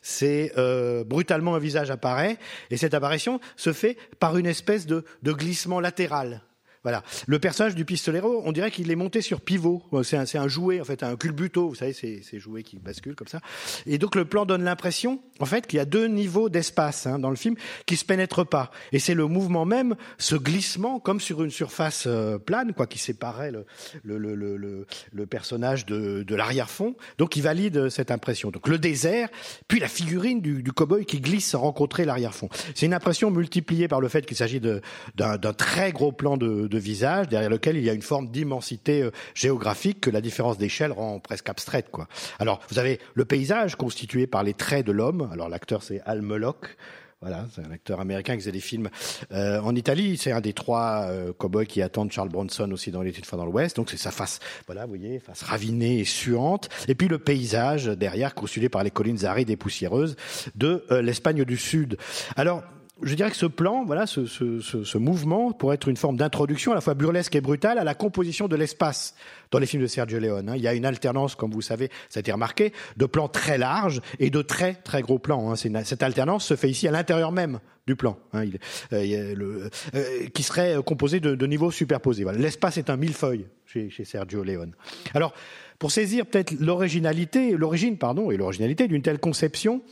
C'est 0.00 0.52
euh, 0.56 1.04
brutalement 1.04 1.54
un 1.54 1.58
visage 1.58 1.90
apparaît, 1.90 2.38
et 2.70 2.78
cette 2.78 2.94
apparition 2.94 3.40
se 3.56 3.74
fait 3.74 3.98
par 4.20 4.38
une 4.38 4.46
espèce 4.46 4.86
de 4.86 5.04
glissement 5.22 5.80
latéral. 5.80 6.40
Voilà. 6.84 7.02
Le 7.26 7.38
personnage 7.38 7.74
du 7.74 7.84
pistolero, 7.86 8.42
on 8.44 8.52
dirait 8.52 8.70
qu'il 8.70 8.90
est 8.90 8.96
monté 8.96 9.22
sur 9.22 9.40
pivot. 9.40 9.82
C'est 10.02 10.16
un, 10.18 10.24
un, 10.42 10.48
jouet, 10.48 10.80
en 10.80 10.84
fait, 10.84 11.02
un 11.02 11.16
culbuto. 11.16 11.70
Vous 11.70 11.74
savez, 11.74 11.94
c'est 11.94 12.20
ces 12.22 12.38
jouets 12.38 12.62
qui 12.62 12.78
basculent 12.78 13.16
comme 13.16 13.26
ça. 13.28 13.40
Et 13.86 13.96
donc 13.96 14.14
le 14.14 14.26
plan 14.26 14.44
donne 14.44 14.62
l'impression, 14.64 15.20
en 15.40 15.46
fait, 15.46 15.66
qu'il 15.66 15.78
y 15.78 15.80
a 15.80 15.86
deux 15.86 16.06
niveaux 16.06 16.50
d'espace 16.50 17.06
hein, 17.06 17.18
dans 17.18 17.30
le 17.30 17.36
film 17.36 17.56
qui 17.86 17.96
se 17.96 18.04
pénètrent 18.04 18.46
pas. 18.46 18.70
Et 18.92 18.98
c'est 18.98 19.14
le 19.14 19.26
mouvement 19.26 19.64
même, 19.64 19.96
ce 20.18 20.36
glissement, 20.36 21.00
comme 21.00 21.20
sur 21.20 21.42
une 21.42 21.50
surface 21.50 22.04
euh, 22.06 22.38
plane, 22.38 22.74
quoi, 22.74 22.86
qui 22.86 22.98
séparait 22.98 23.50
le, 23.50 23.64
le, 24.02 24.18
le, 24.18 24.56
le, 24.56 24.86
le 25.12 25.26
personnage 25.26 25.86
de, 25.86 26.22
de 26.22 26.34
l'arrière-fond. 26.34 26.96
Donc 27.16 27.36
il 27.36 27.42
valide 27.42 27.88
cette 27.88 28.10
impression. 28.10 28.50
Donc 28.50 28.68
le 28.68 28.78
désert, 28.78 29.30
puis 29.68 29.80
la 29.80 29.88
figurine 29.88 30.42
du, 30.42 30.62
du 30.62 30.72
cow-boy 30.72 31.06
qui 31.06 31.20
glisse 31.20 31.48
sans 31.48 31.60
rencontrer 31.60 32.04
l'arrière-fond. 32.04 32.50
C'est 32.74 32.84
une 32.84 32.94
impression 32.94 33.30
multipliée 33.30 33.88
par 33.88 34.02
le 34.02 34.08
fait 34.08 34.26
qu'il 34.26 34.36
s'agit 34.36 34.60
d'un 34.60 35.52
très 35.56 35.92
gros 35.92 36.12
plan 36.12 36.36
de 36.36 36.73
visage 36.78 37.28
derrière 37.28 37.50
lequel 37.50 37.76
il 37.76 37.84
y 37.84 37.90
a 37.90 37.92
une 37.92 38.02
forme 38.02 38.28
d'immensité 38.28 39.02
euh, 39.02 39.10
géographique 39.34 40.00
que 40.00 40.10
la 40.10 40.20
différence 40.20 40.58
d'échelle 40.58 40.92
rend 40.92 41.20
presque 41.20 41.48
abstraite. 41.48 41.86
Quoi. 41.90 42.08
Alors, 42.38 42.60
vous 42.70 42.78
avez 42.78 43.00
le 43.14 43.24
paysage 43.24 43.76
constitué 43.76 44.26
par 44.26 44.42
les 44.42 44.54
traits 44.54 44.86
de 44.86 44.92
l'homme. 44.92 45.28
Alors, 45.32 45.48
l'acteur, 45.48 45.82
c'est 45.82 46.00
Al 46.04 46.22
Moloch. 46.22 46.76
Voilà, 47.24 47.46
c'est 47.54 47.62
un 47.62 47.70
acteur 47.70 48.00
américain 48.00 48.34
qui 48.34 48.40
faisait 48.40 48.52
des 48.52 48.60
films 48.60 48.90
euh, 49.32 49.58
en 49.60 49.74
Italie. 49.74 50.18
C'est 50.18 50.30
un 50.30 50.42
des 50.42 50.52
trois 50.52 51.06
euh, 51.08 51.32
cowboys 51.32 51.64
qui 51.64 51.80
attendent 51.80 52.12
Charles 52.12 52.28
Bronson 52.28 52.70
aussi 52.70 52.90
dans 52.90 53.00
l'étude 53.00 53.24
fois 53.24 53.38
dans 53.38 53.46
l'Ouest. 53.46 53.76
Donc 53.76 53.88
c'est 53.88 53.96
sa 53.96 54.10
face, 54.10 54.40
voilà, 54.66 54.82
vous 54.82 54.90
voyez, 54.90 55.20
face 55.20 55.40
ravinée 55.40 56.00
et 56.00 56.04
suante. 56.04 56.68
Et 56.86 56.94
puis 56.94 57.08
le 57.08 57.18
paysage 57.18 57.86
derrière, 57.86 58.34
constitué 58.34 58.68
par 58.68 58.84
les 58.84 58.90
collines 58.90 59.24
arides 59.24 59.48
et 59.48 59.56
poussiéreuses 59.56 60.16
de 60.54 60.84
euh, 60.90 61.00
l'Espagne 61.00 61.44
du 61.44 61.56
Sud. 61.56 61.96
Alors 62.36 62.62
je 63.02 63.14
dirais 63.14 63.30
que 63.30 63.36
ce 63.36 63.46
plan, 63.46 63.84
voilà, 63.84 64.06
ce, 64.06 64.24
ce, 64.24 64.60
ce, 64.60 64.84
ce 64.84 64.98
mouvement 64.98 65.50
pourrait 65.52 65.74
être 65.74 65.88
une 65.88 65.96
forme 65.96 66.16
d'introduction 66.16 66.72
à 66.72 66.74
la 66.76 66.80
fois 66.80 66.94
burlesque 66.94 67.34
et 67.34 67.40
brutale 67.40 67.78
à 67.78 67.84
la 67.84 67.94
composition 67.94 68.46
de 68.46 68.54
l'espace 68.56 69.14
dans 69.50 69.58
les 69.58 69.66
films 69.66 69.82
de 69.82 69.88
Sergio 69.88 70.20
Leone. 70.20 70.48
hein. 70.48 70.54
Il 70.56 70.62
y 70.62 70.68
a 70.68 70.74
une 70.74 70.86
alternance, 70.86 71.34
comme 71.34 71.50
vous 71.50 71.60
savez, 71.60 71.90
ça 72.08 72.18
a 72.18 72.20
été 72.20 72.30
remarqué, 72.32 72.72
de 72.96 73.06
plans 73.06 73.28
très 73.28 73.58
larges 73.58 74.00
et 74.20 74.30
de 74.30 74.42
très 74.42 74.74
très 74.74 75.02
gros 75.02 75.18
plans. 75.18 75.50
hein. 75.52 75.56
Cette 75.56 76.02
alternance 76.04 76.44
se 76.46 76.54
fait 76.56 76.70
ici 76.70 76.86
à 76.86 76.92
l'intérieur 76.92 77.32
même 77.32 77.58
du 77.86 77.96
plan, 77.96 78.16
hein. 78.32 78.44
Il- 78.44 78.58
euh, 78.92 79.68
euh, 79.94 80.26
qui 80.32 80.42
serait 80.42 80.76
composé 80.86 81.18
de, 81.20 81.34
de 81.34 81.46
niveaux 81.46 81.70
superposés. 81.72 82.24
L'espace 82.36 82.78
est 82.78 82.90
un 82.90 82.96
millefeuille 82.96 83.46
chez, 83.66 83.90
chez 83.90 84.04
Sergio 84.04 84.42
Leone. 84.44 84.72
Alors, 85.14 85.34
pour 85.80 85.90
saisir 85.90 86.24
peut-être 86.24 86.52
l'originalité, 86.60 87.50
l'origine, 87.56 87.98
pardon, 87.98 88.30
et 88.30 88.36
l'originalité 88.36 88.86
d'une 88.86 89.02
telle 89.02 89.18
conception, 89.18 89.82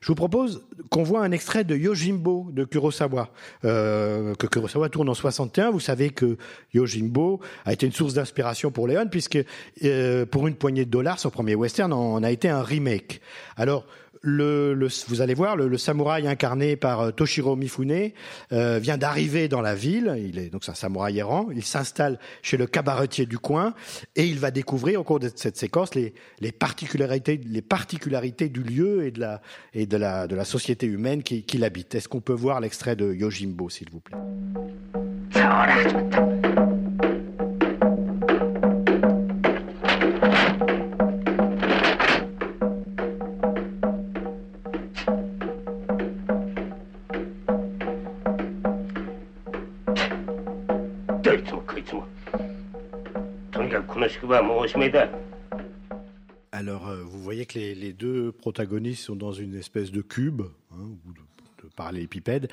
je 0.00 0.08
vous 0.08 0.14
propose 0.14 0.62
qu'on 0.88 1.02
voit 1.02 1.22
un 1.22 1.30
extrait 1.30 1.64
de 1.64 1.76
Yojimbo 1.76 2.48
de 2.52 2.64
Kurosawa, 2.64 3.30
euh, 3.64 4.34
que 4.34 4.46
Kurosawa 4.46 4.88
tourne 4.88 5.08
en 5.08 5.14
61. 5.14 5.70
Vous 5.70 5.80
savez 5.80 6.10
que 6.10 6.38
Yojimbo 6.72 7.40
a 7.64 7.72
été 7.72 7.86
une 7.86 7.92
source 7.92 8.14
d'inspiration 8.14 8.70
pour 8.70 8.88
Léon, 8.88 9.06
puisque 9.10 9.38
euh, 9.84 10.24
pour 10.26 10.48
une 10.48 10.54
poignée 10.54 10.84
de 10.84 10.90
dollars, 10.90 11.18
son 11.18 11.30
premier 11.30 11.54
western 11.54 11.92
en 11.92 12.22
a 12.22 12.30
été 12.30 12.48
un 12.48 12.62
remake. 12.62 13.20
Alors, 13.56 13.84
vous 14.22 15.20
allez 15.20 15.34
voir, 15.34 15.56
le, 15.56 15.78
samouraï 15.78 16.28
incarné 16.28 16.76
par 16.76 17.00
euh, 17.00 17.10
Toshiro 17.10 17.56
Mifune 17.56 18.10
euh, 18.52 18.78
vient 18.78 18.98
d'arriver 18.98 19.48
dans 19.48 19.62
la 19.62 19.74
ville. 19.74 20.14
Il 20.18 20.38
est 20.38 20.50
donc 20.50 20.68
un 20.68 20.74
samouraï 20.74 21.18
errant. 21.18 21.48
Il 21.54 21.64
s'installe 21.64 22.18
chez 22.42 22.56
le 22.56 22.66
cabaretier 22.66 23.26
du 23.26 23.38
coin 23.38 23.74
et 24.16 24.26
il 24.26 24.38
va 24.38 24.50
découvrir 24.50 25.00
au 25.00 25.04
cours 25.04 25.20
de 25.20 25.30
cette 25.34 25.56
séquence 25.56 25.94
les, 25.94 26.12
particularités, 26.52 27.38
du 27.38 28.62
lieu 28.62 29.06
et 29.06 29.86
de 29.86 29.96
la 29.96 30.44
société 30.44 30.86
humaine 30.86 31.22
qui, 31.22 31.42
qui 31.44 31.58
l'habite. 31.58 31.94
Est-ce 31.94 32.08
qu'on 32.08 32.20
peut 32.20 32.32
voir 32.32 32.60
l'extrait 32.60 32.96
de 32.96 33.12
Yojimbo, 33.12 33.70
s'il 33.70 33.90
vous 33.90 34.00
plaît? 34.00 34.18
Alors, 56.52 56.88
euh, 56.88 57.02
vous 57.02 57.22
voyez 57.22 57.46
que 57.46 57.58
les, 57.58 57.92
deux 57.92 58.32
protagonistes 58.32 59.04
sont 59.04 59.16
dans 59.16 59.32
une 59.32 59.54
espèce 59.54 59.90
de 59.90 60.02
cube, 60.02 60.42
hein, 60.72 60.88
de, 61.06 61.66
de 61.66 61.72
parallélépipède, 61.74 62.48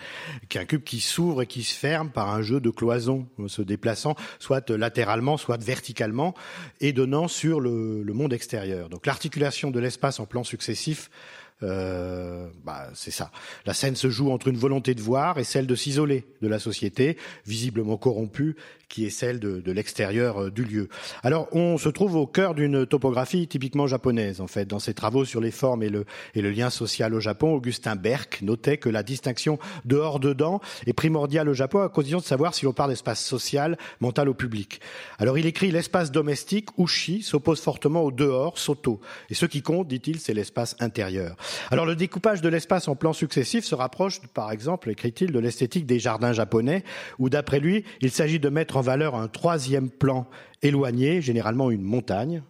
qui 0.50 0.58
est 0.58 0.62
un 0.62 0.66
cube 0.66 0.84
qui 0.84 1.00
s'ouvre 1.00 1.42
et 1.42 1.48
qui 1.48 1.64
se 1.64 1.74
ferme 1.74 2.10
par 2.10 2.30
un 2.30 2.42
jeu 2.42 2.60
de 2.60 2.70
cloisons, 2.70 3.28
euh, 3.40 3.48
se 3.48 3.62
déplaçant 3.62 4.16
soit 4.40 4.70
latéralement, 4.70 5.38
soit 5.38 5.62
verticalement, 5.62 6.36
et 6.80 6.94
donnant 6.94 7.28
sur 7.28 7.60
le, 7.60 8.04
le 8.04 8.14
monde 8.14 8.34
extérieur. 8.34 8.90
Donc, 8.90 9.06
l'articulation 9.06 9.72
de 9.72 9.80
l'espace 9.80 10.20
en 10.20 10.26
plans 10.26 10.44
successifs 10.44 11.10
euh, 11.64 12.48
bah, 12.64 12.90
c'est 12.94 13.12
ça. 13.12 13.32
La 13.66 13.74
scène 13.74 13.96
se 13.96 14.10
joue 14.10 14.32
entre 14.32 14.48
une 14.48 14.58
volonté 14.58 14.94
de 14.94 15.02
voir 15.02 15.40
et 15.40 15.44
celle 15.44 15.66
de 15.66 15.76
s'isoler 15.76 16.26
de 16.42 16.48
la 16.48 16.60
société, 16.60 17.18
visiblement 17.46 17.98
corrompue, 17.98 18.56
qui 18.90 19.06
est 19.06 19.10
celle 19.10 19.40
de, 19.40 19.72
l'extérieur 19.72 20.44
euh, 20.44 20.52
du 20.52 20.64
lieu. 20.64 20.88
Alors, 21.24 21.48
on 21.52 21.78
se 21.78 21.90
trouve 21.90 22.16
au 22.16 22.28
cœur 22.28 22.54
d'une 22.56 22.86
topographie 22.86 23.48
typiquement 23.48 23.88
japonaise, 23.88 24.40
en 24.40 24.48
fait. 24.48 24.66
Dans 24.66 24.80
ses 24.80 24.94
travaux 24.94 25.26
sur 25.26 25.42
les 25.42 25.52
formes 25.52 25.84
et 25.84 25.90
le, 25.90 26.06
et 26.36 26.42
le 26.42 26.52
lien 26.52 26.70
social 26.70 27.14
au 27.14 27.20
Japon, 27.20 27.54
Augustin 27.54 27.96
Berck 27.96 28.42
notait 28.44 28.78
que 28.78 28.90
la 28.90 29.04
distinction 29.04 29.60
dehors-dedans 29.86 30.62
est 30.86 30.94
primordiale 30.94 31.50
au 31.50 31.54
Japon 31.54 31.82
à 31.82 31.90
condition 31.90 32.20
de 32.20 32.24
savoir 32.24 32.54
si 32.54 32.66
l'on 32.66 32.74
parle 32.74 32.92
d'espace 32.92 33.24
social, 33.24 33.78
mental 34.00 34.30
ou 34.30 34.34
public. 34.34 34.80
Alors, 35.18 35.38
il 35.38 35.46
écrit 35.46 35.72
l'espace 35.72 36.12
domestique, 36.12 36.70
ushi, 36.78 37.24
s'oppose 37.24 37.60
fortement 37.60 38.04
au 38.04 38.12
dehors, 38.12 38.58
soto. 38.58 39.02
Et 39.30 39.34
ce 39.34 39.46
qui 39.46 39.62
compte, 39.62 39.88
dit-il, 39.88 40.20
c'est 40.20 40.34
l'espace 40.34 40.76
intérieur. 40.80 41.36
Alors 41.72 41.86
le 41.86 41.96
découpage 41.96 42.42
de 42.42 42.50
l'espace 42.50 42.88
en 42.88 42.96
plans 42.96 43.14
successifs 43.14 43.66
se 43.66 43.76
rapproche, 43.76 44.22
par 44.34 44.52
exemple, 44.52 44.90
écrit-il, 44.90 45.32
de 45.32 45.40
l'esthétique 45.40 45.86
des 45.86 46.00
jardins 46.00 46.34
japonais, 46.34 46.84
où 47.20 47.30
d'après 47.30 47.60
lui, 47.60 47.84
il 48.02 48.12
s'agit 48.12 48.40
de 48.40 48.50
mettre 48.50 48.78
en 48.78 48.82
valeur 48.82 49.16
un 49.16 49.28
troisième 49.28 49.90
plan 49.90 50.28
éloigné, 50.62 51.22
généralement 51.22 51.72
une 51.72 51.84
montagne. 51.84 52.44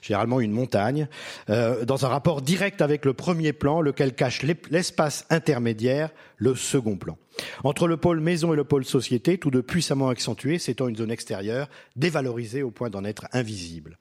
Généralement 0.00 0.40
une 0.40 0.52
montagne, 0.52 1.08
euh, 1.50 1.84
dans 1.84 2.06
un 2.06 2.08
rapport 2.08 2.42
direct 2.42 2.80
avec 2.80 3.04
le 3.04 3.12
premier 3.12 3.52
plan, 3.52 3.80
lequel 3.80 4.14
cache 4.14 4.42
l'espace 4.70 5.26
intermédiaire, 5.30 6.10
le 6.36 6.54
second 6.54 6.96
plan. 6.96 7.18
Entre 7.64 7.86
le 7.86 7.96
pôle 7.96 8.20
maison 8.20 8.52
et 8.52 8.56
le 8.56 8.64
pôle 8.64 8.84
société, 8.84 9.38
tous 9.38 9.50
deux 9.50 9.62
puissamment 9.62 10.08
accentués, 10.08 10.58
s'étend 10.58 10.88
une 10.88 10.96
zone 10.96 11.10
extérieure, 11.10 11.68
dévalorisée 11.96 12.62
au 12.62 12.70
point 12.70 12.90
d'en 12.90 13.04
être 13.04 13.26
invisible. 13.32 13.98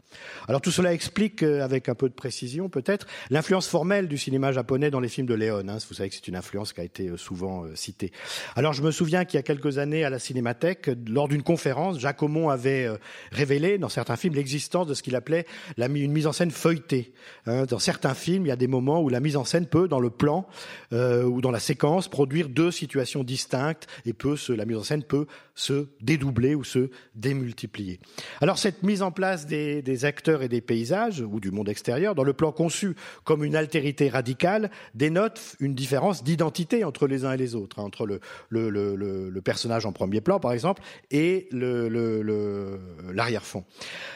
Alors 0.47 0.61
tout 0.61 0.71
cela 0.71 0.93
explique, 0.93 1.43
euh, 1.43 1.63
avec 1.63 1.89
un 1.89 1.95
peu 1.95 2.09
de 2.09 2.13
précision 2.13 2.69
peut-être, 2.69 3.07
l'influence 3.29 3.67
formelle 3.67 4.07
du 4.07 4.17
cinéma 4.17 4.51
japonais 4.51 4.91
dans 4.91 4.99
les 4.99 5.09
films 5.09 5.27
de 5.27 5.33
Léon. 5.33 5.63
Hein. 5.67 5.77
Vous 5.87 5.95
savez 5.95 6.09
que 6.09 6.15
c'est 6.15 6.27
une 6.27 6.35
influence 6.35 6.73
qui 6.73 6.81
a 6.81 6.83
été 6.83 7.09
euh, 7.09 7.17
souvent 7.17 7.65
euh, 7.65 7.75
citée. 7.75 8.11
Alors 8.55 8.73
je 8.73 8.81
me 8.81 8.91
souviens 8.91 9.25
qu'il 9.25 9.37
y 9.37 9.39
a 9.39 9.43
quelques 9.43 9.77
années 9.77 10.03
à 10.03 10.09
la 10.09 10.19
Cinémathèque, 10.19 10.89
lors 11.07 11.27
d'une 11.27 11.43
conférence, 11.43 11.99
Jacques 11.99 12.21
Aumont 12.23 12.49
avait 12.49 12.87
révélé 13.31 13.77
dans 13.77 13.89
certains 13.89 14.15
films 14.15 14.35
l'existence 14.35 14.87
de 14.87 14.93
ce 14.93 15.03
qu'il 15.03 15.15
appelait 15.15 15.45
la, 15.77 15.87
une 15.87 16.11
mise 16.11 16.27
en 16.27 16.33
scène 16.33 16.51
feuilletée. 16.51 17.13
Hein. 17.45 17.65
Dans 17.65 17.79
certains 17.79 18.13
films, 18.13 18.45
il 18.45 18.49
y 18.49 18.51
a 18.51 18.55
des 18.55 18.67
moments 18.67 19.01
où 19.01 19.09
la 19.09 19.19
mise 19.19 19.37
en 19.37 19.45
scène 19.45 19.65
peut, 19.65 19.87
dans 19.87 19.99
le 19.99 20.09
plan 20.09 20.47
ou 20.91 21.41
dans 21.41 21.51
la 21.51 21.59
séquence, 21.59 22.07
produire 22.07 22.49
deux 22.49 22.71
situations 22.71 23.20
distinctes 23.23 23.87
et 24.05 24.13
peut 24.13 24.35
se, 24.35 24.53
la 24.53 24.65
mise 24.65 24.77
en 24.77 24.83
scène 24.83 25.03
peut 25.03 25.27
se 25.55 25.87
dédoubler 26.01 26.55
ou 26.55 26.63
se 26.63 26.89
démultiplier. 27.15 27.99
Alors 28.41 28.57
cette 28.57 28.83
mise 28.83 29.01
en 29.01 29.11
place 29.11 29.45
des, 29.45 30.05
acteurs 30.05 30.41
et 30.41 30.47
des 30.47 30.61
paysages 30.61 31.21
ou 31.21 31.39
du 31.39 31.51
monde 31.51 31.69
extérieur 31.69 32.15
dans 32.15 32.23
le 32.23 32.33
plan 32.33 32.51
conçu 32.51 32.95
comme 33.23 33.43
une 33.43 33.55
altérité 33.55 34.09
radicale 34.09 34.71
dénote 34.95 35.55
une 35.59 35.75
différence 35.75 36.23
d'identité 36.23 36.83
entre 36.83 37.07
les 37.07 37.25
uns 37.25 37.33
et 37.33 37.37
les 37.37 37.55
autres, 37.55 37.79
hein, 37.79 37.83
entre 37.83 38.07
le, 38.49 39.41
personnage 39.41 39.85
en 39.85 39.91
premier 39.91 40.21
plan 40.21 40.39
par 40.39 40.53
exemple 40.53 40.81
et 41.11 41.47
l'arrière-fond. 41.51 43.63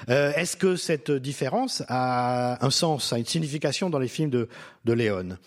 Euh, 0.10 0.34
Est-ce 0.36 0.58
que 0.58 0.76
cette 0.76 1.12
différence 1.12 1.84
a 1.88 2.64
un 2.66 2.70
sens, 2.70 3.14
a 3.14 3.18
une 3.18 3.26
signification 3.26 3.90
dans 3.90 4.00
les 4.00 4.08
films 4.08 4.30
de 4.30 4.48
Léon? 4.86 5.38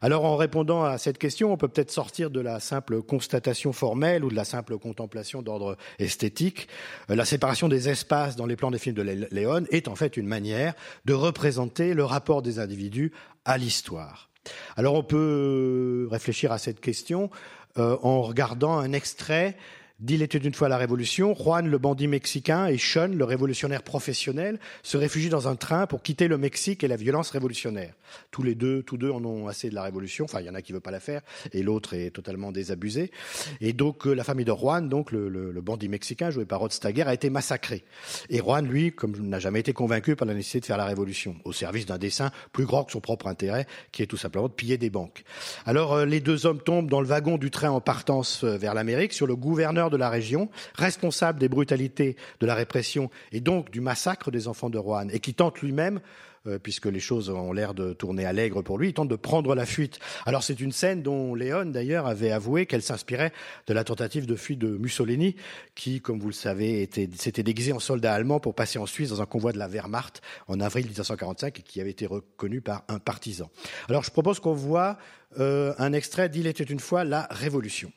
Alors, 0.00 0.24
en 0.24 0.36
répondant 0.36 0.84
à 0.84 0.98
cette 0.98 1.18
question, 1.18 1.52
on 1.52 1.56
peut 1.56 1.68
peut-être 1.68 1.90
sortir 1.90 2.30
de 2.30 2.40
la 2.40 2.60
simple 2.60 3.00
constatation 3.02 3.72
formelle 3.72 4.24
ou 4.24 4.28
de 4.28 4.34
la 4.34 4.44
simple 4.44 4.78
contemplation 4.78 5.40
d'ordre 5.42 5.76
esthétique. 5.98 6.68
Euh, 7.10 7.14
La 7.16 7.24
séparation 7.24 7.68
des 7.68 7.88
espaces 7.88 8.36
dans 8.36 8.46
les 8.46 8.56
plans 8.56 8.70
des 8.70 8.78
films 8.78 8.96
de 8.96 9.02
Lé- 9.02 9.28
Léon 9.30 9.64
est 9.70 9.88
en 9.88 9.94
fait 9.94 10.16
une 10.16 10.26
manière 10.26 10.74
de 11.04 11.14
représenter 11.14 11.94
le 11.94 12.04
rapport 12.04 12.42
des 12.42 12.58
individus 12.58 13.12
à 13.44 13.56
l'histoire. 13.58 14.28
Alors, 14.76 14.94
on 14.94 15.02
peut 15.02 16.06
réfléchir 16.10 16.52
à 16.52 16.58
cette 16.58 16.80
question 16.80 17.30
euh, 17.78 17.96
en 18.02 18.22
regardant 18.22 18.78
un 18.78 18.92
extrait 18.92 19.56
d'Il 20.00 20.22
était 20.22 20.38
une 20.38 20.54
fois 20.54 20.68
la 20.68 20.76
Révolution, 20.76 21.34
Juan 21.34 21.68
le 21.68 21.78
bandit 21.78 22.08
mexicain 22.08 22.66
et 22.66 22.78
Sean 22.78 23.08
le 23.08 23.24
révolutionnaire 23.24 23.82
professionnel 23.82 24.58
se 24.82 24.96
réfugient 24.96 25.28
dans 25.28 25.46
un 25.46 25.54
train 25.56 25.86
pour 25.86 26.02
quitter 26.02 26.26
le 26.26 26.36
Mexique 26.36 26.82
et 26.82 26.88
la 26.88 26.96
violence 26.96 27.30
révolutionnaire. 27.30 27.94
Tous 28.30 28.42
les 28.42 28.54
deux, 28.54 28.82
tous 28.82 28.96
deux 28.96 29.10
en 29.10 29.24
ont 29.24 29.46
assez 29.46 29.70
de 29.70 29.74
la 29.74 29.82
Révolution. 29.82 30.24
Enfin, 30.24 30.40
il 30.40 30.46
y 30.46 30.50
en 30.50 30.54
a 30.54 30.62
qui 30.62 30.72
veut 30.72 30.80
pas 30.80 30.90
la 30.90 31.00
faire 31.00 31.20
et 31.52 31.62
l'autre 31.62 31.94
est 31.94 32.10
totalement 32.10 32.50
désabusé. 32.52 33.12
Et 33.60 33.72
donc 33.72 34.06
euh, 34.06 34.14
la 34.14 34.24
famille 34.24 34.44
de 34.44 34.52
Juan, 34.52 34.88
donc 34.88 35.12
le, 35.12 35.28
le- 35.28 35.52
le 35.52 35.60
bandit 35.60 35.88
mexicain 35.88 36.30
joué 36.30 36.44
par 36.44 36.60
Rod 36.60 36.72
Steiger, 36.72 37.02
a 37.06 37.14
été 37.14 37.30
massacrée. 37.30 37.84
Et 38.30 38.38
Juan, 38.38 38.66
lui, 38.66 38.92
comme 38.92 39.16
n'a 39.16 39.38
jamais 39.38 39.60
été 39.60 39.72
convaincu 39.72 40.16
par 40.16 40.26
la 40.26 40.34
nécessité 40.34 40.60
de 40.60 40.66
faire 40.66 40.76
la 40.76 40.86
Révolution, 40.86 41.36
au 41.44 41.52
service 41.52 41.86
d'un 41.86 41.98
dessein 41.98 42.30
plus 42.52 42.66
grand 42.66 42.84
que 42.84 42.92
son 42.92 43.00
propre 43.00 43.28
intérêt, 43.28 43.66
qui 43.92 44.02
est 44.02 44.06
tout 44.06 44.16
simplement 44.16 44.48
de 44.48 44.52
piller 44.54 44.76
des 44.76 44.90
banques. 44.90 45.22
Alors 45.66 45.92
euh, 45.94 46.04
les 46.04 46.20
deux 46.20 46.46
hommes 46.46 46.60
tombent 46.60 46.90
dans 46.90 47.00
le 47.00 47.06
wagon 47.06 47.38
du 47.38 47.50
train 47.50 47.70
en 47.70 47.80
partance 47.80 48.42
euh, 48.44 48.56
vers 48.58 48.74
l'Amérique 48.74 49.12
sur 49.12 49.26
le 49.26 49.36
gouverneur 49.36 49.83
de 49.90 49.96
la 49.96 50.10
région, 50.10 50.48
responsable 50.74 51.38
des 51.38 51.48
brutalités 51.48 52.16
de 52.40 52.46
la 52.46 52.54
répression 52.54 53.10
et 53.32 53.40
donc 53.40 53.70
du 53.70 53.80
massacre 53.80 54.30
des 54.30 54.48
enfants 54.48 54.70
de 54.70 54.78
Rouen, 54.78 55.08
et 55.08 55.20
qui 55.20 55.34
tente 55.34 55.60
lui-même 55.60 56.00
euh, 56.46 56.58
puisque 56.58 56.84
les 56.84 57.00
choses 57.00 57.30
ont 57.30 57.54
l'air 57.54 57.72
de 57.72 57.94
tourner 57.94 58.26
à 58.26 58.32
l'aigre 58.34 58.60
pour 58.60 58.76
lui, 58.76 58.88
il 58.88 58.92
tente 58.92 59.08
de 59.08 59.16
prendre 59.16 59.54
la 59.54 59.64
fuite. 59.64 59.98
Alors 60.26 60.42
c'est 60.42 60.60
une 60.60 60.72
scène 60.72 61.00
dont 61.02 61.34
Léon 61.34 61.64
d'ailleurs 61.64 62.06
avait 62.06 62.32
avoué 62.32 62.66
qu'elle 62.66 62.82
s'inspirait 62.82 63.32
de 63.66 63.72
la 63.72 63.82
tentative 63.82 64.26
de 64.26 64.36
fuite 64.36 64.58
de 64.58 64.68
Mussolini, 64.76 65.36
qui, 65.74 66.02
comme 66.02 66.20
vous 66.20 66.26
le 66.26 66.34
savez, 66.34 66.82
était- 66.82 67.08
s'était 67.16 67.42
déguisé 67.42 67.72
en 67.72 67.78
soldat 67.78 68.12
allemand 68.12 68.40
pour 68.40 68.54
passer 68.54 68.78
en 68.78 68.84
Suisse 68.84 69.08
dans 69.08 69.22
un 69.22 69.26
convoi 69.26 69.52
de 69.52 69.58
la 69.58 69.68
Wehrmacht 69.68 70.20
en 70.46 70.60
avril 70.60 70.84
1945 70.84 71.60
et 71.60 71.62
qui 71.62 71.80
avait 71.80 71.90
été 71.90 72.04
reconnu 72.04 72.60
par 72.60 72.84
un 72.88 72.98
partisan. 72.98 73.48
Alors 73.88 74.04
je 74.04 74.10
propose 74.10 74.38
qu'on 74.38 74.52
voit 74.52 74.98
euh, 75.40 75.72
un 75.78 75.94
extrait 75.94 76.28
d'Il 76.28 76.46
était 76.46 76.62
une 76.64 76.78
fois 76.78 77.04
la 77.04 77.26
Révolution. 77.30 77.90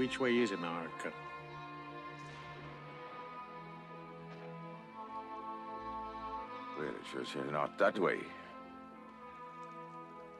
Which 0.00 0.18
way 0.18 0.38
is 0.38 0.52
America? 0.52 1.12
Well, 6.78 6.88
it 6.88 6.94
sure 7.12 7.26
says 7.26 7.52
not 7.52 7.78
that 7.78 7.98
way. 7.98 8.20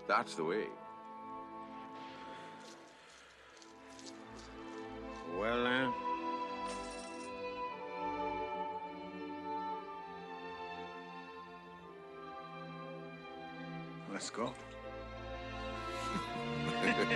That's 0.09 0.35
the 0.35 0.45
way. 0.45 0.65
Well, 5.39 5.67
uh, 5.67 5.93
let's 14.11 14.31
go. 14.31 14.55
Alors 17.01 17.09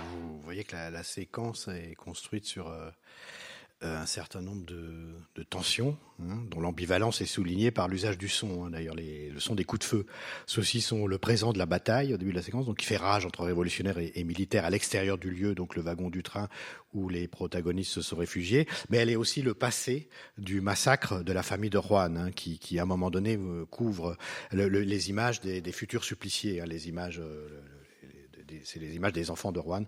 vous 0.00 0.40
voyez 0.40 0.64
que 0.64 0.74
la, 0.74 1.02
séquence 1.02 1.68
est 1.68 1.94
construite 1.96 2.46
sur 2.46 2.68
euh, 2.68 2.88
un 3.84 4.06
certain 4.06 4.40
nombre 4.40 4.64
de, 4.66 5.42
tensions, 5.42 5.96
hein, 6.22 6.42
dont 6.50 6.60
l'ambivalence 6.60 7.20
est 7.20 7.26
soulignée 7.26 7.70
par 7.70 7.86
l'usage 7.88 8.16
du 8.18 8.28
son. 8.28 8.64
hein. 8.64 8.70
D'ailleurs, 8.70 8.94
le 8.96 9.38
son 9.40 9.54
des 9.54 9.64
coups 9.64 9.80
de 9.80 9.84
feu. 9.84 10.06
Ceux-ci 10.46 10.80
sont 10.80 11.06
le 11.06 11.18
présent 11.18 11.52
de 11.52 11.58
la 11.58 11.66
bataille 11.66 12.14
au 12.14 12.16
début 12.16 12.30
de 12.32 12.36
la 12.36 12.42
séquence, 12.42 12.66
donc 12.66 12.78
qui 12.78 12.86
fait 12.86 12.96
rage 12.96 13.26
entre 13.26 13.44
révolutionnaires 13.44 13.98
et, 13.98 14.24
militaires 14.24 14.64
à 14.64 14.70
l'extérieur 14.70 15.18
du 15.18 15.30
lieu, 15.30 15.54
donc 15.54 15.76
le 15.76 15.82
wagon 15.82 16.08
du 16.10 16.22
train 16.22 16.48
où 16.94 17.08
les 17.08 17.28
protagonistes 17.28 17.92
se 17.92 18.02
sont 18.02 18.16
réfugiés. 18.16 18.66
Mais 18.88 18.96
elle 18.98 19.10
est 19.10 19.16
aussi 19.16 19.42
le 19.42 19.54
passé 19.54 20.08
du 20.38 20.60
massacre 20.60 21.22
de 21.22 21.32
la 21.32 21.42
famille 21.42 21.70
de 21.70 21.80
Juan, 21.80 22.16
hein, 22.16 22.30
qui, 22.32 22.78
à 22.78 22.82
un 22.82 22.86
moment 22.86 23.10
donné 23.10 23.36
euh, 23.36 23.66
couvre 23.66 24.16
le- 24.52 24.68
le- 24.68 24.80
les 24.80 25.10
images 25.10 25.40
des, 25.40 25.72
futurs 25.72 26.04
suppliciés, 26.04 26.62
les 26.66 26.88
images. 26.88 27.20
euh, 27.20 27.48
c'est 28.64 28.80
les 28.80 28.94
images 28.94 29.12
des 29.12 29.30
enfants 29.30 29.52
de 29.52 29.58
Rouen. 29.58 29.84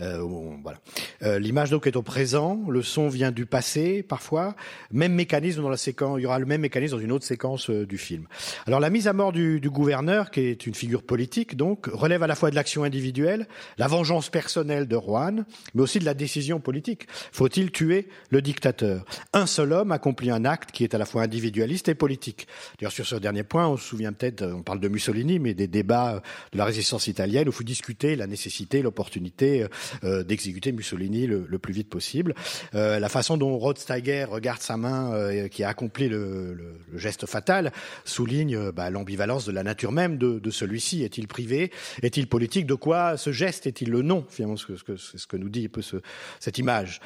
Euh, 0.00 0.18
voilà. 0.62 0.78
Euh, 1.22 1.38
L'image 1.38 1.70
donc 1.70 1.86
est 1.86 1.96
au 1.96 2.02
présent, 2.02 2.60
le 2.68 2.82
son 2.82 3.08
vient 3.08 3.30
du 3.30 3.46
passé 3.46 4.02
parfois. 4.02 4.54
Même 4.90 5.14
mécanisme 5.14 5.62
dans 5.62 5.68
la 5.68 5.76
séquence, 5.76 6.18
il 6.18 6.22
y 6.22 6.26
aura 6.26 6.38
le 6.38 6.46
même 6.46 6.60
mécanisme 6.60 6.96
dans 6.96 7.02
une 7.02 7.12
autre 7.12 7.24
séquence 7.24 7.70
euh, 7.70 7.86
du 7.86 7.98
film. 7.98 8.26
Alors 8.66 8.80
la 8.80 8.90
mise 8.90 9.08
à 9.08 9.12
mort 9.12 9.32
du, 9.32 9.60
du 9.60 9.70
gouverneur, 9.70 10.30
qui 10.30 10.40
est 10.40 10.66
une 10.66 10.74
figure 10.74 11.02
politique, 11.02 11.56
donc 11.56 11.86
relève 11.86 12.22
à 12.22 12.26
la 12.26 12.34
fois 12.34 12.50
de 12.50 12.54
l'action 12.54 12.84
individuelle, 12.84 13.46
la 13.78 13.86
vengeance 13.86 14.30
personnelle 14.30 14.88
de 14.88 14.96
Rouen, 14.96 15.44
mais 15.74 15.82
aussi 15.82 15.98
de 15.98 16.04
la 16.04 16.14
décision 16.14 16.60
politique. 16.60 17.06
Faut-il 17.32 17.70
tuer 17.70 18.08
le 18.30 18.42
dictateur? 18.42 19.04
Un 19.32 19.46
seul 19.46 19.72
homme 19.72 19.92
accomplit 19.92 20.30
un 20.30 20.44
acte 20.44 20.70
qui 20.72 20.84
est 20.84 20.94
à 20.94 20.98
la 20.98 21.06
fois 21.06 21.22
individualiste 21.22 21.88
et 21.88 21.94
politique. 21.94 22.46
D'ailleurs 22.78 22.92
sur 22.92 23.06
ce 23.06 23.16
dernier 23.16 23.42
point, 23.42 23.68
on 23.68 23.76
se 23.76 23.84
souvient 23.84 24.12
peut-être, 24.12 24.42
on 24.44 24.62
parle 24.62 24.80
de 24.80 24.88
Mussolini, 24.88 25.38
mais 25.38 25.54
des 25.54 25.66
débats 25.66 26.14
euh, 26.14 26.20
de 26.52 26.58
la 26.58 26.64
résistance 26.64 27.06
italienne 27.06 27.46
où 27.46 27.50
il 27.50 27.54
faut 27.54 27.64
discuter 27.64 27.99
la 28.02 28.26
nécessité, 28.26 28.82
l'opportunité 28.82 29.66
euh, 30.04 30.22
d'exécuter 30.24 30.72
Mussolini 30.72 31.26
le, 31.26 31.46
le 31.48 31.58
plus 31.58 31.72
vite 31.72 31.88
possible. 31.88 32.34
Euh, 32.74 32.98
la 32.98 33.08
façon 33.08 33.36
dont 33.36 33.56
Rod 33.58 33.78
Steiger 33.78 34.24
regarde 34.24 34.60
sa 34.60 34.76
main 34.76 35.12
euh, 35.12 35.48
qui 35.48 35.62
a 35.64 35.68
accompli 35.68 36.08
le, 36.08 36.54
le- 36.54 36.74
le 36.92 36.98
geste 36.98 37.26
fatal 37.26 37.72
souligne 38.04 38.56
euh, 38.56 38.72
bah, 38.72 38.90
l'ambivalence 38.90 39.44
de 39.46 39.52
la 39.52 39.62
nature 39.62 39.92
même 39.92 40.16
de, 40.18 40.38
de 40.38 40.50
celui-ci. 40.50 41.02
Est-il 41.04 41.28
privé? 41.28 41.70
Est-il 42.02 42.26
politique? 42.26 42.66
De 42.66 42.74
quoi 42.74 43.16
ce 43.16 43.32
geste 43.32 43.66
est-il 43.66 43.90
le 43.90 44.02
nom? 44.02 44.24
Finalement, 44.28 44.56
ce 44.56 44.66
que, 44.66 44.76
ce 44.76 44.84
que- 44.84 44.96
c'est 44.96 45.18
ce 45.18 45.26
que 45.26 45.36
nous 45.36 45.48
dit 45.48 45.66
un 45.66 45.68
peu 45.68 45.82
ce, 45.82 45.96
cette 46.40 46.58
image. 46.58 47.00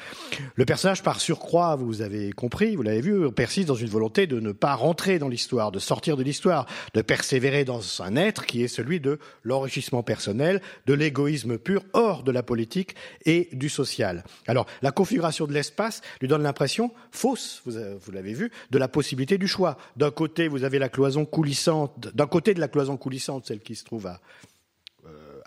Le 0.55 0.65
personnage, 0.65 1.03
par 1.03 1.19
surcroît, 1.19 1.75
vous 1.75 2.01
avez 2.01 2.31
compris, 2.31 2.75
vous 2.75 2.81
l'avez 2.83 3.01
vu, 3.01 3.31
persiste 3.31 3.67
dans 3.67 3.75
une 3.75 3.87
volonté 3.89 4.27
de 4.27 4.39
ne 4.39 4.51
pas 4.51 4.75
rentrer 4.75 5.19
dans 5.19 5.29
l'histoire, 5.29 5.71
de 5.71 5.79
sortir 5.79 6.17
de 6.17 6.23
l'histoire, 6.23 6.65
de 6.93 7.01
persévérer 7.01 7.65
dans 7.65 7.81
un 8.01 8.15
être 8.15 8.45
qui 8.45 8.63
est 8.63 8.67
celui 8.67 8.99
de 8.99 9.19
l'enrichissement 9.43 10.03
personnel, 10.03 10.61
de 10.85 10.93
l'égoïsme 10.93 11.57
pur, 11.57 11.83
hors 11.93 12.23
de 12.23 12.31
la 12.31 12.43
politique 12.43 12.95
et 13.25 13.49
du 13.53 13.69
social. 13.69 14.23
Alors, 14.47 14.65
la 14.81 14.91
configuration 14.91 15.47
de 15.47 15.53
l'espace 15.53 16.01
lui 16.21 16.27
donne 16.27 16.43
l'impression 16.43 16.91
fausse, 17.11 17.61
vous, 17.65 17.77
avez- 17.77 17.95
vous 17.99 18.11
l'avez 18.11 18.33
vu, 18.33 18.51
de 18.71 18.77
la 18.77 18.87
possibilité 18.87 19.37
du 19.37 19.47
choix. 19.47 19.77
D'un 19.95 20.11
côté, 20.11 20.47
vous 20.47 20.63
avez 20.63 20.79
la 20.79 20.89
cloison 20.89 21.25
coulissante, 21.25 22.09
d'un 22.13 22.27
côté 22.27 22.53
de 22.53 22.59
la 22.59 22.67
cloison 22.67 22.97
coulissante, 22.97 23.45
celle 23.47 23.59
qui 23.61 23.75
se 23.75 23.83
trouve 23.85 24.07
à 24.07 24.19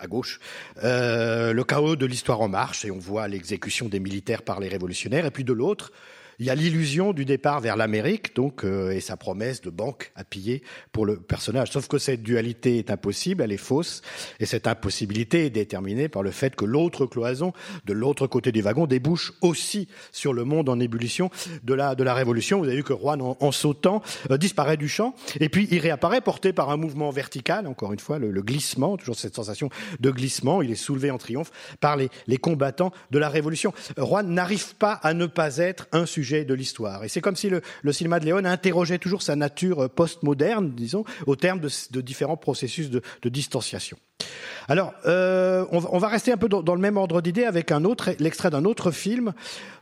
à 0.01 0.07
gauche, 0.07 0.39
euh, 0.81 1.51
le 1.51 1.63
chaos 1.65 1.97
de 1.97 2.05
l'histoire 2.05 2.39
en 2.39 2.47
marche, 2.47 2.85
et 2.85 2.91
on 2.91 2.97
voit 2.99 3.27
l'exécution 3.27 3.89
des 3.89 3.99
militaires 3.99 4.43
par 4.43 4.61
les 4.61 4.69
révolutionnaires, 4.69 5.25
et 5.25 5.31
puis 5.31 5.43
de 5.43 5.51
l'autre, 5.51 5.91
il 6.39 6.45
y 6.45 6.49
a 6.49 6.55
l'illusion 6.55 7.11
du 7.11 7.25
départ 7.25 7.59
vers 7.59 7.75
l'Amérique, 7.75 8.33
donc 8.35 8.63
euh, 8.63 8.91
et 8.91 9.01
sa 9.01 9.17
promesse 9.17 9.61
de 9.61 9.69
banque 9.69 10.11
à 10.15 10.23
piller 10.23 10.63
pour 10.93 11.05
le 11.05 11.17
personnage. 11.17 11.71
Sauf 11.71 11.87
que 11.87 11.97
cette 11.97 12.23
dualité 12.23 12.77
est 12.77 12.91
impossible, 12.91 13.43
elle 13.43 13.51
est 13.51 13.57
fausse, 13.57 14.01
et 14.39 14.45
cette 14.45 14.65
impossibilité 14.65 15.45
est 15.45 15.49
déterminée 15.49 16.07
par 16.07 16.23
le 16.23 16.31
fait 16.31 16.55
que 16.55 16.63
l'autre 16.63 17.05
cloison, 17.05 17.51
de 17.85 17.93
l'autre 17.93 18.25
côté 18.25 18.53
du 18.53 18.61
wagon, 18.61 18.87
débouche 18.87 19.33
aussi 19.41 19.89
sur 20.13 20.33
le 20.33 20.45
monde 20.45 20.69
en 20.69 20.79
ébullition 20.79 21.29
de 21.63 21.73
la 21.73 21.93
de 21.95 22.03
la 22.03 22.13
Révolution. 22.13 22.59
Vous 22.59 22.65
avez 22.65 22.77
vu 22.77 22.83
que 22.83 22.93
Juan, 22.93 23.21
en, 23.21 23.51
sautant, 23.51 24.01
euh, 24.31 24.37
disparaît 24.37 24.77
du 24.77 24.87
champ, 24.87 25.15
et 25.41 25.49
puis 25.49 25.67
il 25.71 25.79
réapparaît 25.79 26.21
porté 26.21 26.53
par 26.53 26.69
un 26.69 26.77
mouvement 26.77 27.09
vertical. 27.09 27.67
Encore 27.67 27.91
une 27.91 27.99
fois, 27.99 28.17
le, 28.17 28.31
le 28.31 28.41
glissement, 28.41 28.95
toujours 28.95 29.15
cette 29.15 29.35
sensation 29.35 29.69
de 29.99 30.09
glissement. 30.09 30.61
Il 30.61 30.71
est 30.71 30.75
soulevé 30.75 31.11
en 31.11 31.17
triomphe 31.17 31.51
par 31.81 31.97
les, 31.97 32.09
les 32.27 32.37
combattants 32.37 32.91
de 33.11 33.19
la 33.19 33.27
Révolution. 33.27 33.73
Euh, 33.97 34.05
Juan 34.05 34.29
n'arrive 34.29 34.75
pas 34.75 34.93
à 34.93 35.13
ne 35.13 35.25
pas 35.25 35.57
être 35.57 35.87
un 35.91 36.05
sujet 36.05 36.28
de 36.31 36.53
l'histoire. 36.53 37.03
Et 37.03 37.09
c'est 37.09 37.21
comme 37.21 37.35
si 37.35 37.49
le, 37.49 37.61
cinéma 37.91 38.19
de 38.19 38.25
Léon 38.25 38.45
interrogeait 38.45 38.99
toujours 38.99 39.21
sa 39.21 39.35
nature 39.35 39.85
euh, 39.85 39.87
postmoderne, 39.87 40.71
disons, 40.71 41.03
au 41.25 41.35
terme 41.35 41.59
de, 41.59 42.01
différents 42.01 42.37
processus 42.37 42.89
de 42.89 43.01
distanciation. 43.29 43.97
Alors, 44.69 44.93
euh, 45.07 45.65
on, 45.71 45.97
va, 45.97 46.09
rester 46.09 46.31
un 46.31 46.37
peu 46.37 46.47
dans, 46.47 46.75
le 46.75 46.79
même 46.79 46.95
ordre 46.95 47.21
d'idée 47.21 47.43
avec 47.43 47.71
un 47.71 47.83
autre, 47.85 48.11
l'extrait 48.19 48.51
d'un 48.51 48.65
autre 48.65 48.91
film 48.91 49.33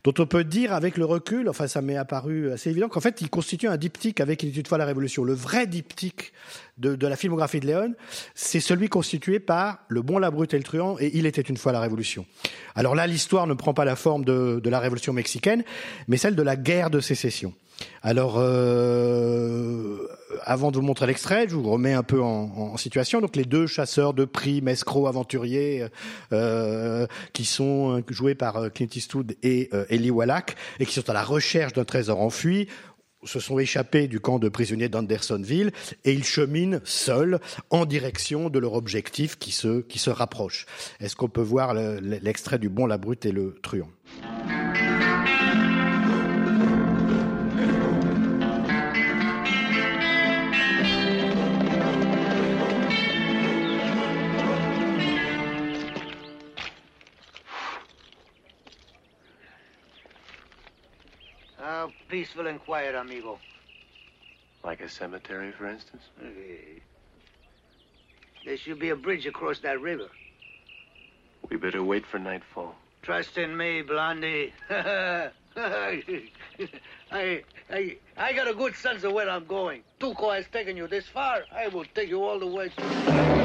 dont 0.05 0.13
on 0.17 0.25
peut 0.25 0.45
dire 0.45 0.71
avec 0.71 0.95
le 0.95 1.03
recul, 1.03 1.49
enfin 1.49 1.67
ça 1.67 1.81
m'est 1.81 1.97
apparu 1.97 2.53
assez 2.53 2.69
évident 2.69 2.87
qu'en 2.87 3.01
fait 3.01 3.19
il 3.19 3.29
constitue 3.29 3.67
un 3.67 3.75
diptyque 3.75 4.21
avec 4.21 4.43
Il 4.43 4.49
était 4.49 4.61
une 4.61 4.65
fois 4.65 4.77
la 4.77 4.85
Révolution. 4.85 5.25
Le 5.25 5.33
vrai 5.33 5.67
diptyque 5.67 6.31
de, 6.77 6.95
la 7.05 7.17
filmographie 7.17 7.59
de 7.59 7.65
Léon, 7.65 7.95
c'est 8.33 8.61
celui 8.61 8.87
constitué 8.87 9.41
par 9.41 9.79
Le 9.89 10.01
Bon, 10.01 10.19
la 10.19 10.31
Brute 10.31 10.53
et 10.53 10.57
le 10.57 10.63
Truand 10.63 10.95
et 11.01 11.11
Il 11.17 11.25
était 11.25 11.41
une 11.41 11.57
fois 11.57 11.73
la 11.73 11.81
Révolution. 11.81 12.25
Alors 12.73 12.95
là, 12.95 13.07
l'histoire 13.07 13.45
ne 13.45 13.55
prend 13.55 13.73
pas 13.73 13.83
la 13.83 13.97
forme 13.97 14.23
de 14.23 14.69
la 14.69 14.79
Révolution 14.79 15.11
mexicaine, 15.11 15.65
mais 16.07 16.15
celle 16.15 16.37
de 16.37 16.43
la 16.43 16.55
guerre 16.55 16.89
de 16.89 17.01
sécession. 17.01 17.53
Alors, 18.01 18.35
euh, 18.37 20.07
avant 20.43 20.71
de 20.71 20.77
vous 20.77 20.81
montrer 20.81 21.07
l'extrait, 21.07 21.47
je 21.47 21.55
vous 21.55 21.69
remets 21.69 21.93
un 21.93 22.03
peu 22.03 22.21
en, 22.21 22.77
situation. 22.77 23.21
Donc, 23.21 23.35
les 23.35 23.45
deux 23.45 23.67
chasseurs 23.67 24.13
de 24.13 24.25
primes, 24.25 24.67
escrocs, 24.67 25.07
aventuriers, 25.07 25.85
euh, 26.31 27.07
qui 27.33 27.45
sont 27.45 28.03
joués 28.09 28.35
par 28.35 28.71
Clint 28.73 28.87
Eastwood 28.95 29.35
et 29.43 29.69
euh, 29.73 29.85
Eli 29.89 30.11
Wallach, 30.11 30.55
et 30.79 30.85
qui 30.85 30.93
sont 30.93 31.09
à 31.09 31.13
la 31.13 31.23
recherche 31.23 31.73
d'un 31.73 31.85
trésor 31.85 32.21
enfui, 32.21 32.67
se 33.23 33.39
sont 33.39 33.59
échappés 33.59 34.07
du 34.07 34.19
camp 34.19 34.39
de 34.39 34.47
prisonniers 34.47 34.89
d'Andersonville 34.89 35.71
et 36.05 36.13
ils 36.13 36.23
cheminent 36.23 36.79
seuls 36.83 37.39
en 37.69 37.85
direction 37.85 38.49
de 38.49 38.59
leur 38.59 38.73
objectif 38.73 39.37
qui 39.37 39.51
se, 39.51 40.09
rapproche. 40.09 40.65
Est-ce 40.99 41.15
qu'on 41.15 41.27
peut 41.27 41.41
voir 41.41 41.73
l'extrait 41.73 42.57
le, 42.57 42.61
du 42.61 42.69
Bon, 42.69 42.85
la 42.85 42.97
Brute 42.97 43.25
et 43.25 43.31
le 43.31 43.55
Truand? 43.61 43.89
Peaceful 62.17 62.47
and 62.47 62.59
quiet, 62.65 62.95
amigo. 62.95 63.37
Like 64.63 64.81
a 64.81 64.89
cemetery, 64.89 65.51
for 65.51 65.69
instance? 65.69 66.01
Eh. 66.19 66.79
There 68.43 68.57
should 68.57 68.79
be 68.79 68.89
a 68.89 68.95
bridge 68.95 69.27
across 69.27 69.59
that 69.59 69.79
river. 69.79 70.09
We 71.47 71.57
better 71.57 71.83
wait 71.83 72.07
for 72.07 72.17
nightfall. 72.17 72.73
Trust 73.03 73.37
in 73.37 73.55
me, 73.55 73.83
Blondie. 73.83 74.51
I, 74.69 75.31
I, 77.11 77.97
I 78.17 78.33
got 78.33 78.47
a 78.47 78.53
good 78.55 78.75
sense 78.75 79.03
of 79.03 79.13
where 79.13 79.29
I'm 79.29 79.45
going. 79.45 79.83
Tuco 79.99 80.35
has 80.35 80.47
taken 80.51 80.75
you 80.75 80.87
this 80.87 81.05
far. 81.05 81.43
I 81.55 81.67
will 81.67 81.85
take 81.93 82.09
you 82.09 82.23
all 82.23 82.39
the 82.39 82.47
way. 82.47 83.36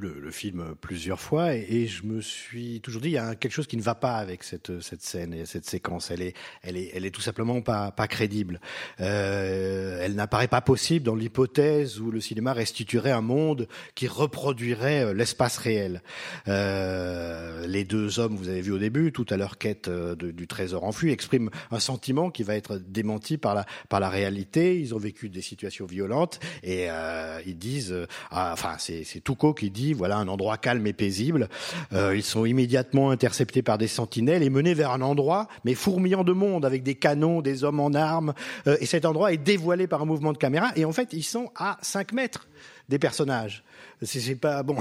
Le, 0.00 0.18
le, 0.20 0.30
film 0.30 0.74
plusieurs 0.80 1.20
fois 1.20 1.54
et, 1.54 1.66
et, 1.68 1.86
je 1.86 2.04
me 2.04 2.20
suis 2.20 2.80
toujours 2.80 3.00
dit 3.00 3.08
il 3.08 3.12
y 3.12 3.18
a 3.18 3.34
quelque 3.34 3.52
chose 3.52 3.66
qui 3.66 3.76
ne 3.76 3.82
va 3.82 3.94
pas 3.94 4.16
avec 4.16 4.44
cette 4.44 4.80
cette 4.80 5.02
scène 5.02 5.34
et 5.34 5.46
cette 5.46 5.66
séquence. 5.66 6.10
Elle 6.10 6.22
est 6.22 6.34
elle 6.62 6.76
est 6.76 6.90
elle 6.94 7.04
est 7.04 7.10
tout 7.10 7.20
simplement 7.20 7.60
pas 7.60 7.90
pas 7.90 8.08
crédible. 8.08 8.60
Euh, 9.00 10.00
elle 10.02 10.14
n'apparaît 10.14 10.48
pas 10.48 10.60
possible 10.60 11.04
dans 11.04 11.14
l'hypothèse 11.14 12.00
où 12.00 12.10
le 12.10 12.20
cinéma 12.20 12.52
restituerait 12.52 13.10
un 13.10 13.20
monde 13.20 13.68
qui 13.94 14.06
reproduirait 14.06 15.14
l'espace 15.14 15.58
réel. 15.58 16.02
Euh, 16.48 17.66
les 17.66 17.84
deux 17.84 18.18
hommes, 18.18 18.36
vous 18.36 18.48
avez 18.48 18.60
vu 18.60 18.72
au 18.72 18.78
début, 18.78 19.12
tout 19.12 19.26
à 19.30 19.36
leur 19.36 19.58
quête 19.58 19.88
de, 19.88 20.30
du 20.30 20.46
trésor 20.46 20.84
enfui, 20.84 21.10
expriment 21.10 21.50
un 21.70 21.80
sentiment 21.80 22.30
qui 22.30 22.42
va 22.42 22.56
être 22.56 22.78
démenti 22.78 23.38
par 23.38 23.54
la 23.54 23.66
par 23.88 24.00
la 24.00 24.08
réalité. 24.08 24.78
Ils 24.78 24.94
ont 24.94 24.98
vécu 24.98 25.28
des 25.28 25.42
situations 25.42 25.86
violentes 25.86 26.40
et 26.62 26.86
euh, 26.88 27.40
ils 27.46 27.58
disent, 27.58 27.92
euh, 27.92 28.06
enfin 28.30 28.76
c'est 28.78 29.04
c'est 29.04 29.20
Toucault 29.20 29.54
qui 29.54 29.70
dit 29.70 29.81
voilà 29.92 30.18
un 30.18 30.28
endroit 30.28 30.56
calme 30.56 30.86
et 30.86 30.92
paisible. 30.92 31.48
Euh, 31.92 32.16
ils 32.16 32.22
sont 32.22 32.44
immédiatement 32.44 33.10
interceptés 33.10 33.62
par 33.62 33.78
des 33.78 33.88
sentinelles 33.88 34.42
et 34.42 34.50
menés 34.50 34.74
vers 34.74 34.92
un 34.92 35.02
endroit 35.02 35.48
mais 35.64 35.74
fourmillant 35.74 36.24
de 36.24 36.32
monde 36.32 36.64
avec 36.64 36.82
des 36.82 36.94
canons, 36.94 37.42
des 37.42 37.64
hommes 37.64 37.80
en 37.80 37.92
armes. 37.92 38.34
Euh, 38.66 38.76
et 38.80 38.86
cet 38.86 39.04
endroit 39.04 39.32
est 39.32 39.38
dévoilé 39.38 39.86
par 39.86 40.02
un 40.02 40.06
mouvement 40.06 40.32
de 40.32 40.38
caméra 40.38 40.70
et 40.76 40.84
en 40.84 40.92
fait 40.92 41.12
ils 41.12 41.24
sont 41.24 41.50
à 41.56 41.78
5 41.82 42.12
mètres 42.12 42.48
des 42.92 42.98
personnages. 42.98 43.64
C'est 44.02 44.34
pas 44.34 44.62
bon. 44.62 44.76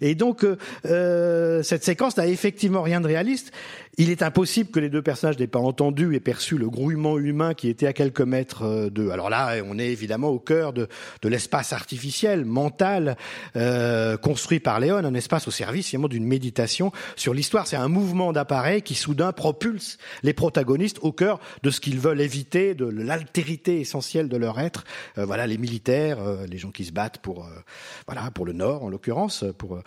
Et 0.00 0.14
donc 0.14 0.46
euh, 0.84 1.62
cette 1.62 1.84
séquence 1.84 2.16
n'a 2.16 2.26
effectivement 2.26 2.82
rien 2.82 3.00
de 3.00 3.06
réaliste. 3.06 3.50
Il 4.00 4.10
est 4.10 4.22
impossible 4.22 4.70
que 4.70 4.78
les 4.78 4.90
deux 4.90 5.02
personnages 5.02 5.38
n'aient 5.40 5.48
pas 5.48 5.58
entendu 5.58 6.14
et 6.14 6.20
perçu 6.20 6.56
le 6.56 6.70
grouillement 6.70 7.18
humain 7.18 7.54
qui 7.54 7.68
était 7.68 7.88
à 7.88 7.92
quelques 7.92 8.20
mètres 8.20 8.90
d'eux. 8.90 9.10
Alors 9.10 9.28
là, 9.28 9.54
on 9.66 9.76
est 9.76 9.88
évidemment 9.88 10.28
au 10.28 10.38
cœur 10.38 10.72
de, 10.72 10.86
l'espace 11.24 11.72
artificiel, 11.72 12.44
mental, 12.44 13.16
euh, 13.56 14.16
construit 14.16 14.60
par 14.60 14.78
Léon, 14.78 14.98
un 14.98 15.14
espace 15.14 15.48
au 15.48 15.50
service 15.50 15.88
évidemment 15.88 16.06
d'une 16.06 16.26
méditation 16.26 16.92
sur 17.16 17.34
l'histoire. 17.34 17.66
C'est 17.66 17.76
un 17.76 17.88
mouvement 17.88 18.32
d'appareil 18.32 18.82
qui 18.82 18.94
soudain 18.94 19.32
propulse 19.32 19.98
les 20.22 20.32
protagonistes 20.32 20.98
au 21.02 21.10
cœur 21.10 21.40
de 21.64 21.70
ce 21.70 21.80
qu'ils 21.80 21.98
veulent 21.98 22.20
éviter, 22.20 22.74
de 22.74 22.84
l'altérité 22.84 23.80
essentielle 23.80 24.28
de 24.28 24.36
leur 24.36 24.60
être. 24.60 24.84
Euh, 25.16 25.24
voilà, 25.24 25.48
les 25.48 25.58
militaires, 25.58 26.20
euh, 26.20 26.46
les 26.46 26.58
gens 26.58 26.70
qui 26.70 26.84
se 26.84 26.92
battent 26.92 27.18
pour, 27.18 27.46
euh, 27.46 27.47
voilà, 28.06 28.30
pour 28.30 28.46
le 28.46 28.52
Nord 28.52 28.84
en 28.84 28.88
l'occurrence, 28.88 29.44
pour 29.56 29.80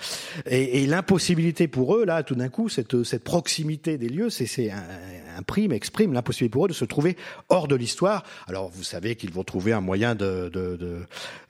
et, 0.45 0.83
et 0.83 0.87
l'impossibilité 0.87 1.67
pour 1.67 1.95
eux 1.95 2.05
là, 2.05 2.23
tout 2.23 2.35
d'un 2.35 2.49
coup, 2.49 2.69
cette, 2.69 3.03
cette 3.03 3.23
proximité 3.23 3.97
des 3.97 4.09
lieux, 4.09 4.29
c'est 4.29 4.71
imprime, 5.37 5.71
exprime 5.71 6.13
l'impossibilité 6.13 6.51
pour 6.51 6.65
eux 6.65 6.69
de 6.69 6.73
se 6.73 6.85
trouver 6.85 7.17
hors 7.49 7.67
de 7.67 7.75
l'histoire. 7.75 8.23
Alors 8.47 8.69
vous 8.69 8.83
savez 8.83 9.15
qu'ils 9.15 9.31
vont 9.31 9.43
trouver 9.43 9.73
un 9.73 9.81
moyen 9.81 10.15
de, 10.15 10.49
de, 10.49 10.77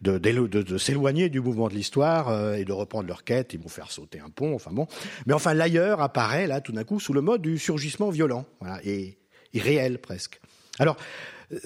de, 0.02 0.18
de, 0.18 0.78
s'éloigner 0.78 1.30
du 1.30 1.40
mouvement 1.42 1.68
de 1.68 1.74
l'histoire 1.74 2.30
euh, 2.30 2.56
et 2.56 2.66
de 2.66 2.72
reprendre 2.72 3.08
leur 3.08 3.24
quête. 3.24 3.54
Ils 3.54 3.60
vont 3.60 3.70
faire 3.70 3.92
sauter 3.92 4.20
un 4.20 4.30
pont, 4.30 4.56
enfin 4.56 4.72
bon. 4.72 4.88
Mais 5.26 5.34
enfin 5.34 5.54
l'ailleurs 5.54 6.02
apparaît 6.02 6.48
là 6.48 6.62
tout 6.62 6.72
d'un 6.72 6.84
coup 6.84 7.00
sous 7.00 7.14
le 7.14 7.22
mode 7.22 7.42
du 7.42 7.58
surgissement 7.58 8.10
violent, 8.10 8.46
et 8.84 9.18
irréel 9.54 10.00
presque. 10.00 10.40
Alors 10.80 10.98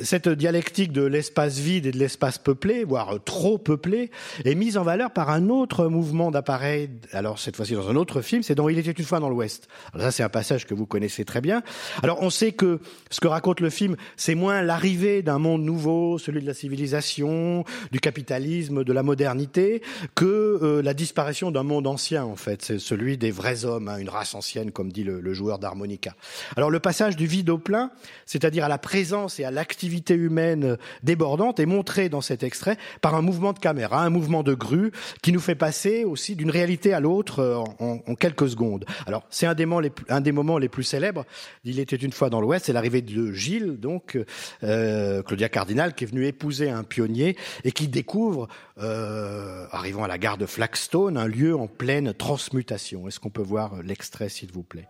cette 0.02 0.30
dialectique 0.30 0.92
de 0.92 1.04
l'espace 1.04 1.60
vide 1.60 1.86
et 1.86 1.92
de 1.92 1.98
l'espace 1.98 2.38
peuplé, 2.38 2.84
voire 2.84 3.20
trop 3.24 3.58
peuplé, 3.58 4.12
est 4.44 4.56
mise 4.56 4.78
en 4.78 4.84
valeur 4.84 5.12
par 5.12 5.30
un 5.30 5.50
autre 5.50 5.88
mouvement 5.88 6.32
d'appareil. 6.32 6.90
Alors 7.12 7.40
cette 7.40 7.56
fois-ci 7.56 7.74
dans 7.74 7.90
un 7.90 7.96
autre 7.96 8.22
film, 8.22 8.44
c'est 8.44 8.56
dans 8.56 8.68
Il 8.70 8.80
était 8.80 8.92
une 8.92 9.06
fois 9.06 9.20
dans 9.20 9.30
l'Ouest. 9.30 9.68
Alors 9.94 10.06
ça 10.06 10.12
c'est 10.12 10.24
un 10.24 10.30
passage 10.30 10.66
que 10.66 10.74
vous 10.74 10.86
connaissez 10.86 11.26
très 11.26 11.42
bien. 11.42 11.62
Alors 12.04 12.22
on 12.22 12.30
sait 12.30 12.52
que 12.52 12.80
ce 13.12 13.20
que 13.20 13.28
raconte 13.28 13.60
le 13.60 13.70
film, 13.70 13.96
c'est 14.18 14.36
moins 14.36 14.62
l'arrivée 14.62 15.22
d'un 15.22 15.40
monde 15.40 15.64
nouveau, 15.64 16.18
celui 16.18 16.42
de 16.42 16.48
la 16.48 16.54
civilisation, 16.54 17.64
du 17.92 18.00
capitalisme, 18.00 18.84
de 18.84 18.94
la 18.94 19.04
modernité, 19.04 19.82
que 20.16 20.26
euh, 20.26 20.82
la 20.82 20.94
disparition 20.94 21.52
d'un 21.52 21.64
monde 21.64 21.88
ancien 21.88 22.26
en 22.26 22.36
fait. 22.36 22.64
C'est 22.64 22.80
celui 22.80 23.18
des 23.18 23.32
vrais 23.32 23.66
hommes, 23.66 23.88
hein, 23.88 23.98
une 23.98 24.10
race 24.10 24.36
ancienne 24.36 24.72
comme 24.72 24.92
dit 24.92 25.04
le, 25.04 25.22
le 25.22 25.34
joueur 25.34 25.60
d'harmonica. 25.60 26.16
Alors 26.56 26.72
le 26.72 26.80
passage 26.80 27.16
du 27.16 27.28
vide 27.28 27.50
au 27.50 27.58
plein, 27.58 27.92
c'est-à-dire 28.26 28.66
à 28.66 28.70
la 28.70 28.78
présence 28.78 29.40
et 29.40 29.44
à 29.44 29.52
l'activité 29.52 29.75
activité 29.76 30.14
humaine 30.14 30.78
débordante 31.04 31.60
est 31.60 31.66
montrée 31.66 32.08
dans 32.08 32.22
cet 32.22 32.44
extrait 32.44 32.78
par 33.02 33.14
un 33.14 33.22
mouvement 33.22 33.52
de 33.52 33.60
caméra, 33.60 34.02
un 34.06 34.10
mouvement 34.10 34.42
de 34.42 34.54
grue 34.54 34.94
qui 35.22 35.34
nous 35.34 35.42
fait 35.42 35.56
passer 35.56 36.06
aussi 36.06 36.38
d'une 36.38 36.50
réalité 36.50 36.94
à 36.94 37.02
l'autre 37.02 37.66
en, 37.80 38.00
en, 38.08 38.16
quelques 38.16 38.48
secondes. 38.48 38.86
Alors 39.06 39.24
c'est 39.30 39.48
un 39.48 39.54
des, 39.54 39.66
moments 39.66 39.82
les 39.82 39.90
plus, 39.90 40.06
un 40.08 40.22
des 40.22 40.32
moments 40.32 40.58
les 40.58 40.70
plus 40.70 40.86
célèbres. 40.86 41.26
Il 41.66 41.80
était 41.82 41.98
une 41.98 42.14
fois 42.14 42.30
dans 42.30 42.40
l'Ouest, 42.40 42.68
c'est 42.68 42.74
l'arrivée 42.74 43.02
de 43.02 43.34
Gilles, 43.34 43.78
donc 43.78 44.18
euh, 44.64 45.22
Claudia 45.24 45.50
Cardinal, 45.50 45.94
qui 45.94 46.06
est 46.06 46.08
venue 46.08 46.26
épouser 46.26 46.70
un 46.70 46.84
pionnier 46.84 47.36
et 47.66 47.74
qui 47.74 47.90
découvre, 47.90 48.48
euh, 48.80 49.68
arrivant 49.72 50.06
à 50.06 50.08
la 50.08 50.18
gare 50.18 50.38
de 50.38 50.46
Flagstone, 50.46 51.18
un 51.18 51.28
lieu 51.28 51.54
en 51.54 51.68
pleine 51.68 52.14
transmutation. 52.14 53.10
Est-ce 53.10 53.20
qu'on 53.20 53.30
peut 53.30 53.42
voir 53.42 53.82
l'extrait, 53.84 54.30
s'il 54.30 54.54
vous 54.54 54.64
plaît? 54.64 54.88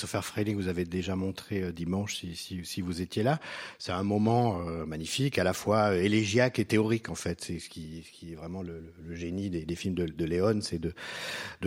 Christopher 0.00 0.24
Freiling 0.24 0.56
vous 0.56 0.68
avait 0.68 0.86
déjà 0.86 1.14
montré 1.14 1.60
euh, 1.62 1.72
dimanche 1.72 2.24
si, 2.34 2.80
vous 2.80 3.02
étiez 3.02 3.22
là. 3.22 3.38
C'est 3.78 3.92
un 3.92 4.02
moment 4.02 4.62
euh, 4.66 4.86
magnifique, 4.86 5.38
à 5.38 5.44
la 5.44 5.52
fois 5.52 5.94
élégiaque 5.94 6.58
et 6.58 6.64
théorique 6.64 7.10
en 7.10 7.14
fait. 7.14 7.44
C'est 7.44 7.58
ce 7.58 7.68
qui, 7.68 8.02
est 8.32 8.34
vraiment 8.34 8.62
le, 8.62 8.82
génie 9.12 9.50
des, 9.50 9.74
films 9.74 9.94
de, 9.94 10.06
de 10.06 10.24
Léon, 10.24 10.60
c'est 10.62 10.78
de, 10.78 10.94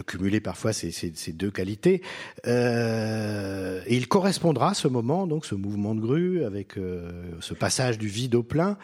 cumuler 0.02 0.40
parfois 0.40 0.74
ces, 0.74 1.12
deux 1.28 1.52
qualités. 1.52 2.02
Euh, 2.48 3.84
et 3.86 3.98
il 3.98 4.08
correspondra 4.08 4.74
ce 4.74 4.88
moment, 4.88 5.28
donc 5.28 5.46
ce 5.46 5.54
mouvement 5.54 5.94
de 5.94 6.02
grue 6.02 6.44
avec 6.44 6.80
euh, 6.80 7.12
ce 7.40 7.54
passage 7.54 8.00
du 8.00 8.08
vide 8.08 8.34
au 8.34 8.42
plein 8.42 8.80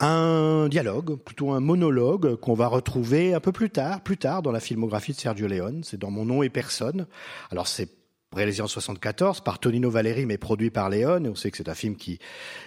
un 0.00 0.68
dialogue, 0.68 1.16
plutôt 1.16 1.52
un 1.52 1.60
monologue 1.60 2.36
qu'on 2.36 2.54
va 2.54 2.66
retrouver 2.66 3.32
un 3.32 3.40
peu 3.40 3.52
plus 3.52 3.70
tard, 3.70 4.02
plus 4.02 4.16
tard 4.16 4.42
dans 4.42 4.50
la 4.50 4.60
filmographie 4.60 5.12
de 5.12 5.16
Sergio 5.16 5.46
Leone. 5.46 5.82
C'est 5.84 5.98
dans 5.98 6.10
Mon 6.10 6.24
nom 6.24 6.42
et 6.42 6.50
personne. 6.50 7.06
Alors 7.50 7.68
c'est 7.68 7.88
réalisé 8.34 8.62
en 8.62 8.66
74 8.66 9.40
par 9.40 9.58
Tonino 9.58 9.90
Valeri 9.90 10.26
mais 10.26 10.38
produit 10.38 10.70
par 10.70 10.90
Léon 10.90 11.24
on 11.24 11.34
sait 11.34 11.50
que 11.50 11.56
c'est 11.56 11.68
un 11.68 11.74
film 11.74 11.96
qui 11.96 12.18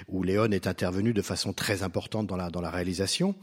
où 0.07 0.24
Léon 0.24 0.51
est 0.51 0.68
intervenu 0.68 1.13
de 1.13 1.22
façon 1.22 1.53
très 1.53 1.84
importante 1.84 2.28
dans 2.28 2.38
la 2.38 2.49
dans 2.49 2.61
la 2.61 2.70
réalisation 2.70 3.36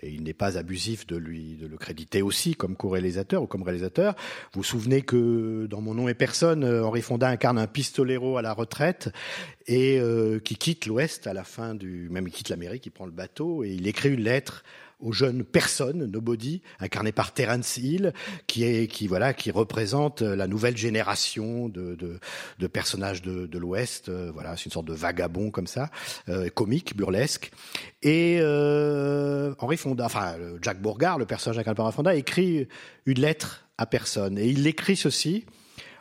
et 0.00 0.08
il 0.10 0.22
n'est 0.22 0.32
pas 0.32 0.56
abusif 0.56 1.06
de 1.06 1.16
lui 1.16 1.56
de 1.56 1.66
le 1.66 1.76
créditer 1.76 2.22
aussi 2.22 2.54
comme 2.54 2.76
co-réalisateur 2.76 3.42
ou 3.42 3.46
comme 3.46 3.62
réalisateur. 3.62 4.14
Vous 4.52 4.60
vous 4.60 4.64
souvenez 4.64 5.02
que 5.02 5.66
dans 5.66 5.82
Mon 5.82 5.94
nom 5.94 6.08
et 6.08 6.14
personne 6.14 6.64
Henri 6.64 7.02
Fonda 7.02 7.28
incarne 7.28 7.58
un 7.58 7.66
pistolero 7.66 8.38
à 8.38 8.42
la 8.42 8.54
retraite 8.54 9.10
et 9.66 9.98
euh, 9.98 10.38
qui 10.38 10.56
quitte 10.56 10.86
l'ouest 10.86 11.26
à 11.26 11.34
la 11.34 11.44
fin 11.44 11.74
du 11.74 12.08
même 12.10 12.26
il 12.26 12.32
quitte 12.32 12.48
l'Amérique, 12.48 12.86
il 12.86 12.90
prend 12.90 13.04
le 13.04 13.12
bateau 13.12 13.64
et 13.64 13.70
il 13.70 13.86
écrit 13.86 14.10
une 14.10 14.22
lettre 14.22 14.64
aux 15.02 15.12
jeunes 15.12 15.44
personnes, 15.44 16.06
Nobody, 16.06 16.62
incarné 16.80 17.12
par 17.12 17.34
Terence 17.34 17.76
Hill, 17.76 18.12
qui 18.46 19.06
voilà 19.06 19.34
qui 19.34 19.50
représente 19.50 20.22
la 20.22 20.46
nouvelle 20.46 20.76
génération 20.76 21.68
de, 21.68 22.18
personnages 22.72 23.22
de, 23.22 23.58
l'Ouest. 23.58 24.08
Euh, 24.08 24.30
voilà, 24.32 24.56
c'est 24.56 24.66
une 24.66 24.72
sorte 24.72 24.86
de 24.86 24.94
vagabond 24.94 25.50
comme 25.50 25.66
ça, 25.66 25.90
euh, 26.28 26.48
comique, 26.48 26.96
burlesque. 26.96 27.50
Et 28.02 28.38
euh, 28.40 29.54
Henri 29.58 29.76
Fonda, 29.76 30.04
enfin 30.04 30.36
Jack 30.60 30.80
Bourgard, 30.80 31.18
le 31.18 31.26
personnage 31.26 31.58
incarné 31.58 31.76
par 31.76 31.86
Henri 31.86 31.94
Fonda, 31.94 32.14
écrit 32.14 32.68
une 33.06 33.20
lettre 33.20 33.66
à 33.78 33.86
personne 33.86 34.38
et 34.38 34.46
il 34.46 34.66
écrit 34.66 34.96
ceci. 34.96 35.44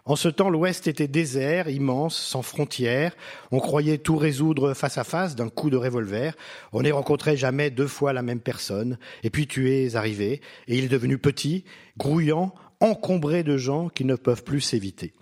En 0.06 0.16
ce 0.16 0.30
temps, 0.30 0.50
l'Ouest 0.50 0.88
était 0.88 1.08
désert, 1.08 1.70
immense, 1.70 2.18
sans 2.18 2.42
frontières. 2.42 3.16
On 3.52 3.60
croyait 3.60 4.00
tout 4.00 4.18
résoudre 4.18 4.74
face 4.74 4.98
à 4.98 5.04
face 5.04 5.36
d'un 5.36 5.50
coup 5.50 5.70
de 5.70 5.78
revolver. 5.78 6.36
On 6.74 6.82
n'y 6.82 6.92
rencontrait 6.92 7.38
jamais 7.38 7.70
deux 7.70 7.88
fois 7.88 8.12
la 8.12 8.24
même 8.24 8.40
personne. 8.40 8.98
Et 9.24 9.30
puis 9.30 9.48
tu 9.48 9.72
es 9.72 9.96
arrivé, 9.96 10.42
et 10.68 10.78
il 10.78 10.86
est 10.86 10.90
devenu 10.90 11.18
petit, 11.18 11.66
grouillant, 11.98 12.54
encombré 12.80 13.44
de 13.44 13.58
gens 13.58 13.90
qui 13.90 14.06
ne 14.06 14.16
peuvent 14.16 14.44
plus 14.44 14.62
s'éviter. 14.62 15.14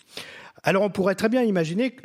Alors 0.64 0.84
on 0.84 0.90
pourrait 0.90 1.16
très 1.16 1.30
bien 1.30 1.44
imaginer 1.44 1.96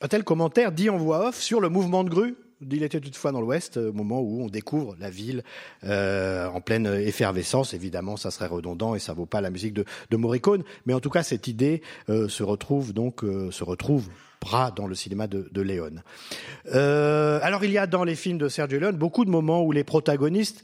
un 0.00 0.08
tel 0.08 0.24
commentaire 0.24 0.72
dit 0.72 0.90
en 0.90 0.96
voix 0.96 1.28
off 1.28 1.40
sur 1.40 1.60
le 1.60 1.68
mouvement 1.68 2.04
de 2.04 2.10
grue 2.10 2.36
il 2.60 2.82
était 2.82 3.00
toutefois 3.00 3.32
dans 3.32 3.40
l'Ouest, 3.40 3.76
au 3.76 3.92
moment 3.92 4.20
où 4.20 4.42
on 4.42 4.48
découvre 4.48 4.96
la 5.00 5.10
ville 5.10 5.42
euh, 5.84 6.46
en 6.48 6.60
pleine 6.60 6.86
effervescence. 6.86 7.74
Évidemment, 7.74 8.16
ça 8.16 8.30
serait 8.30 8.46
redondant 8.46 8.94
et 8.94 8.98
ça 8.98 9.12
vaut 9.12 9.26
pas 9.26 9.40
la 9.40 9.50
musique 9.50 9.74
de, 9.74 9.84
Morricone, 10.16 10.64
mais 10.86 10.94
en 10.94 11.00
tout 11.00 11.10
cas, 11.10 11.22
cette 11.22 11.46
idée 11.46 11.82
euh, 12.08 12.28
se 12.28 12.42
retrouve 12.42 12.92
donc 12.92 13.22
euh, 13.22 13.50
se 13.52 13.62
retrouve 13.62 14.08
bras 14.40 14.70
dans 14.70 14.86
le 14.86 14.94
cinéma 14.94 15.26
de, 15.26 15.48
de 15.50 15.60
Léon. 15.60 15.96
Euh, 16.74 17.40
alors, 17.42 17.64
il 17.64 17.72
y 17.72 17.78
a 17.78 17.86
dans 17.86 18.04
les 18.04 18.14
films 18.14 18.38
de 18.38 18.48
Sergio 18.48 18.78
Leone 18.78 18.96
beaucoup 18.96 19.24
de 19.24 19.30
moments 19.30 19.62
où 19.62 19.72
les 19.72 19.84
protagonistes 19.84 20.62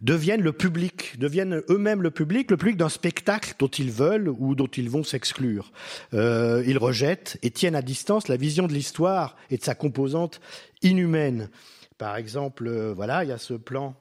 deviennent 0.00 0.40
le 0.40 0.52
public, 0.52 1.18
deviennent 1.18 1.62
eux-mêmes 1.68 2.02
le 2.02 2.10
public, 2.10 2.50
le 2.50 2.56
public 2.56 2.76
d'un 2.76 2.88
spectacle 2.88 3.54
dont 3.58 3.68
ils 3.68 3.90
veulent 3.90 4.28
ou 4.28 4.54
dont 4.54 4.66
ils 4.66 4.88
vont 4.88 5.04
s'exclure. 5.04 5.72
Euh, 6.14 6.62
ils 6.66 6.78
rejettent 6.78 7.38
et 7.42 7.50
tiennent 7.50 7.74
à 7.74 7.82
distance 7.82 8.28
la 8.28 8.36
vision 8.36 8.66
de 8.66 8.72
l'histoire 8.72 9.36
et 9.50 9.58
de 9.58 9.62
sa 9.62 9.74
composante 9.74 10.40
inhumaine. 10.82 11.50
Par 11.98 12.16
exemple, 12.16 12.66
euh, 12.66 12.92
voilà, 12.94 13.24
il 13.24 13.28
y 13.28 13.32
a 13.32 13.38
ce 13.38 13.54
plan 13.54 13.94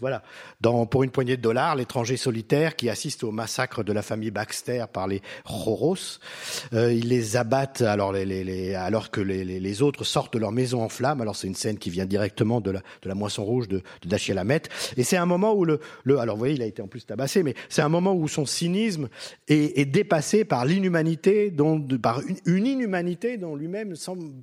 voilà, 0.00 0.22
dans, 0.60 0.86
pour 0.86 1.02
une 1.02 1.10
poignée 1.10 1.36
de 1.36 1.42
dollars, 1.42 1.76
l'étranger 1.76 2.16
solitaire 2.16 2.76
qui 2.76 2.88
assiste 2.88 3.24
au 3.24 3.30
massacre 3.30 3.82
de 3.82 3.92
la 3.92 4.02
famille 4.02 4.30
Baxter 4.30 4.84
par 4.92 5.06
les 5.06 5.22
Roros, 5.44 5.96
euh, 6.72 6.92
ils 6.92 7.08
les 7.08 7.36
abattent 7.36 7.82
alors, 7.82 8.12
les, 8.12 8.24
les, 8.24 8.44
les, 8.44 8.74
alors 8.74 9.10
que 9.10 9.20
les, 9.20 9.82
autres 9.82 10.04
sortent 10.04 10.34
de 10.34 10.38
leur 10.38 10.52
maison 10.52 10.82
en 10.82 10.88
flammes. 10.88 11.20
Alors 11.20 11.36
c'est 11.36 11.46
une 11.46 11.54
scène 11.54 11.78
qui 11.78 11.90
vient 11.90 12.06
directement 12.06 12.60
de 12.60 12.70
la, 12.70 12.80
de 13.02 13.08
la 13.08 13.14
moisson 13.14 13.44
rouge 13.44 13.68
de, 13.68 13.82
de 14.02 14.08
Dachiel 14.08 14.38
Hamet. 14.38 14.62
Et 14.96 15.02
c'est 15.02 15.16
un 15.16 15.26
moment 15.26 15.54
où 15.54 15.64
le, 15.64 15.80
le, 16.04 16.18
alors 16.18 16.36
vous 16.36 16.40
voyez, 16.40 16.54
il 16.54 16.62
a 16.62 16.66
été 16.66 16.82
en 16.82 16.86
plus 16.86 17.04
tabassé, 17.04 17.42
mais 17.42 17.54
c'est 17.68 17.82
un 17.82 17.88
moment 17.88 18.14
où 18.14 18.28
son 18.28 18.46
cynisme 18.46 19.08
est, 19.48 19.78
est 19.78 19.84
dépassé 19.84 20.44
par 20.44 20.64
l'inhumanité, 20.64 21.50
dont, 21.50 21.80
par 21.80 22.20
une, 22.46 22.66
inhumanité 22.66 23.36
dont 23.36 23.56
lui-même 23.56 23.94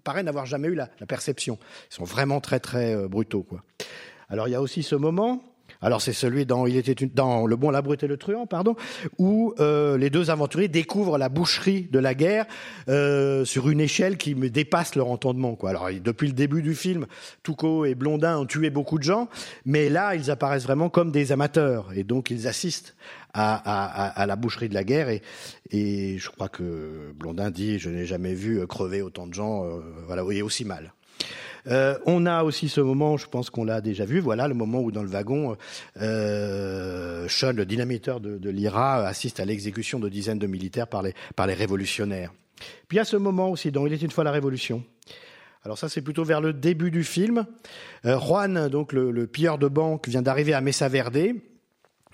paraît 0.03 0.23
n'avoir 0.23 0.45
jamais 0.45 0.67
eu 0.67 0.75
la, 0.75 0.89
la, 0.99 1.05
perception. 1.05 1.57
Ils 1.91 1.95
sont 1.95 2.03
vraiment 2.03 2.39
très 2.39 2.59
très 2.59 2.93
euh, 2.93 3.07
brutaux, 3.07 3.43
quoi. 3.43 3.63
Alors 4.31 4.47
il 4.47 4.51
y 4.51 4.55
a 4.55 4.61
aussi 4.61 4.81
ce 4.81 4.95
moment. 4.95 5.43
Alors 5.81 6.01
c'est 6.01 6.13
celui 6.13 6.45
dans 6.45 6.67
il 6.67 6.77
était 6.77 6.95
dans 7.05 7.45
le 7.45 7.55
bon 7.55 7.69
la 7.69 7.81
brute 7.81 8.03
et 8.03 8.07
le 8.07 8.17
truand 8.17 8.45
pardon 8.45 8.75
où 9.17 9.53
euh, 9.59 9.97
les 9.97 10.09
deux 10.09 10.29
aventuriers 10.29 10.67
découvrent 10.67 11.17
la 11.17 11.29
boucherie 11.29 11.87
de 11.91 11.97
la 11.97 12.13
guerre 12.13 12.45
euh, 12.87 13.45
sur 13.45 13.69
une 13.69 13.79
échelle 13.79 14.17
qui 14.17 14.35
me 14.35 14.49
dépasse 14.49 14.95
leur 14.95 15.07
entendement 15.07 15.55
quoi. 15.55 15.71
Alors 15.71 15.89
depuis 15.91 16.27
le 16.27 16.33
début 16.33 16.61
du 16.61 16.75
film, 16.75 17.07
Toucault 17.41 17.85
et 17.85 17.95
Blondin 17.95 18.37
ont 18.37 18.45
tué 18.45 18.69
beaucoup 18.69 18.99
de 18.99 19.03
gens, 19.03 19.27
mais 19.65 19.89
là 19.89 20.13
ils 20.15 20.29
apparaissent 20.29 20.63
vraiment 20.63 20.89
comme 20.89 21.11
des 21.11 21.31
amateurs 21.31 21.91
et 21.95 22.03
donc 22.03 22.29
ils 22.29 22.47
assistent 22.47 22.95
à, 23.33 24.25
la 24.27 24.35
boucherie 24.35 24.69
de 24.69 24.73
la 24.73 24.83
guerre 24.83 25.09
et, 25.09 25.21
et 25.71 26.17
je 26.17 26.29
crois 26.29 26.49
que 26.49 27.11
Blondin 27.15 27.49
dit 27.49 27.79
je 27.79 27.89
n'ai 27.89 28.05
jamais 28.05 28.33
vu 28.33 28.65
crever 28.67 29.01
autant 29.01 29.25
de 29.25 29.33
gens 29.33 29.65
euh, 29.65 29.79
voilà 30.05 30.23
aussi 30.23 30.65
mal. 30.65 30.93
Euh, 31.67 31.97
on 32.05 32.25
a 32.25 32.43
aussi 32.43 32.69
ce 32.69 32.81
moment, 32.81 33.17
je 33.17 33.27
pense 33.27 33.49
qu'on 33.49 33.63
l'a 33.63 33.81
déjà 33.81 34.05
vu, 34.05 34.19
voilà 34.19 34.47
le 34.47 34.53
moment 34.53 34.79
où 34.79 34.91
dans 34.91 35.03
le 35.03 35.09
wagon, 35.09 35.55
euh, 36.01 37.27
Sean, 37.27 37.53
le 37.53 37.65
dynamiteur 37.65 38.19
de, 38.19 38.49
l'IRA, 38.49 39.05
assiste 39.05 39.39
à 39.39 39.45
l'exécution 39.45 39.99
de 39.99 40.09
dizaines 40.09 40.39
de 40.39 40.47
militaires 40.47 40.87
par 40.87 41.01
les, 41.01 41.13
par 41.35 41.47
les 41.47 41.53
révolutionnaires. 41.53 42.31
Puis 42.87 42.99
a 42.99 43.05
ce 43.05 43.17
moment 43.17 43.49
aussi, 43.49 43.71
dans 43.71 43.85
Il 43.87 43.93
est 43.93 44.01
une 44.01 44.11
fois 44.11 44.23
la 44.23 44.31
Révolution. 44.31 44.83
Alors 45.63 45.77
ça, 45.77 45.89
c'est 45.89 46.01
plutôt 46.01 46.23
vers 46.23 46.41
le 46.41 46.53
début 46.53 46.91
du 46.91 47.03
film. 47.03 47.45
Euh, 48.05 48.19
Juan, 48.19 48.67
donc 48.67 48.93
le, 48.93 49.11
le 49.11 49.27
pilleur 49.27 49.57
de 49.57 49.67
banque, 49.67 50.07
vient 50.07 50.21
d'arriver 50.21 50.53
à 50.53 50.61
Mesa 50.61 50.87
Verde. 50.87 51.35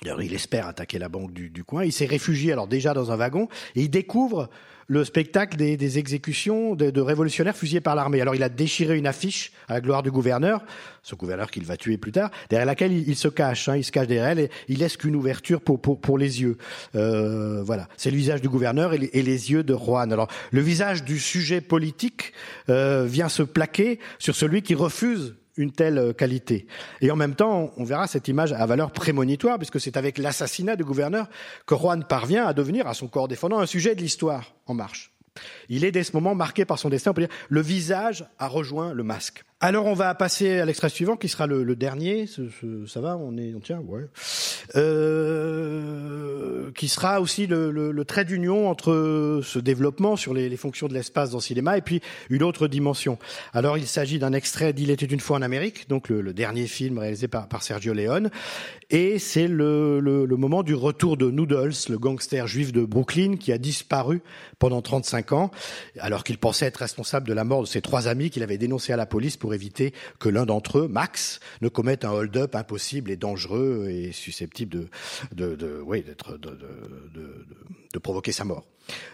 Alors, 0.06 0.22
il 0.22 0.34
espère 0.34 0.68
attaquer 0.68 1.00
la 1.00 1.10
banque 1.10 1.34
du, 1.34 1.50
du 1.50 1.64
coin. 1.64 1.84
Il 1.84 1.92
s'est 1.92 2.06
réfugié 2.06 2.52
alors 2.52 2.68
déjà 2.68 2.94
dans 2.94 3.12
un 3.12 3.16
wagon 3.16 3.48
et 3.76 3.82
il 3.82 3.90
découvre 3.90 4.50
le 4.88 5.04
spectacle 5.04 5.58
des, 5.58 5.76
des 5.76 6.00
exécutions 6.00 6.74
de, 6.74 6.90
de, 6.90 7.02
révolutionnaires 7.02 7.56
fusillés 7.56 7.82
par 7.82 7.96
l'armée. 7.96 8.22
Alors 8.22 8.36
il 8.36 8.44
a 8.44 8.50
déchiré 8.50 8.98
une 8.98 9.08
affiche 9.08 9.52
à 9.68 9.74
la 9.74 9.82
gloire 9.82 10.02
du 10.02 10.12
gouverneur, 10.12 10.64
ce 11.04 11.16
gouverneur 11.16 11.52
qu'il 11.52 11.66
va 11.66 11.76
tuer 11.76 11.98
plus 11.98 12.14
tard, 12.14 12.32
derrière 12.50 12.66
laquelle 12.66 12.94
il, 12.94 13.08
il 13.08 13.16
se 13.16 13.28
cache. 13.28 13.68
Hein, 13.68 13.76
il 13.76 13.84
se 13.84 13.92
cache 13.92 14.08
derrière 14.08 14.28
elle 14.28 14.40
et 14.40 14.50
il 14.70 14.80
laisse 14.80 14.96
qu'une 14.96 15.16
ouverture 15.16 15.62
pour, 15.62 15.82
pour, 15.82 16.00
pour 16.00 16.18
les 16.18 16.42
yeux. 16.42 16.58
Euh, 16.96 17.62
voilà, 17.64 17.90
c'est 17.98 18.12
le 18.12 18.18
visage 18.18 18.42
du 18.42 18.50
gouverneur 18.50 18.94
et 18.94 18.98
les, 18.98 19.52
yeux 19.52 19.64
de 19.64 19.76
Juan. 19.76 20.12
Alors 20.14 20.30
le 20.52 20.62
visage 20.62 21.04
du 21.04 21.20
sujet 21.20 21.60
politique 21.60 22.32
euh, 22.70 23.06
vient 23.06 23.30
se 23.30 23.44
plaquer 23.44 24.00
sur 24.20 24.36
celui 24.36 24.62
qui 24.62 24.74
refuse 24.74 25.36
une 25.58 25.72
telle 25.72 26.14
qualité. 26.16 26.68
Et 27.02 27.12
en 27.12 27.16
même 27.16 27.36
temps, 27.36 27.72
on 27.78 27.84
verra 27.84 28.08
cette 28.08 28.28
image 28.28 28.54
à 28.54 28.66
valeur 28.66 28.92
prémonitoire, 28.92 29.58
puisque 29.58 29.80
c'est 29.80 29.98
avec 29.98 30.18
l'assassinat 30.18 30.76
du 30.76 30.84
gouverneur 30.84 31.28
que 31.66 31.76
Juan 31.76 32.04
parvient 32.04 32.46
à 32.46 32.54
devenir, 32.54 32.88
à 32.88 32.94
son 32.94 33.08
corps 33.08 33.28
défendant, 33.28 33.60
un 33.60 33.66
sujet 33.66 33.96
de 33.96 34.02
l'histoire 34.02 34.54
en 34.66 34.74
marche. 34.74 35.12
Il 35.70 35.86
est 35.86 35.92
dès 35.92 36.04
ce 36.04 36.14
moment 36.14 36.36
marqué 36.36 36.66
par 36.66 36.80
son 36.80 36.90
destin. 36.90 37.12
On 37.12 37.14
peut 37.14 37.22
dire 37.22 37.36
le 37.50 37.62
visage 37.62 38.26
a 38.40 38.48
rejoint 38.48 38.94
le 38.94 39.04
masque. 39.04 39.44
Alors 39.60 39.88
on 39.88 39.96
va 39.96 40.14
passer 40.14 40.60
à 40.60 40.66
l'extrait 40.66 40.90
suivant 40.90 41.16
qui 41.16 41.30
sera 41.30 41.48
le, 41.48 41.64
le 41.64 41.76
dernier. 41.76 42.28
Ce, 42.28 42.44
ça 42.86 43.02
va, 43.02 43.18
on 43.18 43.38
est, 43.38 43.56
on 43.56 43.60
tient, 43.60 43.80
ouais. 43.80 44.06
Euh, 44.76 46.72
qui 46.76 46.88
sera 46.88 47.22
aussi 47.22 47.48
le, 47.48 47.72
le, 47.72 47.92
le 47.92 48.06
trait 48.06 48.24
d'union 48.24 48.70
entre 48.70 49.42
ce 49.44 49.58
développement 49.58 50.16
sur 50.16 50.36
les, 50.36 50.48
les 50.48 50.58
fonctions 50.58 50.88
de 50.88 50.94
l'espace 50.94 51.32
dans 51.32 51.38
le 51.38 51.42
cinéma 51.44 51.76
et 51.76 51.82
puis 51.82 52.02
une 52.30 52.44
autre 52.44 52.68
dimension. 52.68 53.18
Alors 53.52 53.80
il 53.80 53.88
s'agit 53.88 54.20
d'un 54.20 54.34
extrait 54.34 54.74
d'Il 54.74 54.92
était 54.92 55.08
une 55.08 55.20
fois 55.20 55.38
en 55.38 55.42
Amérique, 55.42 55.90
donc 55.90 56.10
le, 56.10 56.34
dernier 56.34 56.68
film 56.68 57.00
réalisé 57.00 57.28
par, 57.28 57.48
par 57.48 57.64
Sergio 57.64 57.94
Leone, 57.94 58.30
et 58.90 59.18
c'est 59.18 59.48
le, 59.48 60.28
moment 60.38 60.62
du 60.62 60.76
retour 60.76 61.18
de 61.18 61.32
Noodles, 61.32 61.74
le 61.90 61.98
gangster 61.98 62.48
juif 62.48 62.72
de 62.72 62.86
Brooklyn 62.86 63.38
qui 63.38 63.52
a 63.52 63.58
disparu 63.58 64.22
pendant 64.60 64.82
35 64.82 65.32
ans, 65.32 65.52
alors 66.00 66.24
qu'il 66.24 66.38
pensait 66.38 66.68
être 66.68 66.78
responsable 66.78 67.28
de 67.28 67.34
la 67.34 67.44
mort 67.44 67.62
de 67.62 67.68
ses 67.68 67.82
trois 67.82 68.08
amis 68.08 68.30
qu'il 68.30 68.44
avait 68.44 68.58
dénoncés 68.58 68.94
à 68.94 68.98
la 68.98 69.06
police 69.06 69.36
pour 69.36 69.47
éviter 69.54 69.94
que 70.20 70.30
l'un 70.30 70.46
d'entre 70.46 70.80
eux, 70.80 70.88
Max, 70.88 71.40
ne 71.62 71.70
commette 71.70 72.06
un 72.06 72.12
hold-up 72.12 72.56
impossible 72.56 73.12
et 73.12 73.18
dangereux 73.18 73.88
et 73.90 74.12
susceptible 74.12 74.90
de, 75.34 75.84
provoquer 78.02 78.32
sa 78.32 78.46
mort. 78.46 78.66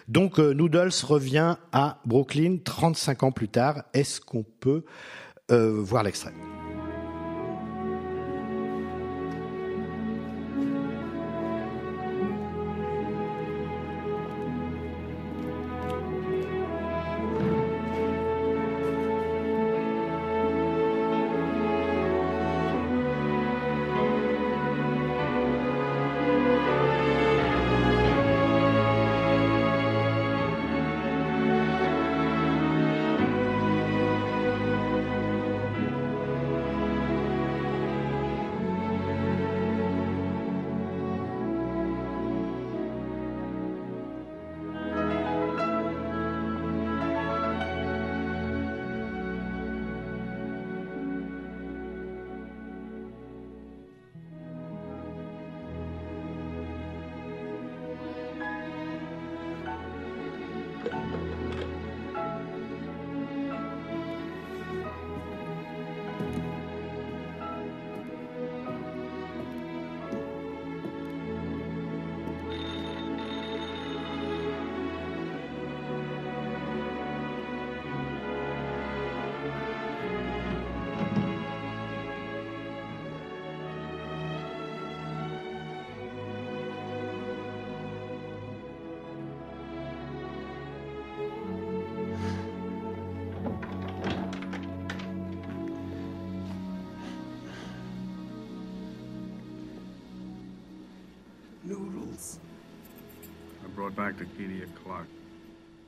Donc 0.08 0.40
euh, 0.40 0.54
Noodles 0.54 0.92
revient 1.04 1.56
à 1.72 2.00
Brooklyn 2.06 2.58
35 2.64 3.24
ans 3.24 3.32
plus 3.32 3.48
tard. 3.48 3.84
Est-ce 3.94 4.22
qu'on 4.22 4.44
peut 4.44 4.84
euh, 5.52 5.72
voir 5.82 6.04
l'extrait? 6.04 6.34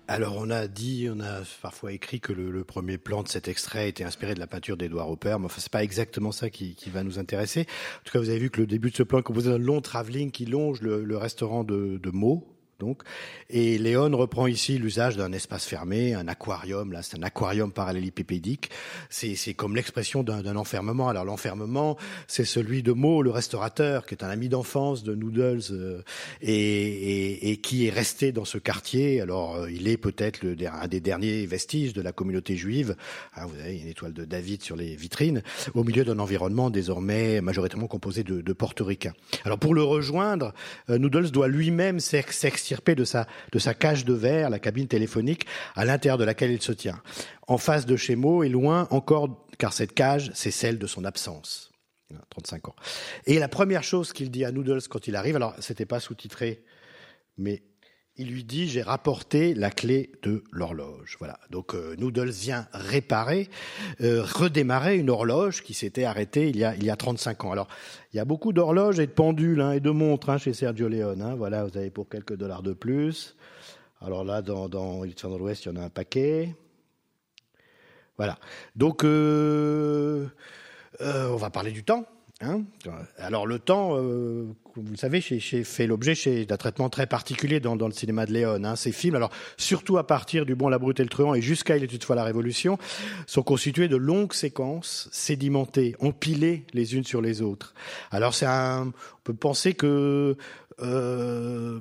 Alors 0.07 0.35
on 0.37 0.51
a 0.51 0.67
dit, 0.67 1.09
on 1.11 1.19
a 1.19 1.41
parfois 1.63 1.91
écrit 1.91 2.19
que 2.19 2.31
le, 2.31 2.63
premier 2.63 2.99
plan 2.99 3.23
de 3.23 3.27
cet 3.27 3.47
extrait 3.47 3.89
était 3.89 4.03
inspiré 4.03 4.35
de 4.35 4.39
la 4.39 4.45
peinture 4.45 4.77
d'Edouard 4.77 5.09
Hopper, 5.09 5.37
mais 5.39 5.45
enfin 5.45 5.59
c'est 5.59 5.71
pas 5.71 5.83
exactement 5.83 6.31
ça 6.31 6.51
qui, 6.51 6.77
va 6.93 7.03
nous 7.03 7.17
intéresser. 7.17 7.61
En 7.61 8.03
tout 8.05 8.13
cas, 8.13 8.19
vous 8.19 8.29
avez 8.29 8.37
vu 8.37 8.51
que 8.51 8.61
le 8.61 8.67
début 8.67 8.91
de 8.91 8.95
ce 8.95 9.03
plan 9.03 9.19
est 9.19 9.23
composé 9.23 9.49
d'un 9.49 9.57
long 9.57 9.81
travelling 9.81 10.29
qui 10.29 10.45
longe 10.45 10.81
le, 10.81 11.03
le 11.03 11.17
restaurant 11.17 11.63
de, 11.63 11.97
de 11.97 12.09
Meaux, 12.11 12.54
donc. 12.79 13.03
Et 13.49 13.77
Léon 13.77 14.15
reprend 14.17 14.47
ici 14.47 14.77
l'usage 14.77 15.17
d'un 15.17 15.31
espace 15.31 15.65
fermé, 15.65 16.13
un 16.13 16.27
aquarium. 16.27 16.91
Là, 16.91 17.01
c'est 17.01 17.17
un 17.17 17.23
aquarium 17.23 17.71
parallélépipédique. 17.71 18.69
C'est, 19.09 19.53
comme 19.53 19.75
l'expression 19.75 20.23
d'un, 20.23 20.55
enfermement. 20.55 21.09
Alors 21.09 21.25
l'enfermement, 21.25 21.97
c'est 22.27 22.45
celui 22.45 22.83
de 22.83 22.91
Mo, 22.91 23.21
le 23.21 23.29
restaurateur, 23.29 24.05
qui 24.05 24.15
est 24.15 24.23
un 24.23 24.29
ami 24.29 24.49
d'enfance 24.49 25.03
de 25.03 25.15
Noodles 25.15 25.61
euh, 25.71 26.01
et, 26.41 26.53
et, 26.53 27.51
et, 27.51 27.57
qui 27.57 27.87
est 27.87 27.89
resté 27.89 28.31
dans 28.31 28.45
ce 28.45 28.57
quartier. 28.57 29.21
Alors 29.21 29.55
euh, 29.55 29.71
il 29.71 29.87
est 29.87 29.97
peut-être 29.97 30.45
un 30.45 30.87
des 30.87 30.99
derniers 30.99 31.45
vestiges 31.45 31.93
de 31.93 32.01
la 32.01 32.11
communauté 32.11 32.55
juive. 32.55 32.95
Hein, 33.35 33.45
vous 33.47 33.59
avez 33.59 33.77
une 33.77 33.87
étoile 33.87 34.13
de 34.13 34.25
David 34.25 34.63
sur 34.63 34.75
les 34.75 34.95
vitrines, 34.95 35.41
au 35.73 35.83
milieu 35.83 36.03
d'un 36.03 36.19
environnement 36.19 36.69
désormais 36.69 37.41
majoritairement 37.41 37.87
composé 37.87 38.23
de, 38.23 38.41
de 38.41 38.53
portoricains. 38.53 39.13
Alors 39.43 39.59
pour 39.59 39.73
le 39.73 39.83
rejoindre, 39.83 40.53
euh, 40.89 40.97
Noodles 40.97 41.31
doit 41.31 41.47
lui-même 41.47 41.99
s'extirper 42.65 42.95
de 42.95 43.03
sa 43.03 43.27
de 43.51 43.59
sa 43.59 43.73
cage 43.75 44.05
de 44.05 44.13
verre, 44.13 44.49
la 44.49 44.59
cabine 44.59 44.87
téléphonique, 44.87 45.45
à 45.75 45.85
l'intérieur 45.85 46.17
de 46.17 46.23
laquelle 46.23 46.51
il 46.51 46.61
se 46.61 46.71
tient. 46.71 46.99
En 47.47 47.57
face 47.57 47.85
de 47.85 47.95
chez 47.95 48.15
Mo 48.15 48.43
et 48.43 48.49
loin 48.49 48.87
encore, 48.89 49.45
car 49.59 49.71
cette 49.71 49.93
cage, 49.93 50.31
c'est 50.33 50.51
celle 50.51 50.79
de 50.79 50.87
son 50.87 51.05
absence. 51.05 51.71
35 52.29 52.69
ans. 52.69 52.75
Et 53.25 53.39
la 53.39 53.47
première 53.47 53.83
chose 53.83 54.13
qu'il 54.13 54.31
dit 54.31 54.45
à 54.45 54.51
Noodles 54.51 54.87
quand 54.89 55.07
il 55.07 55.15
arrive, 55.15 55.35
alors 55.35 55.53
c'était 55.59 55.85
pas 55.85 55.99
sous-titré, 55.99 56.63
mais 57.37 57.63
il 58.17 58.31
lui 58.31 58.43
dit 58.43 58.67
j'ai 58.67 58.81
rapporté 58.81 59.53
la 59.53 59.71
clé 59.71 60.11
de 60.23 60.43
l'horloge. 60.51 61.17
Voilà. 61.19 61.39
Donc 61.49 61.75
euh, 61.75 61.95
Noodles 61.97 62.29
vient 62.31 62.67
réparer, 62.71 63.49
euh, 64.01 64.23
redémarrer 64.23 64.97
une 64.97 65.09
horloge 65.09 65.63
qui 65.63 65.73
s'était 65.73 66.05
arrêtée 66.05 66.49
il 66.49 66.57
y 66.57 66.63
a 66.63 66.75
il 66.75 66.83
y 66.83 66.89
a 66.89 66.95
35 66.95 67.45
ans. 67.45 67.51
Alors 67.51 67.67
il 68.13 68.17
y 68.17 68.19
a 68.19 68.25
beaucoup 68.25 68.53
d'horloges 68.53 68.99
et 68.99 69.07
de 69.07 69.11
pendules 69.11 69.61
hein, 69.61 69.73
et 69.73 69.79
de 69.79 69.89
montres 69.89 70.29
hein, 70.29 70.37
chez 70.37 70.53
Sergio 70.53 70.87
Leone. 70.87 71.21
Hein. 71.21 71.35
Voilà, 71.35 71.65
vous 71.65 71.77
avez 71.77 71.89
pour 71.89 72.07
quelques 72.09 72.35
dollars 72.35 72.63
de 72.63 72.73
plus. 72.73 73.35
Alors 74.01 74.23
là, 74.23 74.41
dans 74.41 74.69
dans 74.69 75.05
dans 75.05 75.37
l'Ouest, 75.37 75.65
il 75.65 75.69
y 75.69 75.71
en 75.71 75.81
a 75.81 75.85
un 75.85 75.89
paquet. 75.89 76.55
Voilà. 78.17 78.37
Donc 78.75 79.03
euh, 79.03 80.27
euh, 81.01 81.29
on 81.29 81.35
va 81.35 81.49
parler 81.49 81.71
du 81.71 81.83
temps. 81.83 82.05
Hein? 82.41 82.63
Alors 83.17 83.47
le 83.47 83.59
temps, 83.59 83.95
euh, 83.95 84.45
vous 84.75 84.91
le 84.91 84.97
savez, 84.97 85.21
chez, 85.21 85.39
chez, 85.39 85.63
fait 85.63 85.87
l'objet 85.87 86.45
d'un 86.45 86.57
traitement 86.57 86.89
très 86.89 87.07
particulier 87.07 87.61
dans, 87.61 87.77
dans 87.77 87.87
le 87.87 87.93
cinéma 87.93 88.25
de 88.25 88.33
Léon. 88.33 88.61
Hein. 88.65 88.75
Ces 88.75 88.91
films, 88.91 89.15
alors 89.15 89.31
surtout 89.55 89.97
à 89.97 90.05
partir 90.05 90.45
du 90.45 90.53
Bon, 90.53 90.67
la 90.67 90.77
Brute 90.77 90.99
et 90.99 91.03
le 91.03 91.09
Truand 91.09 91.33
et 91.33 91.41
jusqu'à 91.41 91.77
Il 91.77 91.83
est 91.83 91.87
toutefois 91.87 92.17
la 92.17 92.25
Révolution, 92.25 92.77
sont 93.25 93.41
constitués 93.41 93.87
de 93.87 93.95
longues 93.95 94.33
séquences 94.33 95.07
sédimentées, 95.13 95.95
empilées 96.01 96.65
les 96.73 96.95
unes 96.95 97.05
sur 97.05 97.21
les 97.21 97.41
autres. 97.41 97.73
Alors 98.11 98.33
c'est 98.33 98.47
un, 98.47 98.87
on 98.87 99.21
peut 99.23 99.33
penser 99.33 99.73
que 99.73 100.35
euh, 100.81 101.79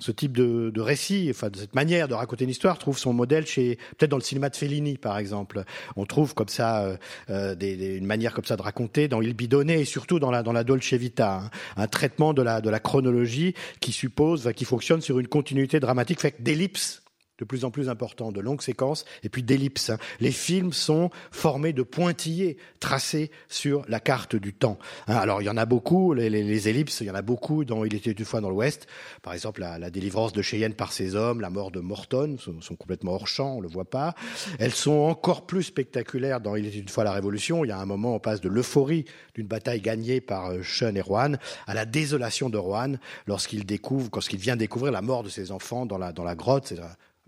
ce 0.00 0.10
type 0.10 0.36
de, 0.36 0.70
de, 0.70 0.80
récit, 0.80 1.28
enfin 1.30 1.50
de 1.50 1.56
cette 1.56 1.74
manière 1.74 2.08
de 2.08 2.14
raconter 2.14 2.44
une 2.44 2.50
histoire, 2.50 2.78
trouve 2.78 2.98
son 2.98 3.12
modèle 3.12 3.46
chez 3.46 3.76
peut-être 3.96 4.10
dans 4.10 4.16
le 4.16 4.22
cinéma 4.22 4.48
de 4.48 4.56
Fellini, 4.56 4.98
par 4.98 5.18
exemple. 5.18 5.62
On 5.96 6.06
trouve 6.06 6.34
comme 6.34 6.48
ça 6.48 6.96
euh, 7.30 7.54
des, 7.54 7.76
des, 7.76 7.96
une 7.96 8.06
manière 8.06 8.34
comme 8.34 8.44
ça 8.44 8.56
de 8.56 8.62
raconter 8.62 9.06
dans 9.06 9.22
Il 9.22 9.34
Bidonné 9.34 9.80
et 9.80 9.84
surtout 9.84 10.18
dans 10.18 10.30
la 10.30 10.42
dans 10.42 10.52
la 10.52 10.64
Dolce 10.64 10.92
Vita, 10.94 11.42
hein, 11.44 11.50
un 11.76 11.86
traitement 11.86 12.34
de 12.34 12.42
la 12.42 12.60
de 12.60 12.70
la 12.70 12.80
chronologie 12.80 13.54
qui 13.80 13.92
suppose, 13.92 14.50
qui 14.56 14.64
fonctionne 14.64 15.00
sur 15.00 15.18
une 15.18 15.28
continuité 15.28 15.78
dramatique, 15.78 16.20
fait 16.20 16.42
d'ellipses 16.42 17.02
de 17.40 17.44
plus 17.44 17.64
en 17.64 17.70
plus 17.70 17.88
important, 17.88 18.30
de 18.32 18.40
longues 18.40 18.62
séquences 18.62 19.04
et 19.22 19.28
puis 19.28 19.42
d'ellipses. 19.42 19.90
Les 20.20 20.30
films 20.30 20.72
sont 20.72 21.10
formés 21.30 21.72
de 21.72 21.82
pointillés 21.82 22.58
tracés 22.78 23.30
sur 23.48 23.82
la 23.88 23.98
carte 23.98 24.36
du 24.36 24.52
temps. 24.52 24.78
Alors 25.06 25.42
il 25.42 25.46
y 25.46 25.48
en 25.48 25.56
a 25.56 25.64
beaucoup, 25.64 26.12
les, 26.12 26.28
les, 26.28 26.42
les, 26.42 26.68
ellipses, 26.68 27.00
il 27.00 27.06
y 27.06 27.10
en 27.10 27.14
a 27.14 27.22
beaucoup 27.22 27.64
dans 27.64 27.84
Il 27.84 27.94
était 27.94 28.12
une 28.12 28.24
fois 28.24 28.40
dans 28.40 28.50
l'Ouest. 28.50 28.86
Par 29.22 29.32
exemple, 29.32 29.60
la, 29.60 29.78
la, 29.78 29.90
délivrance 29.90 30.32
de 30.32 30.42
Cheyenne 30.42 30.74
par 30.74 30.92
ses 30.92 31.16
hommes, 31.16 31.40
la 31.40 31.50
mort 31.50 31.70
de 31.70 31.80
Morton, 31.80 32.36
sont, 32.38 32.60
sont, 32.60 32.76
complètement 32.76 33.12
hors 33.12 33.26
champ, 33.26 33.56
on 33.56 33.60
le 33.60 33.68
voit 33.68 33.88
pas. 33.88 34.14
Elles 34.58 34.74
sont 34.74 34.92
encore 34.92 35.46
plus 35.46 35.62
spectaculaires 35.62 36.40
dans 36.40 36.56
Il 36.56 36.66
était 36.66 36.78
une 36.78 36.88
fois 36.88 37.04
la 37.04 37.12
Révolution. 37.12 37.64
Il 37.64 37.68
y 37.68 37.72
a 37.72 37.78
un 37.78 37.86
moment, 37.86 38.14
on 38.14 38.20
passe 38.20 38.40
de 38.40 38.48
l'euphorie 38.48 39.06
d'une 39.34 39.46
bataille 39.46 39.80
gagnée 39.80 40.20
par 40.20 40.52
Sean 40.62 40.94
et 40.94 41.00
Rohan 41.00 41.32
à 41.66 41.74
la 41.74 41.86
désolation 41.86 42.50
de 42.50 42.58
Rohan 42.58 42.94
lorsqu'il 43.26 43.64
découvre, 43.64 44.10
lorsqu'il 44.12 44.38
vient 44.38 44.56
découvrir 44.56 44.92
la 44.92 45.02
mort 45.02 45.22
de 45.22 45.30
ses 45.30 45.52
enfants 45.52 45.86
dans 45.86 45.98
la, 45.98 46.12
dans 46.12 46.24
la 46.24 46.34
grotte. 46.34 46.74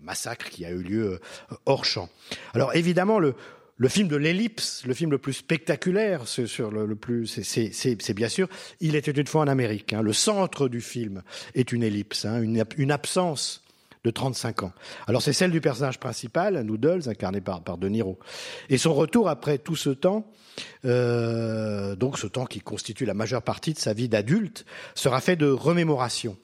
Massacre 0.03 0.51
qui 0.51 0.65
a 0.65 0.71
eu 0.71 0.83
lieu 0.83 1.21
hors 1.67 1.85
champ. 1.85 2.09
Alors 2.55 2.75
évidemment, 2.75 3.19
le, 3.19 3.35
le 3.83 3.89
film 3.89 4.07
de 4.07 4.17
l'ellipse, 4.17 4.85
le 4.87 4.95
film 4.95 5.11
le 5.11 5.19
plus 5.19 5.33
spectaculaire, 5.33 6.29
sur 6.29 6.71
le, 6.71 6.87
le 6.87 6.95
plus, 6.95 7.27
c'est 7.27 8.15
bien 8.15 8.29
sûr, 8.29 8.49
il 8.81 8.95
était 8.95 9.11
une 9.11 9.27
fois 9.27 9.43
en 9.43 9.49
Amérique. 9.49 9.93
Hein. 9.93 10.03
Le 10.03 10.13
centre 10.13 10.69
du 10.69 10.81
film 10.81 11.23
est 11.55 11.73
une 11.73 11.83
ellipse, 11.83 12.25
hein, 12.25 12.41
une, 12.41 12.65
une, 12.77 12.93
absence 12.93 13.65
de 14.05 14.11
35 14.11 14.65
ans. 14.65 14.73
Alors 15.09 15.23
c'est 15.23 15.33
celle 15.33 15.51
du 15.51 15.61
personnage 15.61 15.99
principal, 15.99 16.63
Noodles, 16.63 17.09
incarné 17.09 17.41
par, 17.41 17.63
par 17.63 17.77
De 17.77 17.89
Niro. 17.89 18.19
Et 18.69 18.79
son 18.79 18.95
retour 18.95 19.29
après 19.29 19.59
tout 19.59 19.77
ce 19.77 19.91
temps, 19.91 20.31
euh, 20.85 21.97
donc 21.97 22.19
ce 22.19 22.27
temps 22.27 22.47
qui 22.47 22.61
constitue 22.61 23.05
la 23.05 23.15
majeure 23.15 23.43
partie 23.43 23.73
de 23.73 23.79
sa 23.79 23.95
vie 23.95 24.09
d'adulte, 24.09 24.65
sera 24.95 25.21
fait 25.21 25.37
de 25.37 25.51
remémoration. 25.51 26.37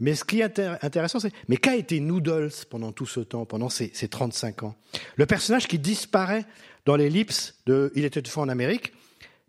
Mais 0.00 0.14
ce 0.14 0.24
qui 0.24 0.40
est 0.40 0.58
intéressant, 0.82 1.20
c'est 1.20 1.32
mais 1.48 1.56
qu'a 1.56 1.76
été 1.76 2.00
Noodles 2.00 2.50
pendant 2.68 2.92
tout 2.92 3.06
ce 3.06 3.20
temps, 3.20 3.44
pendant 3.44 3.68
ces, 3.68 3.90
ces 3.94 4.08
35 4.08 4.64
ans? 4.64 4.76
Le 5.16 5.26
personnage 5.26 5.68
qui 5.68 5.78
disparaît 5.78 6.44
dans 6.84 6.96
l'ellipse 6.96 7.54
de 7.66 7.92
Il 7.94 8.04
était 8.04 8.20
une 8.20 8.26
fois 8.26 8.42
en 8.42 8.48
Amérique, 8.48 8.92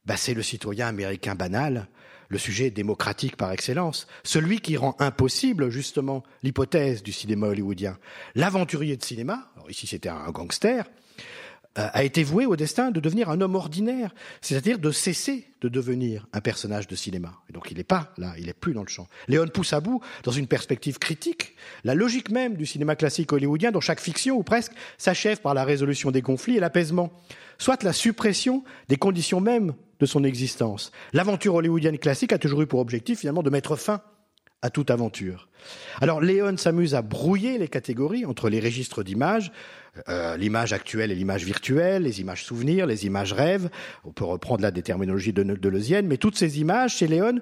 bah 0.05 0.17
c'est 0.17 0.33
le 0.33 0.43
citoyen 0.43 0.87
américain 0.87 1.35
banal, 1.35 1.87
le 2.29 2.37
sujet 2.37 2.69
démocratique 2.69 3.35
par 3.35 3.51
excellence, 3.51 4.07
celui 4.23 4.59
qui 4.59 4.77
rend 4.77 4.95
impossible 4.99 5.69
justement 5.69 6.23
l'hypothèse 6.43 7.03
du 7.03 7.11
cinéma 7.11 7.47
hollywoodien. 7.47 7.97
L'aventurier 8.35 8.97
de 8.97 9.03
cinéma, 9.03 9.51
alors 9.55 9.69
ici 9.69 9.87
c'était 9.87 10.09
un 10.09 10.31
gangster, 10.31 10.85
a 11.75 12.03
été 12.03 12.23
voué 12.23 12.45
au 12.45 12.55
destin 12.55 12.89
de 12.91 12.99
devenir 12.99 13.29
un 13.29 13.41
homme 13.41 13.55
ordinaire, 13.55 14.15
c'est-à-dire 14.41 14.79
de 14.79 14.91
cesser 14.91 15.47
de 15.61 15.67
devenir 15.67 16.25
un 16.31 16.39
personnage 16.39 16.87
de 16.87 16.95
cinéma. 16.95 17.33
Et 17.49 17.53
donc 17.53 17.69
il 17.69 17.77
n'est 17.77 17.83
pas 17.83 18.13
là, 18.17 18.33
il 18.37 18.45
n'est 18.45 18.53
plus 18.53 18.73
dans 18.73 18.83
le 18.83 18.87
champ. 18.87 19.07
Léon 19.27 19.47
pousse 19.47 19.73
à 19.73 19.81
bout, 19.81 20.01
dans 20.23 20.31
une 20.31 20.47
perspective 20.47 20.99
critique, 20.99 21.55
la 21.83 21.95
logique 21.95 22.29
même 22.29 22.55
du 22.55 22.65
cinéma 22.65 22.95
classique 22.95 23.33
hollywoodien, 23.33 23.71
dont 23.71 23.81
chaque 23.81 23.99
fiction, 23.99 24.37
ou 24.37 24.43
presque, 24.43 24.71
s'achève 24.97 25.41
par 25.41 25.53
la 25.53 25.65
résolution 25.65 26.11
des 26.11 26.21
conflits 26.21 26.55
et 26.55 26.59
l'apaisement, 26.59 27.11
soit 27.57 27.83
la 27.83 27.93
suppression 27.93 28.63
des 28.87 28.97
conditions 28.97 29.41
mêmes 29.41 29.73
de 29.99 30.05
son 30.05 30.23
existence. 30.23 30.91
L'aventure 31.13 31.55
hollywoodienne 31.55 31.97
classique 31.97 32.33
a 32.33 32.37
toujours 32.37 32.61
eu 32.61 32.67
pour 32.67 32.79
objectif 32.79 33.19
finalement 33.19 33.43
de 33.43 33.49
mettre 33.49 33.75
fin 33.75 34.01
à 34.61 34.69
toute 34.69 34.89
aventure. 34.91 35.47
Alors 36.01 36.21
Léon 36.21 36.57
s'amuse 36.57 36.95
à 36.95 37.01
brouiller 37.01 37.57
les 37.57 37.67
catégories 37.67 38.25
entre 38.25 38.49
les 38.49 38.59
registres 38.59 39.03
d'images, 39.03 39.51
euh, 40.09 40.35
l'image 40.37 40.73
actuelle 40.73 41.11
et 41.11 41.15
l'image 41.15 41.43
virtuelle, 41.45 42.03
les 42.03 42.21
images 42.21 42.43
souvenirs, 42.43 42.85
les 42.85 43.05
images 43.05 43.33
rêves. 43.33 43.69
On 44.03 44.11
peut 44.11 44.25
reprendre 44.25 44.61
là 44.61 44.71
des 44.71 44.81
terminologies 44.81 45.33
de 45.33 45.43
Deleuzienne, 45.43 46.07
mais 46.07 46.17
toutes 46.17 46.37
ces 46.37 46.59
images 46.59 46.97
chez 46.97 47.07
Léon, 47.07 47.39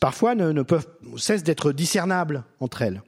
parfois 0.00 0.34
ne, 0.34 0.52
ne 0.52 0.62
peuvent 0.62 0.86
cessent 1.16 1.42
d'être 1.42 1.72
discernables 1.72 2.44
entre 2.60 2.82
elles. 2.82 3.02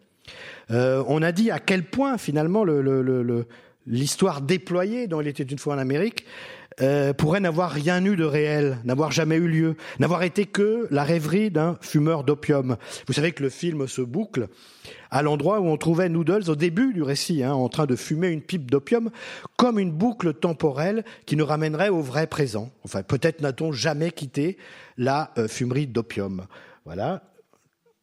Euh, 0.70 1.05
on 1.07 1.22
a 1.22 1.33
dit 1.33 1.51
à 1.51 1.59
quel 1.59 1.85
point 1.85 2.18
finalement 2.18 2.64
le, 2.64 2.81
le, 2.81 3.03
le, 3.03 3.47
l'histoire 3.87 4.41
déployée 4.41 5.07
dont 5.07 5.20
il 5.20 5.29
était 5.29 5.43
une 5.43 5.59
fois 5.59 5.75
en 5.75 5.79
Amérique 5.79 6.25
euh, 6.81 7.12
pourrait 7.12 7.41
n'avoir 7.41 7.70
rien 7.70 8.05
eu 8.05 8.16
de 8.16 8.25
réel, 8.25 8.79
n'avoir 8.85 9.12
jamais 9.12 9.37
eu 9.37 9.47
lieu, 9.47 9.77
n'avoir 9.99 10.22
été 10.22 10.47
que 10.47 10.89
la 10.91 11.05
rêverie 11.05 11.51
d'un 11.51 11.79
fumeur 11.81 12.25
d'opium. 12.25 12.77
Vous 13.07 13.12
savez 13.12 13.33
que 13.33 13.43
le 13.43 13.49
film 13.49 13.87
se 13.87 14.03
boucle 14.03 14.49
à 15.11 15.22
l'endroit 15.22 15.61
où 15.61 15.66
on 15.66 15.77
trouvait 15.77 16.09
Noodles 16.09 16.51
au 16.51 16.57
début 16.57 16.93
du 16.93 17.03
récit, 17.03 17.45
hein, 17.45 17.53
en 17.53 17.68
train 17.68 17.87
de 17.87 17.95
fumer 17.95 18.29
une 18.29 18.43
pipe 18.43 18.70
d'opium, 18.70 19.11
comme 19.57 19.79
une 19.79 19.93
boucle 19.93 20.35
temporelle 20.35 21.05
qui 21.27 21.37
nous 21.37 21.47
ramènerait 21.47 21.91
au 21.91 22.01
vrai 22.01 22.27
présent. 22.27 22.70
Enfin, 22.85 23.03
peut-être 23.03 23.41
n'a-t-on 23.41 23.70
jamais 23.70 24.11
quitté 24.11 24.59
la 24.97 25.33
euh, 25.39 25.47
fumerie 25.47 25.87
d'opium. 25.87 26.47
Voilà. 26.85 27.22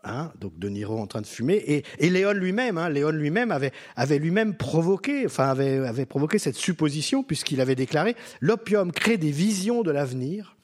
Hein, 0.04 0.32
donc 0.40 0.58
De 0.58 0.68
Niro 0.68 0.98
en 0.98 1.06
train 1.06 1.22
de 1.22 1.28
fumer 1.28 1.84
et, 2.00 2.10
Léon 2.10 2.32
lui-même, 2.32 2.80
hein, 2.80 2.90
Léon 2.90 3.12
lui-même 3.12 3.52
avait, 3.52 4.18
lui-même 4.18 4.56
provoqué, 4.56 5.28
enfin 5.28 5.50
avait, 5.50 6.08
provoqué 6.08 6.40
cette 6.40 6.56
supposition 6.56 7.22
puisqu'il 7.22 7.62
avait 7.62 7.76
déclaré 7.76 8.16
l'opium 8.40 8.92
crée 8.92 9.18
des 9.18 9.30
visions 9.30 9.84
de 9.84 9.92
l'avenir, 9.92 10.56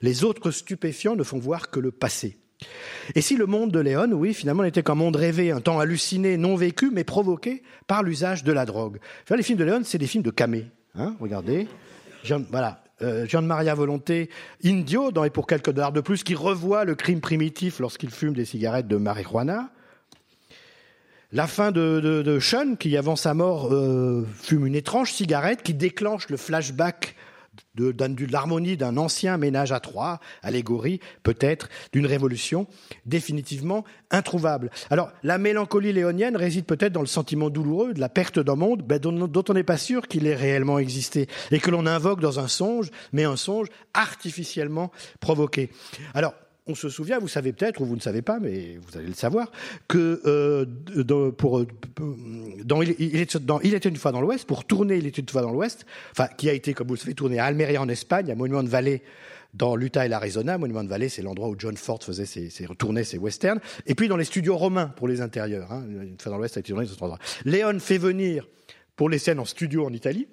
les 0.00 0.22
autres 0.22 0.52
stupéfiants 0.52 1.16
ne 1.16 1.24
font 1.24 1.40
voir 1.40 1.70
que 1.70 1.80
le 1.80 1.90
passé. 1.90 2.38
Et 3.16 3.20
si 3.20 3.36
le 3.36 3.46
monde 3.46 3.72
de 3.72 3.80
Léon, 3.80 4.12
oui, 4.12 4.32
finalement, 4.32 4.62
n'était 4.62 4.84
qu'un 4.84 4.94
monde 4.94 5.16
rêvé, 5.16 5.50
un 5.50 5.60
temps 5.60 5.80
halluciné, 5.80 6.36
non 6.36 6.54
vécu, 6.54 6.90
mais 6.92 7.02
provoqué 7.02 7.62
par 7.88 8.04
l'usage 8.04 8.44
de 8.44 8.52
la 8.52 8.64
drogue. 8.64 9.00
Les 9.28 9.42
films 9.42 9.58
de 9.58 9.64
Léon, 9.64 9.80
c'est 9.82 9.98
des 9.98 10.06
films 10.06 10.22
de 10.22 10.30
camé. 10.30 10.66
Hein, 10.94 11.16
regardez. 11.20 11.66
Voilà, 12.50 12.83
euh, 13.02 13.26
Jean 13.26 13.42
Maria 13.42 13.74
Volonté, 13.74 14.30
Indio, 14.64 15.10
dans 15.10 15.24
Et 15.24 15.30
pour 15.30 15.46
quelques 15.46 15.70
dollars 15.70 15.92
de 15.92 16.00
plus, 16.00 16.22
qui 16.22 16.34
revoit 16.34 16.84
le 16.84 16.94
crime 16.94 17.20
primitif 17.20 17.80
lorsqu'il 17.80 18.10
fume 18.10 18.34
des 18.34 18.44
cigarettes 18.44 18.88
de 18.88 18.96
marijuana. 18.96 19.70
La 21.32 21.48
fin 21.48 21.72
de 21.72 22.38
Sean, 22.40 22.76
qui 22.76 22.96
avant 22.96 23.16
sa 23.16 23.34
mort 23.34 23.72
euh, 23.72 24.24
fume 24.40 24.66
une 24.66 24.76
étrange 24.76 25.12
cigarette 25.12 25.62
qui 25.64 25.74
déclenche 25.74 26.28
le 26.28 26.36
flashback 26.36 27.16
de, 27.74 27.94
l'harmonie 28.30 28.76
d'un 28.76 28.96
ancien 28.96 29.36
ménage 29.36 29.72
à 29.72 29.80
trois, 29.80 30.20
allégorie 30.42 31.00
peut-être 31.22 31.68
d'une 31.92 32.06
révolution 32.06 32.66
définitivement 33.06 33.84
introuvable. 34.10 34.70
Alors 34.90 35.10
la 35.22 35.38
mélancolie 35.38 35.92
léonienne 35.92 36.36
réside 36.36 36.66
peut-être 36.66 36.92
dans 36.92 37.00
le 37.00 37.06
sentiment 37.06 37.50
douloureux 37.50 37.94
de 37.94 38.00
la 38.00 38.08
perte 38.08 38.38
d'un 38.38 38.56
monde 38.56 38.82
ben, 38.82 38.98
dont, 38.98 39.12
dont, 39.12 39.44
on 39.48 39.54
n'est 39.54 39.62
pas 39.62 39.76
sûr 39.76 40.08
qu'il 40.08 40.26
ait 40.26 40.34
réellement 40.34 40.78
existé 40.78 41.28
et 41.50 41.58
que 41.58 41.70
l'on 41.70 41.86
invoque 41.86 42.20
dans 42.20 42.40
un 42.40 42.48
songe, 42.48 42.90
mais 43.12 43.24
un 43.24 43.36
songe 43.36 43.68
artificiellement 43.92 44.90
provoqué. 45.20 45.70
Alors 46.14 46.34
on 46.66 46.74
se 46.74 46.88
souvient, 46.88 47.18
vous 47.18 47.28
savez 47.28 47.52
peut-être, 47.52 47.80
ou 47.82 47.84
vous 47.84 47.96
ne 47.96 48.00
savez 48.00 48.22
pas, 48.22 48.38
mais 48.40 48.78
vous 48.80 48.96
allez 48.96 49.08
le 49.08 49.14
savoir, 49.14 49.52
que 49.86 50.22
euh, 50.24 51.30
pour, 51.32 51.64
dans, 52.64 52.80
il, 52.80 53.16
était 53.74 53.88
une 53.88 53.96
fois 53.96 54.12
dans 54.12 54.22
l'Ouest, 54.22 54.46
pour 54.46 54.64
tourner 54.64 54.96
Il 54.96 55.06
était 55.06 55.20
une 55.20 55.28
fois 55.28 55.42
dans 55.42 55.52
l'Ouest, 55.52 55.84
enfin, 56.12 56.28
qui 56.38 56.48
a 56.48 56.54
été, 56.54 56.72
comme 56.72 56.88
vous 56.88 56.94
le 56.94 57.00
savez, 57.00 57.14
tourné 57.14 57.38
à 57.38 57.44
Almeria 57.44 57.82
en 57.82 57.88
Espagne, 57.88 58.30
à 58.30 58.34
Monument 58.34 58.62
de 58.62 58.68
Vallée 58.68 59.02
dans 59.52 59.76
l'Utah 59.76 60.06
et 60.06 60.08
l'Arizona. 60.08 60.56
Monument 60.56 60.82
de 60.82 60.88
Vallée, 60.88 61.10
c'est 61.10 61.22
l'endroit 61.22 61.48
où 61.48 61.54
John 61.58 61.76
Ford 61.76 62.02
faisait 62.02 62.26
ses, 62.26 62.50
tournait 62.78 63.04
ses 63.04 63.18
westerns. 63.18 63.60
Et 63.86 63.94
puis 63.94 64.08
dans 64.08 64.16
les 64.16 64.24
studios 64.24 64.56
romains 64.56 64.88
pour 64.88 65.06
les 65.06 65.20
intérieurs. 65.20 65.70
Hein, 65.70 65.84
une 65.88 66.18
fois 66.18 66.32
dans 66.32 66.38
l'Ouest 66.38 66.56
a 66.56 66.60
été 66.60 66.72
tourné 66.72 66.86
dans 66.86 66.92
cet 66.92 67.02
endroit. 67.02 67.18
Léon 67.44 67.78
fait 67.78 67.98
venir, 67.98 68.48
pour 68.96 69.08
les 69.08 69.18
scènes 69.18 69.38
en 69.38 69.44
studio 69.44 69.84
en 69.84 69.92
Italie, 69.92 70.28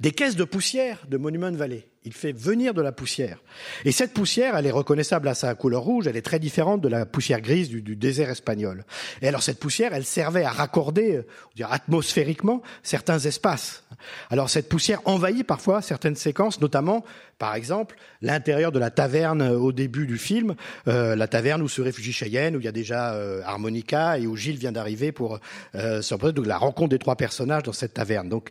des 0.00 0.12
caisses 0.12 0.36
de 0.36 0.44
poussière 0.44 1.06
de 1.08 1.18
Monument 1.18 1.50
de 1.50 1.56
Vallée. 1.56 1.86
Il 2.04 2.14
fait 2.14 2.32
venir 2.32 2.72
de 2.72 2.80
la 2.80 2.92
poussière. 2.92 3.42
Et 3.84 3.92
cette 3.92 4.14
poussière, 4.14 4.56
elle 4.56 4.64
est 4.64 4.70
reconnaissable 4.70 5.28
à 5.28 5.34
sa 5.34 5.54
couleur 5.54 5.82
rouge, 5.82 6.06
elle 6.06 6.16
est 6.16 6.22
très 6.22 6.38
différente 6.38 6.80
de 6.80 6.88
la 6.88 7.04
poussière 7.04 7.42
grise 7.42 7.68
du, 7.68 7.94
désert 7.94 8.30
espagnol. 8.30 8.84
Et 9.20 9.28
alors 9.28 9.42
cette 9.42 9.58
poussière, 9.58 9.92
elle 9.92 10.06
servait 10.06 10.44
à 10.44 10.50
raccorder, 10.50 11.20
dire, 11.56 11.70
atmosphériquement, 11.70 12.62
certains 12.82 13.18
espaces. 13.18 13.84
Alors 14.30 14.48
cette 14.48 14.70
poussière 14.70 15.02
envahit 15.04 15.46
parfois 15.46 15.82
certaines 15.82 16.16
séquences, 16.16 16.62
notamment, 16.62 17.04
par 17.38 17.54
exemple, 17.54 17.96
l'intérieur 18.22 18.72
de 18.72 18.78
la 18.78 18.90
taverne 18.90 19.42
au 19.42 19.72
début 19.72 20.06
du 20.06 20.16
film, 20.16 20.54
euh, 20.88 21.14
la 21.16 21.28
taverne 21.28 21.60
où 21.60 21.68
se 21.68 21.82
réfugie 21.82 22.12
Cheyenne, 22.12 22.56
où 22.56 22.60
il 22.60 22.64
y 22.64 22.68
a 22.68 22.72
déjà 22.72 23.12
euh, 23.12 23.42
harmonica 23.44 24.18
et 24.18 24.26
où 24.26 24.36
Gilles 24.36 24.58
vient 24.58 24.72
d'arriver 24.72 25.12
pour 25.12 25.38
euh, 25.74 26.00
se 26.00 26.14
donc 26.14 26.46
la 26.46 26.58
rencontre 26.58 26.90
des 26.90 26.98
trois 26.98 27.16
personnages 27.16 27.62
dans 27.62 27.72
cette 27.72 27.94
taverne. 27.94 28.28
Donc 28.28 28.50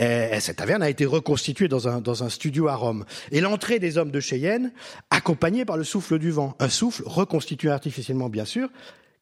euh, 0.00 0.40
cette 0.40 0.56
taverne 0.56 0.82
a 0.82 0.90
été 0.90 1.06
reconstituée 1.06 1.68
dans 1.68 1.88
dans 2.00 2.24
un 2.24 2.28
studio 2.28 2.68
à 2.68 2.74
Rome. 2.74 3.04
Et 3.30 3.40
l'entrée 3.40 3.78
des 3.78 3.98
hommes 3.98 4.10
de 4.10 4.20
Cheyenne, 4.20 4.72
accompagnée 5.10 5.64
par 5.64 5.76
le 5.76 5.84
souffle 5.84 6.18
du 6.18 6.30
vent, 6.30 6.54
un 6.58 6.68
souffle 6.68 7.02
reconstitué 7.06 7.70
artificiellement 7.70 8.28
bien 8.28 8.44
sûr, 8.44 8.68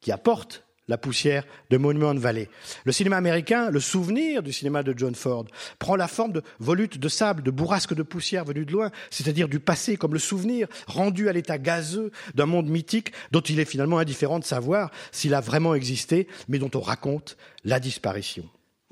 qui 0.00 0.12
apporte 0.12 0.64
la 0.88 0.98
poussière 0.98 1.44
de 1.70 1.76
Monument 1.76 2.14
Valley. 2.14 2.48
Le 2.84 2.92
cinéma 2.92 3.16
américain, 3.16 3.70
le 3.70 3.80
souvenir 3.80 4.42
du 4.42 4.52
cinéma 4.52 4.82
de 4.82 4.94
John 4.96 5.14
Ford, 5.14 5.46
prend 5.78 5.96
la 5.96 6.08
forme 6.08 6.32
de 6.32 6.42
volutes 6.58 6.98
de 6.98 7.08
sable, 7.08 7.42
de 7.42 7.50
bourrasques 7.50 7.94
de 7.94 8.02
poussière 8.02 8.44
venues 8.44 8.66
de 8.66 8.72
loin, 8.72 8.90
c'est-à-dire 9.10 9.48
du 9.48 9.60
passé 9.60 9.96
comme 9.96 10.12
le 10.12 10.18
souvenir 10.18 10.68
rendu 10.86 11.28
à 11.28 11.32
l'état 11.32 11.58
gazeux 11.58 12.10
d'un 12.34 12.46
monde 12.46 12.68
mythique 12.68 13.12
dont 13.32 13.40
il 13.40 13.60
est 13.60 13.64
finalement 13.64 13.98
indifférent 13.98 14.38
de 14.38 14.44
savoir 14.44 14.90
s'il 15.12 15.34
a 15.34 15.40
vraiment 15.40 15.74
existé, 15.74 16.28
mais 16.48 16.58
dont 16.58 16.70
on 16.74 16.80
raconte 16.80 17.36
la 17.64 17.80
disparition. 17.80 18.44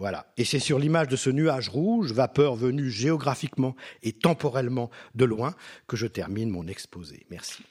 Voilà. 0.03 0.27
Et 0.37 0.45
c'est 0.45 0.59
sur 0.59 0.81
l'image 0.81 1.07
de 1.07 1.15
ce 1.15 1.31
nuage 1.31 1.69
rouge, 1.69 2.11
vapeur 2.11 2.57
venue 2.57 2.91
géographiquement 2.91 3.77
et 4.03 4.13
temporellement 4.13 4.91
de 5.15 5.25
loin, 5.25 5.55
que 5.87 5.97
je 5.97 6.09
termine 6.09 6.51
mon 6.51 6.67
exposé. 6.67 7.25
Merci. 7.31 7.63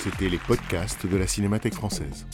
C'était 0.00 0.28
les 0.28 0.38
podcasts 0.38 1.06
de 1.06 1.16
la 1.16 1.28
Cinémathèque 1.28 1.74
française. 1.74 2.26